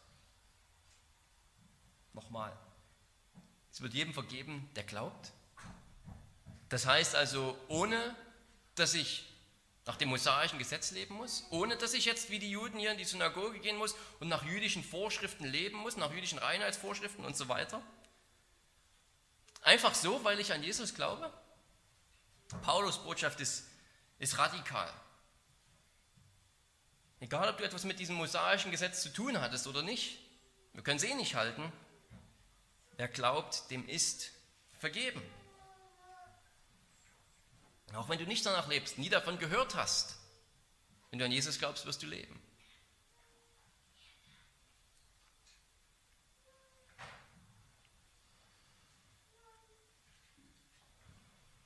Nochmal, 2.14 2.58
es 3.74 3.82
wird 3.82 3.94
jedem 3.94 4.14
vergeben, 4.14 4.70
der 4.76 4.84
glaubt. 4.84 5.34
Das 6.70 6.86
heißt 6.86 7.16
also, 7.16 7.58
ohne 7.68 8.16
dass 8.76 8.94
ich 8.94 9.29
nach 9.90 9.98
dem 9.98 10.10
mosaischen 10.10 10.60
Gesetz 10.60 10.92
leben 10.92 11.16
muss, 11.16 11.46
ohne 11.50 11.76
dass 11.76 11.96
ich 11.96 12.06
jetzt 12.06 12.30
wie 12.30 12.38
die 12.38 12.52
Juden 12.52 12.78
hier 12.78 12.92
in 12.92 13.00
die 13.00 13.06
Synagoge 13.06 13.58
gehen 13.58 13.76
muss 13.76 13.96
und 14.20 14.28
nach 14.28 14.44
jüdischen 14.44 14.84
Vorschriften 14.84 15.46
leben 15.46 15.80
muss, 15.80 15.98
nach 15.98 16.14
jüdischen 16.14 16.38
Reinheitsvorschriften 16.38 17.26
und 17.26 17.36
so 17.36 17.50
weiter. 17.50 17.82
Einfach 19.64 19.96
so, 19.96 20.24
weil 20.24 20.40
ich 20.40 20.54
an 20.54 20.62
Jesus 20.62 20.94
glaube. 20.94 21.34
Paulus 22.62 23.00
Botschaft 23.00 23.40
ist, 23.40 23.66
ist 24.20 24.38
radikal. 24.38 24.94
Egal, 27.20 27.50
ob 27.50 27.58
du 27.58 27.64
etwas 27.64 27.84
mit 27.84 27.98
diesem 27.98 28.16
mosaischen 28.16 28.70
Gesetz 28.70 29.02
zu 29.02 29.12
tun 29.12 29.42
hattest 29.42 29.66
oder 29.66 29.82
nicht, 29.82 30.20
wir 30.74 30.84
können 30.84 30.98
es 30.98 31.04
eh 31.04 31.16
nicht 31.16 31.34
halten. 31.34 31.74
Wer 32.96 33.08
glaubt, 33.08 33.72
dem 33.72 33.90
ist 33.90 34.30
vergeben. 34.78 35.24
Auch 37.96 38.10
wenn 38.10 38.20
du 38.20 38.26
nicht 38.26 38.46
danach 38.46 38.68
lebst, 38.68 38.98
nie 38.98 39.10
davon 39.10 39.40
gehört 39.40 39.76
hast, 39.76 40.18
wenn 41.10 41.20
du 41.20 41.26
an 41.26 41.32
Jesus 41.32 41.58
glaubst, 41.58 41.86
wirst 41.86 42.04
du 42.04 42.08
leben. 42.08 42.40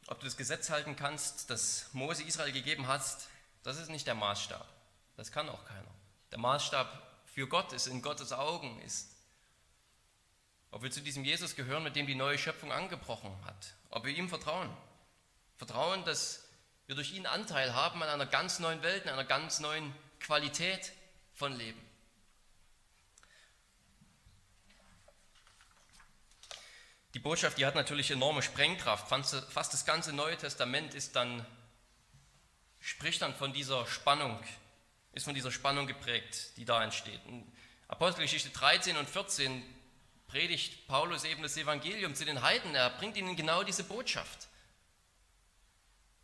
Ob 0.08 0.20
du 0.20 0.26
das 0.26 0.38
Gesetz 0.38 0.70
halten 0.70 0.96
kannst, 0.96 1.50
das 1.50 1.90
Mose 1.94 2.24
Israel 2.24 2.52
gegeben 2.52 2.88
hast, 2.88 3.30
das 3.64 3.78
ist 3.78 3.90
nicht 3.90 4.06
der 4.06 4.16
Maßstab. 4.16 4.68
Das 5.18 5.32
kann 5.32 5.50
auch 5.50 5.66
keiner. 5.66 5.92
Der 6.32 6.40
Maßstab 6.40 6.88
für 7.26 7.48
Gott 7.48 7.74
ist 7.74 7.88
in 7.88 8.02
Gottes 8.02 8.32
Augen 8.32 8.80
ist, 8.82 9.10
ob 10.72 10.84
wir 10.84 10.92
zu 10.92 11.02
diesem 11.02 11.24
Jesus 11.24 11.56
gehören, 11.56 11.84
mit 11.84 11.96
dem 11.96 12.08
die 12.08 12.16
neue 12.16 12.38
Schöpfung 12.38 12.72
angebrochen 12.72 13.36
hat, 13.46 13.76
ob 13.90 14.06
wir 14.06 14.16
ihm 14.16 14.30
vertrauen. 14.30 14.76
Vertrauen, 15.58 16.04
dass 16.06 16.47
wir 16.86 16.95
durch 16.95 17.14
ihn 17.14 17.26
Anteil 17.26 17.74
haben 17.74 18.04
an 18.04 18.10
einer 18.10 18.26
ganz 18.26 18.60
neuen 18.60 18.82
Welt, 18.84 19.08
an 19.08 19.14
einer 19.14 19.24
ganz 19.24 19.60
neuen 19.60 19.93
Qualität 20.20 20.91
von 21.34 21.56
Leben. 21.58 21.82
Die 27.14 27.20
Botschaft, 27.20 27.60
die 27.60 27.66
hat 27.66 27.76
natürlich 27.76 28.10
enorme 28.10 28.41
Sprengkraft. 28.41 29.08
Fast 29.08 29.74
das 29.74 29.86
ganze 29.86 30.14
Neue 30.14 30.36
Testament 30.36 30.95
ist 30.95 31.16
dann, 31.16 31.45
spricht 32.80 33.22
dann 33.22 33.36
von 33.36 33.54
dieser 33.54 33.86
Spannung, 33.86 34.39
ist 35.12 35.26
von 35.26 35.36
dieser 35.36 35.51
Spannung 35.51 35.86
geprägt, 35.86 36.58
die 36.58 36.66
da 36.66 36.84
entsteht. 36.84 37.22
In 37.28 37.45
Apostelgeschichte 37.88 38.49
13 38.49 38.97
und 38.97 39.08
14 39.08 39.64
predigt 40.28 40.88
Paulus 40.88 41.24
eben 41.24 41.43
das 41.43 41.56
Evangelium 41.56 42.16
zu 42.16 42.26
den 42.26 42.41
Heiden. 42.41 42.74
Er 42.74 42.89
bringt 42.89 43.16
ihnen 43.16 43.36
genau 43.36 43.62
diese 43.62 43.84
Botschaft. 43.84 44.47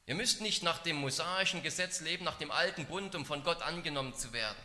Ihr 0.09 0.15
müsst 0.15 0.41
nicht 0.41 0.63
nach 0.63 0.79
dem 0.79 0.95
mosaischen 0.95 1.61
Gesetz 1.61 1.99
leben, 1.99 2.25
nach 2.25 2.39
dem 2.39 2.49
alten 2.49 2.87
Bund, 2.87 3.13
um 3.13 3.27
von 3.27 3.43
Gott 3.43 3.61
angenommen 3.61 4.15
zu 4.15 4.33
werden, 4.33 4.57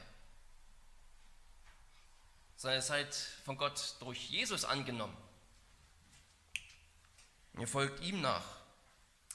sondern 2.57 2.79
ihr 2.79 2.83
seid 2.83 3.15
von 3.45 3.59
Gott 3.59 3.97
durch 4.01 4.31
Jesus 4.31 4.65
angenommen. 4.65 5.15
Ihr 7.59 7.69
folgt 7.69 8.03
ihm 8.03 8.23
nach. 8.23 8.43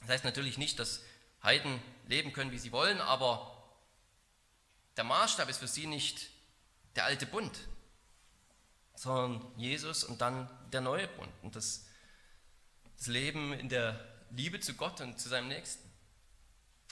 Das 0.01 0.09
heißt 0.09 0.23
natürlich 0.23 0.57
nicht, 0.57 0.79
dass 0.79 1.03
Heiden 1.43 1.79
leben 2.07 2.33
können, 2.33 2.51
wie 2.51 2.57
sie 2.57 2.71
wollen, 2.71 2.99
aber 3.01 3.55
Der 4.97 5.03
Maßstab 5.03 5.47
ist 5.47 5.59
für 5.59 5.67
sie 5.67 5.85
nicht 5.85 6.31
der 6.95 7.05
alte 7.05 7.27
Bund, 7.27 7.55
sondern 8.95 9.47
Jesus 9.57 10.03
und 10.03 10.21
dann 10.21 10.49
der 10.71 10.81
neue 10.81 11.07
Bund 11.07 11.31
und 11.43 11.55
das, 11.55 11.85
das 12.97 13.05
Leben 13.05 13.53
in 13.53 13.69
der 13.69 14.03
Liebe 14.31 14.59
zu 14.59 14.73
Gott 14.73 15.01
und 15.01 15.19
zu 15.19 15.29
seinem 15.29 15.49
Nächsten. 15.49 15.88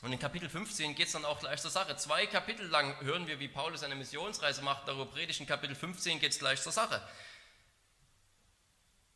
Und 0.03 0.13
in 0.13 0.19
Kapitel 0.19 0.47
15 0.47 0.93
geht 0.93 1.07
es 1.07 1.13
dann 1.13 1.25
auch 1.25 1.39
gleich 1.39 1.59
zur 1.59 1.71
Sache. 1.71 1.95
Zwei 1.97 2.27
Kapitel 2.27 2.67
lang 2.67 2.99
hören 3.01 3.25
wir, 3.25 3.39
wie 3.39 3.47
Paulus 3.47 3.83
eine 3.83 3.95
Missionsreise 3.95 4.61
macht, 4.61 4.87
darüber 4.87 5.07
predigt. 5.07 5.39
In 5.39 5.47
Kapitel 5.47 5.75
15 5.75 6.19
geht 6.19 6.33
es 6.33 6.39
gleich 6.39 6.61
zur 6.61 6.71
Sache. 6.71 7.01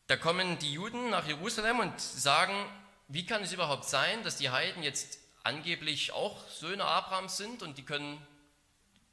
Da 0.07 0.17
kommen 0.17 0.57
die 0.57 0.73
Juden 0.73 1.11
nach 1.11 1.27
Jerusalem 1.27 1.79
und 1.79 2.01
sagen, 2.01 2.53
wie 3.07 3.25
kann 3.25 3.43
es 3.43 3.53
überhaupt 3.53 3.85
sein, 3.85 4.23
dass 4.23 4.37
die 4.37 4.49
Heiden 4.49 4.81
jetzt 4.81 5.19
angeblich 5.43 6.11
auch 6.13 6.47
Söhne 6.49 6.85
Abrahams 6.85 7.37
sind 7.37 7.61
und 7.61 7.77
die 7.77 7.83
können 7.83 8.25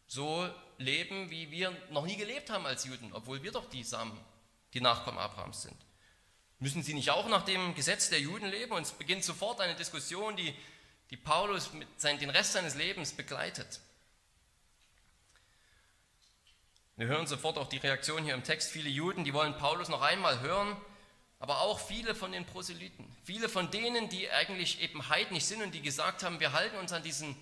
so 0.07 0.49
leben, 0.79 1.31
wie 1.31 1.51
wir 1.51 1.77
noch 1.91 2.07
nie 2.07 2.17
gelebt 2.17 2.49
haben 2.49 2.65
als 2.65 2.85
Juden, 2.85 3.13
obwohl 3.13 3.43
wir 3.43 3.53
doch 3.53 3.69
die 3.69 3.85
Samen, 3.85 4.19
die 4.73 4.81
Nachkommen 4.81 5.19
Abrahams 5.19 5.63
sind. 5.63 5.77
Müssen 6.61 6.83
sie 6.83 6.95
nicht 6.95 7.11
auch 7.11 7.29
nach 7.29 7.45
dem 7.45 7.75
Gesetz 7.75 8.09
der 8.09 8.21
Juden 8.21 8.47
leben? 8.47 8.73
Und 8.73 8.83
es 8.83 8.93
beginnt 8.93 9.23
sofort 9.23 9.61
eine 9.61 9.77
Diskussion, 9.77 10.35
die, 10.35 10.55
die 11.11 11.17
Paulus 11.17 11.71
sein, 11.97 12.19
den 12.19 12.31
Rest 12.31 12.53
seines 12.53 12.75
Lebens 12.75 13.13
begleitet. 13.13 13.81
Wir 16.97 17.07
hören 17.07 17.27
sofort 17.27 17.59
auch 17.59 17.69
die 17.69 17.79
Reaktion 17.79 18.25
hier 18.25 18.35
im 18.35 18.43
Text. 18.43 18.71
Viele 18.71 18.89
Juden, 18.89 19.25
die 19.25 19.33
wollen 19.33 19.57
Paulus 19.57 19.89
noch 19.89 20.03
einmal 20.03 20.41
hören, 20.41 20.77
aber 21.39 21.61
auch 21.61 21.79
viele 21.79 22.15
von 22.15 22.33
den 22.33 22.45
Proselyten. 22.45 23.07
Viele 23.23 23.49
von 23.49 23.71
denen, 23.71 24.09
die 24.09 24.29
eigentlich 24.31 24.83
eben 24.83 25.09
heidnisch 25.09 25.45
sind 25.45 25.63
und 25.63 25.73
die 25.73 25.81
gesagt 25.81 26.25
haben, 26.25 26.41
wir 26.41 26.53
halten 26.53 26.77
uns 26.77 26.93
an, 26.93 27.05
diesen, 27.05 27.37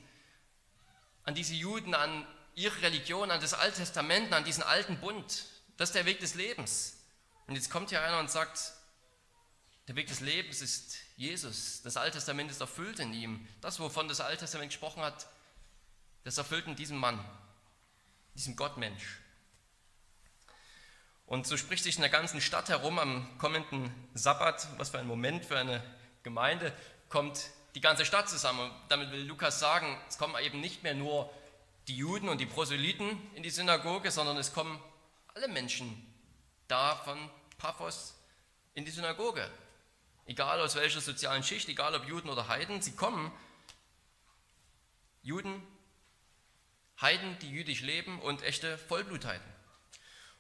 an 1.24 1.34
diese 1.34 1.54
Juden, 1.54 1.94
an 1.94 2.26
ihre 2.54 2.82
Religion, 2.82 3.30
an 3.30 3.40
das 3.40 3.54
Alte 3.54 3.78
Testament, 3.78 4.32
an 4.32 4.44
diesen 4.44 4.62
alten 4.62 4.98
Bund. 4.98 5.46
Das 5.78 5.88
ist 5.88 5.94
der 5.94 6.04
Weg 6.04 6.20
des 6.20 6.34
Lebens. 6.34 6.98
Und 7.46 7.54
jetzt 7.54 7.70
kommt 7.70 7.88
hier 7.88 8.02
einer 8.02 8.18
und 8.18 8.30
sagt, 8.30 8.72
der 9.88 9.94
Weg 9.94 10.08
des 10.08 10.20
Lebens 10.20 10.62
ist 10.62 10.96
Jesus. 11.16 11.80
Das 11.82 11.96
Alte 11.96 12.18
Testament 12.18 12.50
ist 12.50 12.60
erfüllt 12.60 12.98
in 12.98 13.12
ihm. 13.12 13.46
Das, 13.60 13.78
wovon 13.78 14.08
das 14.08 14.20
Alte 14.20 14.38
Testament 14.38 14.72
gesprochen 14.72 15.02
hat, 15.02 15.28
das 16.24 16.38
erfüllt 16.38 16.66
in 16.66 16.74
diesem 16.74 16.98
Mann, 16.98 17.24
diesem 18.34 18.56
Gottmensch. 18.56 19.20
Und 21.24 21.46
so 21.46 21.56
spricht 21.56 21.84
sich 21.84 21.96
in 21.96 22.02
der 22.02 22.10
ganzen 22.10 22.40
Stadt 22.40 22.68
herum 22.68 22.98
am 22.98 23.38
kommenden 23.38 23.92
Sabbat, 24.14 24.68
was 24.76 24.90
für 24.90 24.98
ein 24.98 25.06
Moment 25.06 25.44
für 25.44 25.58
eine 25.58 25.82
Gemeinde, 26.24 26.72
kommt 27.08 27.50
die 27.76 27.80
ganze 27.80 28.04
Stadt 28.04 28.28
zusammen. 28.28 28.70
Und 28.70 28.72
damit 28.88 29.12
will 29.12 29.22
Lukas 29.22 29.60
sagen, 29.60 29.96
es 30.08 30.18
kommen 30.18 30.34
eben 30.42 30.60
nicht 30.60 30.82
mehr 30.82 30.94
nur 30.94 31.32
die 31.86 31.96
Juden 31.96 32.28
und 32.28 32.38
die 32.38 32.46
Proselyten 32.46 33.20
in 33.34 33.44
die 33.44 33.50
Synagoge, 33.50 34.10
sondern 34.10 34.36
es 34.36 34.52
kommen 34.52 34.80
alle 35.34 35.46
Menschen 35.46 36.12
da 36.66 36.96
von 36.96 37.30
Paphos 37.58 38.14
in 38.74 38.84
die 38.84 38.90
Synagoge 38.90 39.48
egal 40.26 40.60
aus 40.60 40.74
welcher 40.74 41.00
sozialen 41.00 41.42
Schicht, 41.42 41.68
egal 41.68 41.94
ob 41.94 42.06
Juden 42.06 42.28
oder 42.28 42.48
Heiden, 42.48 42.82
sie 42.82 42.92
kommen, 42.92 43.32
Juden, 45.22 45.62
Heiden, 47.00 47.38
die 47.40 47.50
jüdisch 47.50 47.80
leben 47.80 48.20
und 48.20 48.42
echte 48.42 48.78
Vollblutheiden. 48.78 49.46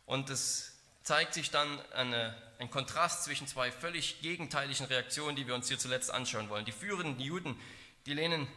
Und 0.06 0.30
es 0.30 0.78
zeigt 1.02 1.34
sich 1.34 1.50
dann 1.50 1.80
eine, 1.92 2.36
ein 2.58 2.70
Kontrast 2.70 3.24
zwischen 3.24 3.46
zwei 3.46 3.70
völlig 3.70 4.20
gegenteiligen 4.22 4.86
Reaktionen, 4.86 5.36
die 5.36 5.46
wir 5.46 5.54
uns 5.54 5.68
hier 5.68 5.78
zuletzt 5.78 6.10
anschauen 6.10 6.48
wollen. 6.48 6.64
Die 6.64 6.72
führenden 6.72 7.20
Juden, 7.20 7.58
die 8.06 8.14
lehnen 8.14 8.48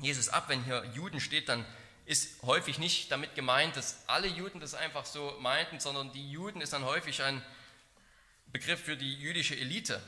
Jesus 0.00 0.28
ab. 0.28 0.48
Wenn 0.48 0.64
hier 0.64 0.84
Juden 0.94 1.20
steht, 1.20 1.48
dann 1.48 1.64
ist 2.06 2.42
häufig 2.42 2.78
nicht 2.78 3.10
damit 3.10 3.34
gemeint, 3.34 3.76
dass 3.76 4.06
alle 4.06 4.28
Juden 4.28 4.60
das 4.60 4.74
einfach 4.74 5.06
so 5.06 5.36
meinten, 5.40 5.80
sondern 5.80 6.12
die 6.12 6.30
Juden 6.30 6.60
ist 6.60 6.72
dann 6.72 6.84
häufig 6.84 7.22
ein 7.22 7.42
Begriff 8.46 8.80
für 8.80 8.96
die 8.96 9.14
jüdische 9.14 9.56
Elite. 9.56 10.00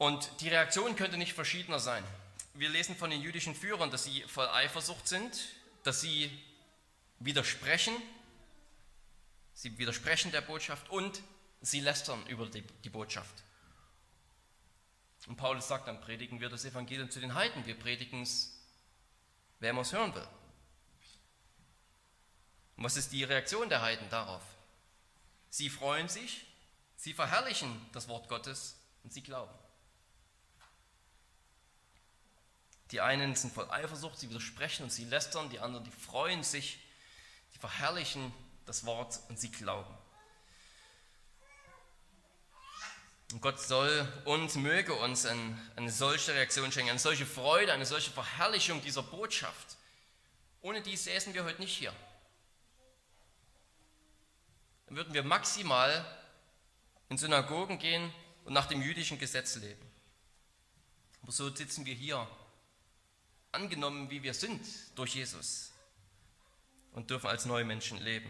Und 0.00 0.40
die 0.40 0.48
Reaktion 0.48 0.96
könnte 0.96 1.18
nicht 1.18 1.34
verschiedener 1.34 1.78
sein. 1.78 2.02
Wir 2.54 2.70
lesen 2.70 2.96
von 2.96 3.10
den 3.10 3.20
jüdischen 3.20 3.54
Führern, 3.54 3.90
dass 3.90 4.04
sie 4.04 4.22
voll 4.22 4.48
Eifersucht 4.48 5.06
sind, 5.06 5.50
dass 5.82 6.00
sie 6.00 6.30
widersprechen, 7.18 7.94
sie 9.52 9.76
widersprechen 9.76 10.32
der 10.32 10.40
Botschaft 10.40 10.88
und 10.88 11.20
sie 11.60 11.80
lästern 11.80 12.26
über 12.28 12.46
die, 12.46 12.62
die 12.82 12.88
Botschaft. 12.88 13.42
Und 15.26 15.36
Paulus 15.36 15.68
sagt, 15.68 15.86
dann 15.86 16.00
predigen 16.00 16.40
wir 16.40 16.48
das 16.48 16.64
Evangelium 16.64 17.10
zu 17.10 17.20
den 17.20 17.34
Heiden. 17.34 17.66
Wir 17.66 17.78
predigen 17.78 18.22
es, 18.22 18.58
wer 19.58 19.76
es 19.76 19.92
hören 19.92 20.14
will. 20.14 20.26
Und 22.78 22.84
was 22.84 22.96
ist 22.96 23.12
die 23.12 23.24
Reaktion 23.24 23.68
der 23.68 23.82
Heiden 23.82 24.08
darauf? 24.08 24.42
Sie 25.50 25.68
freuen 25.68 26.08
sich, 26.08 26.46
sie 26.96 27.12
verherrlichen 27.12 27.78
das 27.92 28.08
Wort 28.08 28.30
Gottes 28.30 28.76
und 29.04 29.12
sie 29.12 29.22
glauben. 29.22 29.52
Die 32.90 33.00
einen 33.00 33.34
sind 33.36 33.52
voll 33.52 33.70
Eifersucht, 33.70 34.18
sie 34.18 34.28
widersprechen 34.28 34.84
und 34.84 34.90
sie 34.90 35.04
lästern, 35.04 35.48
die 35.50 35.60
anderen, 35.60 35.84
die 35.84 35.90
freuen 35.90 36.42
sich, 36.42 36.78
die 37.54 37.58
verherrlichen 37.58 38.32
das 38.66 38.84
Wort 38.84 39.20
und 39.28 39.38
sie 39.38 39.50
glauben. 39.50 39.96
Und 43.32 43.40
Gott 43.40 43.60
soll 43.60 44.08
uns, 44.24 44.56
möge 44.56 44.92
uns 44.92 45.24
eine, 45.24 45.56
eine 45.76 45.90
solche 45.90 46.34
Reaktion 46.34 46.72
schenken, 46.72 46.90
eine 46.90 46.98
solche 46.98 47.26
Freude, 47.26 47.72
eine 47.72 47.86
solche 47.86 48.10
Verherrlichung 48.10 48.82
dieser 48.82 49.04
Botschaft. 49.04 49.76
Ohne 50.62 50.82
die 50.82 50.96
säßen 50.96 51.32
wir 51.32 51.44
heute 51.44 51.60
nicht 51.60 51.76
hier. 51.76 51.94
Dann 54.86 54.96
würden 54.96 55.14
wir 55.14 55.22
maximal 55.22 56.04
in 57.08 57.18
Synagogen 57.18 57.78
gehen 57.78 58.12
und 58.44 58.52
nach 58.52 58.66
dem 58.66 58.82
jüdischen 58.82 59.20
Gesetz 59.20 59.54
leben. 59.56 59.88
Aber 61.22 61.30
so 61.30 61.54
sitzen 61.54 61.86
wir 61.86 61.94
hier 61.94 62.26
angenommen, 63.52 64.10
wie 64.10 64.22
wir 64.22 64.34
sind 64.34 64.64
durch 64.94 65.14
Jesus 65.14 65.72
und 66.92 67.10
dürfen 67.10 67.28
als 67.28 67.44
neue 67.44 67.64
Menschen 67.64 67.98
leben. 67.98 68.28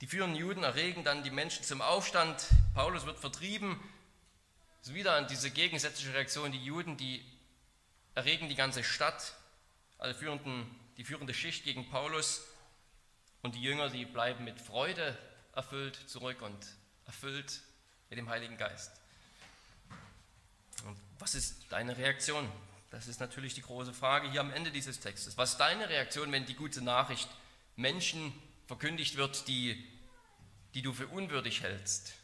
Die 0.00 0.06
führenden 0.06 0.38
Juden 0.38 0.64
erregen 0.64 1.04
dann 1.04 1.22
die 1.22 1.30
Menschen 1.30 1.64
zum 1.64 1.80
Aufstand. 1.80 2.46
Paulus 2.74 3.06
wird 3.06 3.18
vertrieben. 3.18 3.80
Es 4.82 4.88
ist 4.88 4.94
wieder 4.94 5.14
an 5.14 5.28
diese 5.28 5.50
gegensätzliche 5.50 6.12
Reaktion. 6.12 6.52
Die 6.52 6.62
Juden, 6.62 6.96
die 6.96 7.24
erregen 8.14 8.48
die 8.48 8.54
ganze 8.54 8.84
Stadt, 8.84 9.34
alle 9.98 10.14
führenden, 10.14 10.66
die 10.96 11.04
führende 11.04 11.32
Schicht 11.32 11.64
gegen 11.64 11.88
Paulus. 11.88 12.42
Und 13.42 13.54
die 13.54 13.62
Jünger, 13.62 13.88
die 13.88 14.04
bleiben 14.04 14.44
mit 14.44 14.60
Freude 14.60 15.16
erfüllt 15.54 15.98
zurück 16.08 16.42
und 16.42 16.66
erfüllt 17.06 17.60
mit 18.10 18.18
dem 18.18 18.28
Heiligen 18.28 18.56
Geist. 18.56 18.90
Und 20.84 20.96
was 21.18 21.34
ist 21.34 21.66
deine 21.70 21.96
Reaktion 21.96 22.50
das 22.94 23.08
ist 23.08 23.18
natürlich 23.18 23.54
die 23.54 23.62
große 23.62 23.92
Frage 23.92 24.30
hier 24.30 24.40
am 24.40 24.52
Ende 24.52 24.70
dieses 24.70 25.00
Textes. 25.00 25.36
Was 25.36 25.52
ist 25.52 25.58
deine 25.58 25.88
Reaktion, 25.88 26.30
wenn 26.30 26.46
die 26.46 26.54
gute 26.54 26.80
Nachricht 26.80 27.28
Menschen 27.74 28.32
verkündigt 28.66 29.16
wird, 29.16 29.48
die, 29.48 29.84
die 30.74 30.82
du 30.82 30.92
für 30.92 31.08
unwürdig 31.08 31.62
hältst? 31.62 32.14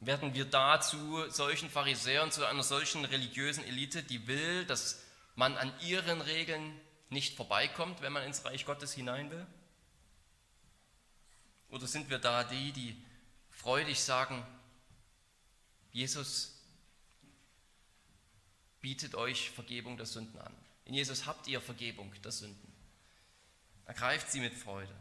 Werden 0.00 0.34
wir 0.34 0.44
da 0.44 0.82
zu 0.82 1.30
solchen 1.30 1.70
Pharisäern, 1.70 2.30
zu 2.30 2.44
einer 2.44 2.62
solchen 2.62 3.06
religiösen 3.06 3.64
Elite, 3.64 4.02
die 4.02 4.26
will, 4.26 4.66
dass 4.66 5.02
man 5.34 5.56
an 5.56 5.72
ihren 5.80 6.20
Regeln 6.20 6.78
nicht 7.08 7.34
vorbeikommt, 7.34 8.02
wenn 8.02 8.12
man 8.12 8.24
ins 8.24 8.44
Reich 8.44 8.66
Gottes 8.66 8.92
hinein 8.92 9.30
will? 9.30 9.46
Oder 11.70 11.86
sind 11.86 12.10
wir 12.10 12.18
da 12.18 12.44
die, 12.44 12.72
die 12.72 13.02
freudig 13.48 13.98
sagen, 13.98 14.46
Jesus 15.90 16.57
bietet 18.80 19.14
euch 19.14 19.50
Vergebung 19.50 19.96
der 19.96 20.06
Sünden 20.06 20.38
an. 20.40 20.54
In 20.84 20.94
Jesus 20.94 21.26
habt 21.26 21.46
ihr 21.46 21.60
Vergebung 21.60 22.12
der 22.22 22.32
Sünden. 22.32 22.72
Ergreift 23.84 24.30
sie 24.30 24.40
mit 24.40 24.54
Freude. 24.54 24.94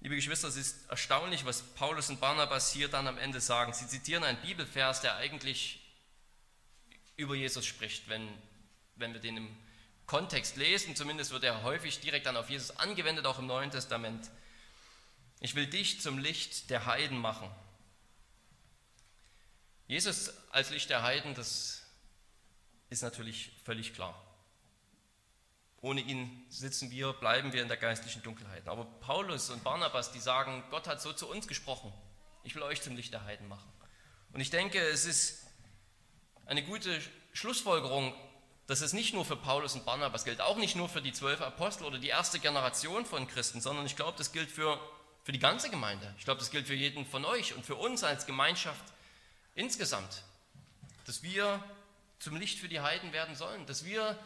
Liebe 0.00 0.16
Geschwister, 0.16 0.48
es 0.48 0.56
ist 0.56 0.88
erstaunlich, 0.88 1.44
was 1.44 1.62
Paulus 1.62 2.10
und 2.10 2.20
Barnabas 2.20 2.72
hier 2.72 2.88
dann 2.88 3.06
am 3.06 3.18
Ende 3.18 3.40
sagen. 3.40 3.72
Sie 3.72 3.86
zitieren 3.86 4.24
einen 4.24 4.40
Bibelvers, 4.40 5.00
der 5.00 5.16
eigentlich 5.16 5.80
über 7.16 7.36
Jesus 7.36 7.64
spricht, 7.64 8.08
wenn, 8.08 8.28
wenn 8.96 9.12
wir 9.12 9.20
den 9.20 9.36
im 9.36 9.56
Kontext 10.06 10.56
lesen. 10.56 10.96
Zumindest 10.96 11.30
wird 11.30 11.44
er 11.44 11.62
häufig 11.62 12.00
direkt 12.00 12.26
dann 12.26 12.36
auf 12.36 12.50
Jesus 12.50 12.76
angewendet, 12.78 13.26
auch 13.26 13.38
im 13.38 13.46
Neuen 13.46 13.70
Testament. 13.70 14.28
Ich 15.40 15.54
will 15.54 15.66
dich 15.66 16.00
zum 16.00 16.18
Licht 16.18 16.70
der 16.70 16.86
Heiden 16.86 17.18
machen. 17.18 17.50
Jesus 19.86 20.32
als 20.50 20.70
Licht 20.70 20.90
der 20.90 21.02
Heiden, 21.02 21.34
das 21.34 21.81
ist 22.92 23.02
natürlich 23.02 23.52
völlig 23.64 23.94
klar. 23.94 24.14
Ohne 25.80 26.00
ihn 26.00 26.44
sitzen 26.48 26.90
wir, 26.90 27.12
bleiben 27.12 27.52
wir 27.52 27.62
in 27.62 27.68
der 27.68 27.76
geistlichen 27.76 28.22
Dunkelheit. 28.22 28.68
Aber 28.68 28.84
Paulus 28.84 29.50
und 29.50 29.64
Barnabas, 29.64 30.12
die 30.12 30.20
sagen, 30.20 30.62
Gott 30.70 30.86
hat 30.86 31.00
so 31.00 31.12
zu 31.12 31.28
uns 31.28 31.48
gesprochen. 31.48 31.92
Ich 32.44 32.54
will 32.54 32.62
euch 32.62 32.82
zum 32.82 32.94
Licht 32.94 33.12
der 33.12 33.24
Heiden 33.24 33.48
machen. 33.48 33.68
Und 34.32 34.40
ich 34.40 34.50
denke, 34.50 34.78
es 34.78 35.04
ist 35.04 35.46
eine 36.46 36.62
gute 36.62 37.00
Schlussfolgerung 37.32 38.14
dass 38.66 38.80
es 38.80 38.92
nicht 38.92 39.12
nur 39.12 39.24
für 39.24 39.36
Paulus 39.36 39.74
und 39.74 39.84
Barnabas 39.84 40.24
gilt, 40.24 40.40
auch 40.40 40.56
nicht 40.56 40.76
nur 40.76 40.88
für 40.88 41.02
die 41.02 41.12
zwölf 41.12 41.40
Apostel 41.40 41.84
oder 41.84 41.98
die 41.98 42.08
erste 42.08 42.38
Generation 42.38 43.04
von 43.04 43.26
Christen, 43.26 43.60
sondern 43.60 43.86
ich 43.86 43.96
glaube, 43.96 44.16
das 44.16 44.32
gilt 44.32 44.50
für, 44.50 44.80
für 45.24 45.32
die 45.32 45.38
ganze 45.38 45.68
Gemeinde. 45.68 46.14
Ich 46.18 46.24
glaube, 46.24 46.38
das 46.38 46.50
gilt 46.50 46.66
für 46.66 46.74
jeden 46.74 47.04
von 47.04 47.24
euch 47.24 47.54
und 47.54 47.66
für 47.66 47.74
uns 47.74 48.04
als 48.04 48.24
Gemeinschaft 48.24 48.84
insgesamt, 49.54 50.22
dass 51.06 51.22
wir 51.22 51.62
zum 52.22 52.36
Licht 52.36 52.60
für 52.60 52.68
die 52.68 52.78
Heiden 52.78 53.12
werden 53.12 53.34
sollen, 53.34 53.66
dass 53.66 53.84
wir 53.84 54.16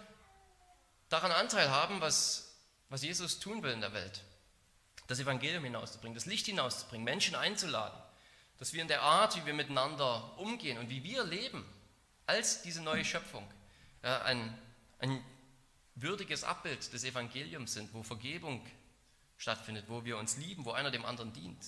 daran 1.08 1.32
Anteil 1.32 1.70
haben, 1.70 2.02
was, 2.02 2.54
was 2.90 3.02
Jesus 3.02 3.40
tun 3.40 3.62
will 3.62 3.72
in 3.72 3.80
der 3.80 3.94
Welt. 3.94 4.22
Das 5.06 5.18
Evangelium 5.18 5.64
hinauszubringen, 5.64 6.14
das 6.14 6.26
Licht 6.26 6.44
hinauszubringen, 6.44 7.04
Menschen 7.04 7.34
einzuladen, 7.34 7.98
dass 8.58 8.74
wir 8.74 8.82
in 8.82 8.88
der 8.88 9.00
Art, 9.00 9.34
wie 9.36 9.46
wir 9.46 9.54
miteinander 9.54 10.38
umgehen 10.38 10.76
und 10.76 10.90
wie 10.90 11.04
wir 11.04 11.24
leben, 11.24 11.64
als 12.26 12.60
diese 12.60 12.82
neue 12.82 13.02
Schöpfung, 13.02 13.50
ja, 14.02 14.20
ein, 14.22 14.58
ein 14.98 15.24
würdiges 15.94 16.44
Abbild 16.44 16.92
des 16.92 17.02
Evangeliums 17.02 17.72
sind, 17.72 17.94
wo 17.94 18.02
Vergebung 18.02 18.66
stattfindet, 19.38 19.86
wo 19.88 20.04
wir 20.04 20.18
uns 20.18 20.36
lieben, 20.36 20.66
wo 20.66 20.72
einer 20.72 20.90
dem 20.90 21.06
anderen 21.06 21.32
dient. 21.32 21.64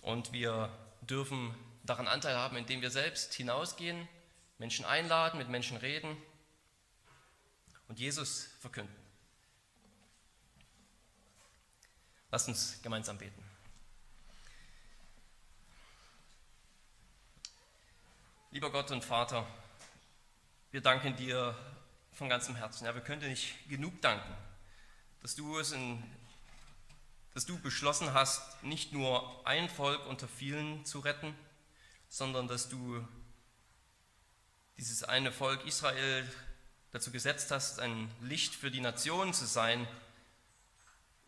Und 0.00 0.32
wir 0.32 0.70
dürfen 1.02 1.54
daran 1.84 2.08
Anteil 2.08 2.36
haben, 2.36 2.56
indem 2.56 2.80
wir 2.80 2.90
selbst 2.90 3.34
hinausgehen, 3.34 4.08
Menschen 4.62 4.84
einladen, 4.84 5.38
mit 5.38 5.48
Menschen 5.48 5.76
reden 5.76 6.16
und 7.88 7.98
Jesus 7.98 8.48
verkünden. 8.60 8.94
Lasst 12.30 12.46
uns 12.46 12.80
gemeinsam 12.80 13.18
beten. 13.18 13.42
Lieber 18.52 18.70
Gott 18.70 18.92
und 18.92 19.04
Vater, 19.04 19.44
wir 20.70 20.80
danken 20.80 21.16
dir 21.16 21.58
von 22.12 22.28
ganzem 22.28 22.54
Herzen. 22.54 22.84
Ja, 22.84 22.94
wir 22.94 23.02
können 23.02 23.20
dir 23.20 23.30
nicht 23.30 23.68
genug 23.68 24.00
danken, 24.00 24.32
dass 25.22 25.34
du 25.34 25.58
es 25.58 25.72
in, 25.72 26.04
dass 27.34 27.46
du 27.46 27.58
beschlossen 27.58 28.14
hast, 28.14 28.62
nicht 28.62 28.92
nur 28.92 29.44
ein 29.44 29.68
Volk 29.68 30.06
unter 30.06 30.28
vielen 30.28 30.84
zu 30.84 31.00
retten, 31.00 31.36
sondern 32.08 32.46
dass 32.46 32.68
du 32.68 33.04
dieses 34.76 35.04
eine 35.04 35.32
Volk 35.32 35.64
Israel 35.66 36.28
dazu 36.90 37.10
gesetzt 37.10 37.50
hast, 37.50 37.80
ein 37.80 38.10
Licht 38.20 38.54
für 38.54 38.70
die 38.70 38.80
Nation 38.80 39.32
zu 39.32 39.46
sein, 39.46 39.86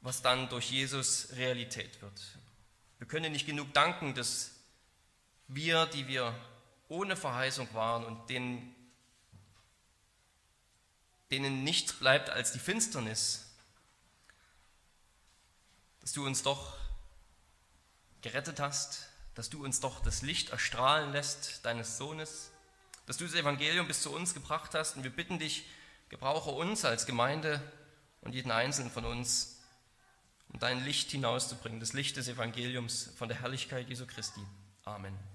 was 0.00 0.22
dann 0.22 0.48
durch 0.48 0.70
Jesus 0.70 1.28
Realität 1.32 2.02
wird. 2.02 2.20
Wir 2.98 3.06
können 3.06 3.32
nicht 3.32 3.46
genug 3.46 3.72
danken, 3.72 4.14
dass 4.14 4.50
wir, 5.48 5.86
die 5.86 6.06
wir 6.06 6.34
ohne 6.88 7.16
Verheißung 7.16 7.72
waren 7.74 8.04
und 8.04 8.28
denen 8.30 8.74
denen 11.30 11.64
nichts 11.64 11.92
bleibt 11.94 12.30
als 12.30 12.52
die 12.52 12.58
Finsternis, 12.58 13.44
dass 16.00 16.12
du 16.12 16.24
uns 16.24 16.42
doch 16.42 16.76
gerettet 18.22 18.60
hast, 18.60 19.08
dass 19.34 19.50
du 19.50 19.64
uns 19.64 19.80
doch 19.80 20.00
das 20.00 20.22
Licht 20.22 20.50
erstrahlen 20.50 21.12
lässt 21.12 21.64
deines 21.64 21.98
Sohnes, 21.98 22.52
dass 23.06 23.16
du 23.16 23.24
das 23.24 23.34
Evangelium 23.34 23.86
bis 23.86 24.02
zu 24.02 24.12
uns 24.12 24.34
gebracht 24.34 24.74
hast 24.74 24.96
und 24.96 25.04
wir 25.04 25.10
bitten 25.10 25.38
dich, 25.38 25.66
gebrauche 26.08 26.50
uns 26.50 26.84
als 26.84 27.06
Gemeinde 27.06 27.60
und 28.20 28.34
jeden 28.34 28.50
einzelnen 28.50 28.90
von 28.90 29.04
uns, 29.04 29.60
um 30.48 30.58
dein 30.58 30.84
Licht 30.84 31.10
hinauszubringen, 31.10 31.80
das 31.80 31.92
Licht 31.92 32.16
des 32.16 32.28
Evangeliums 32.28 33.12
von 33.16 33.28
der 33.28 33.40
Herrlichkeit 33.40 33.88
Jesu 33.88 34.06
Christi. 34.06 34.40
Amen. 34.84 35.33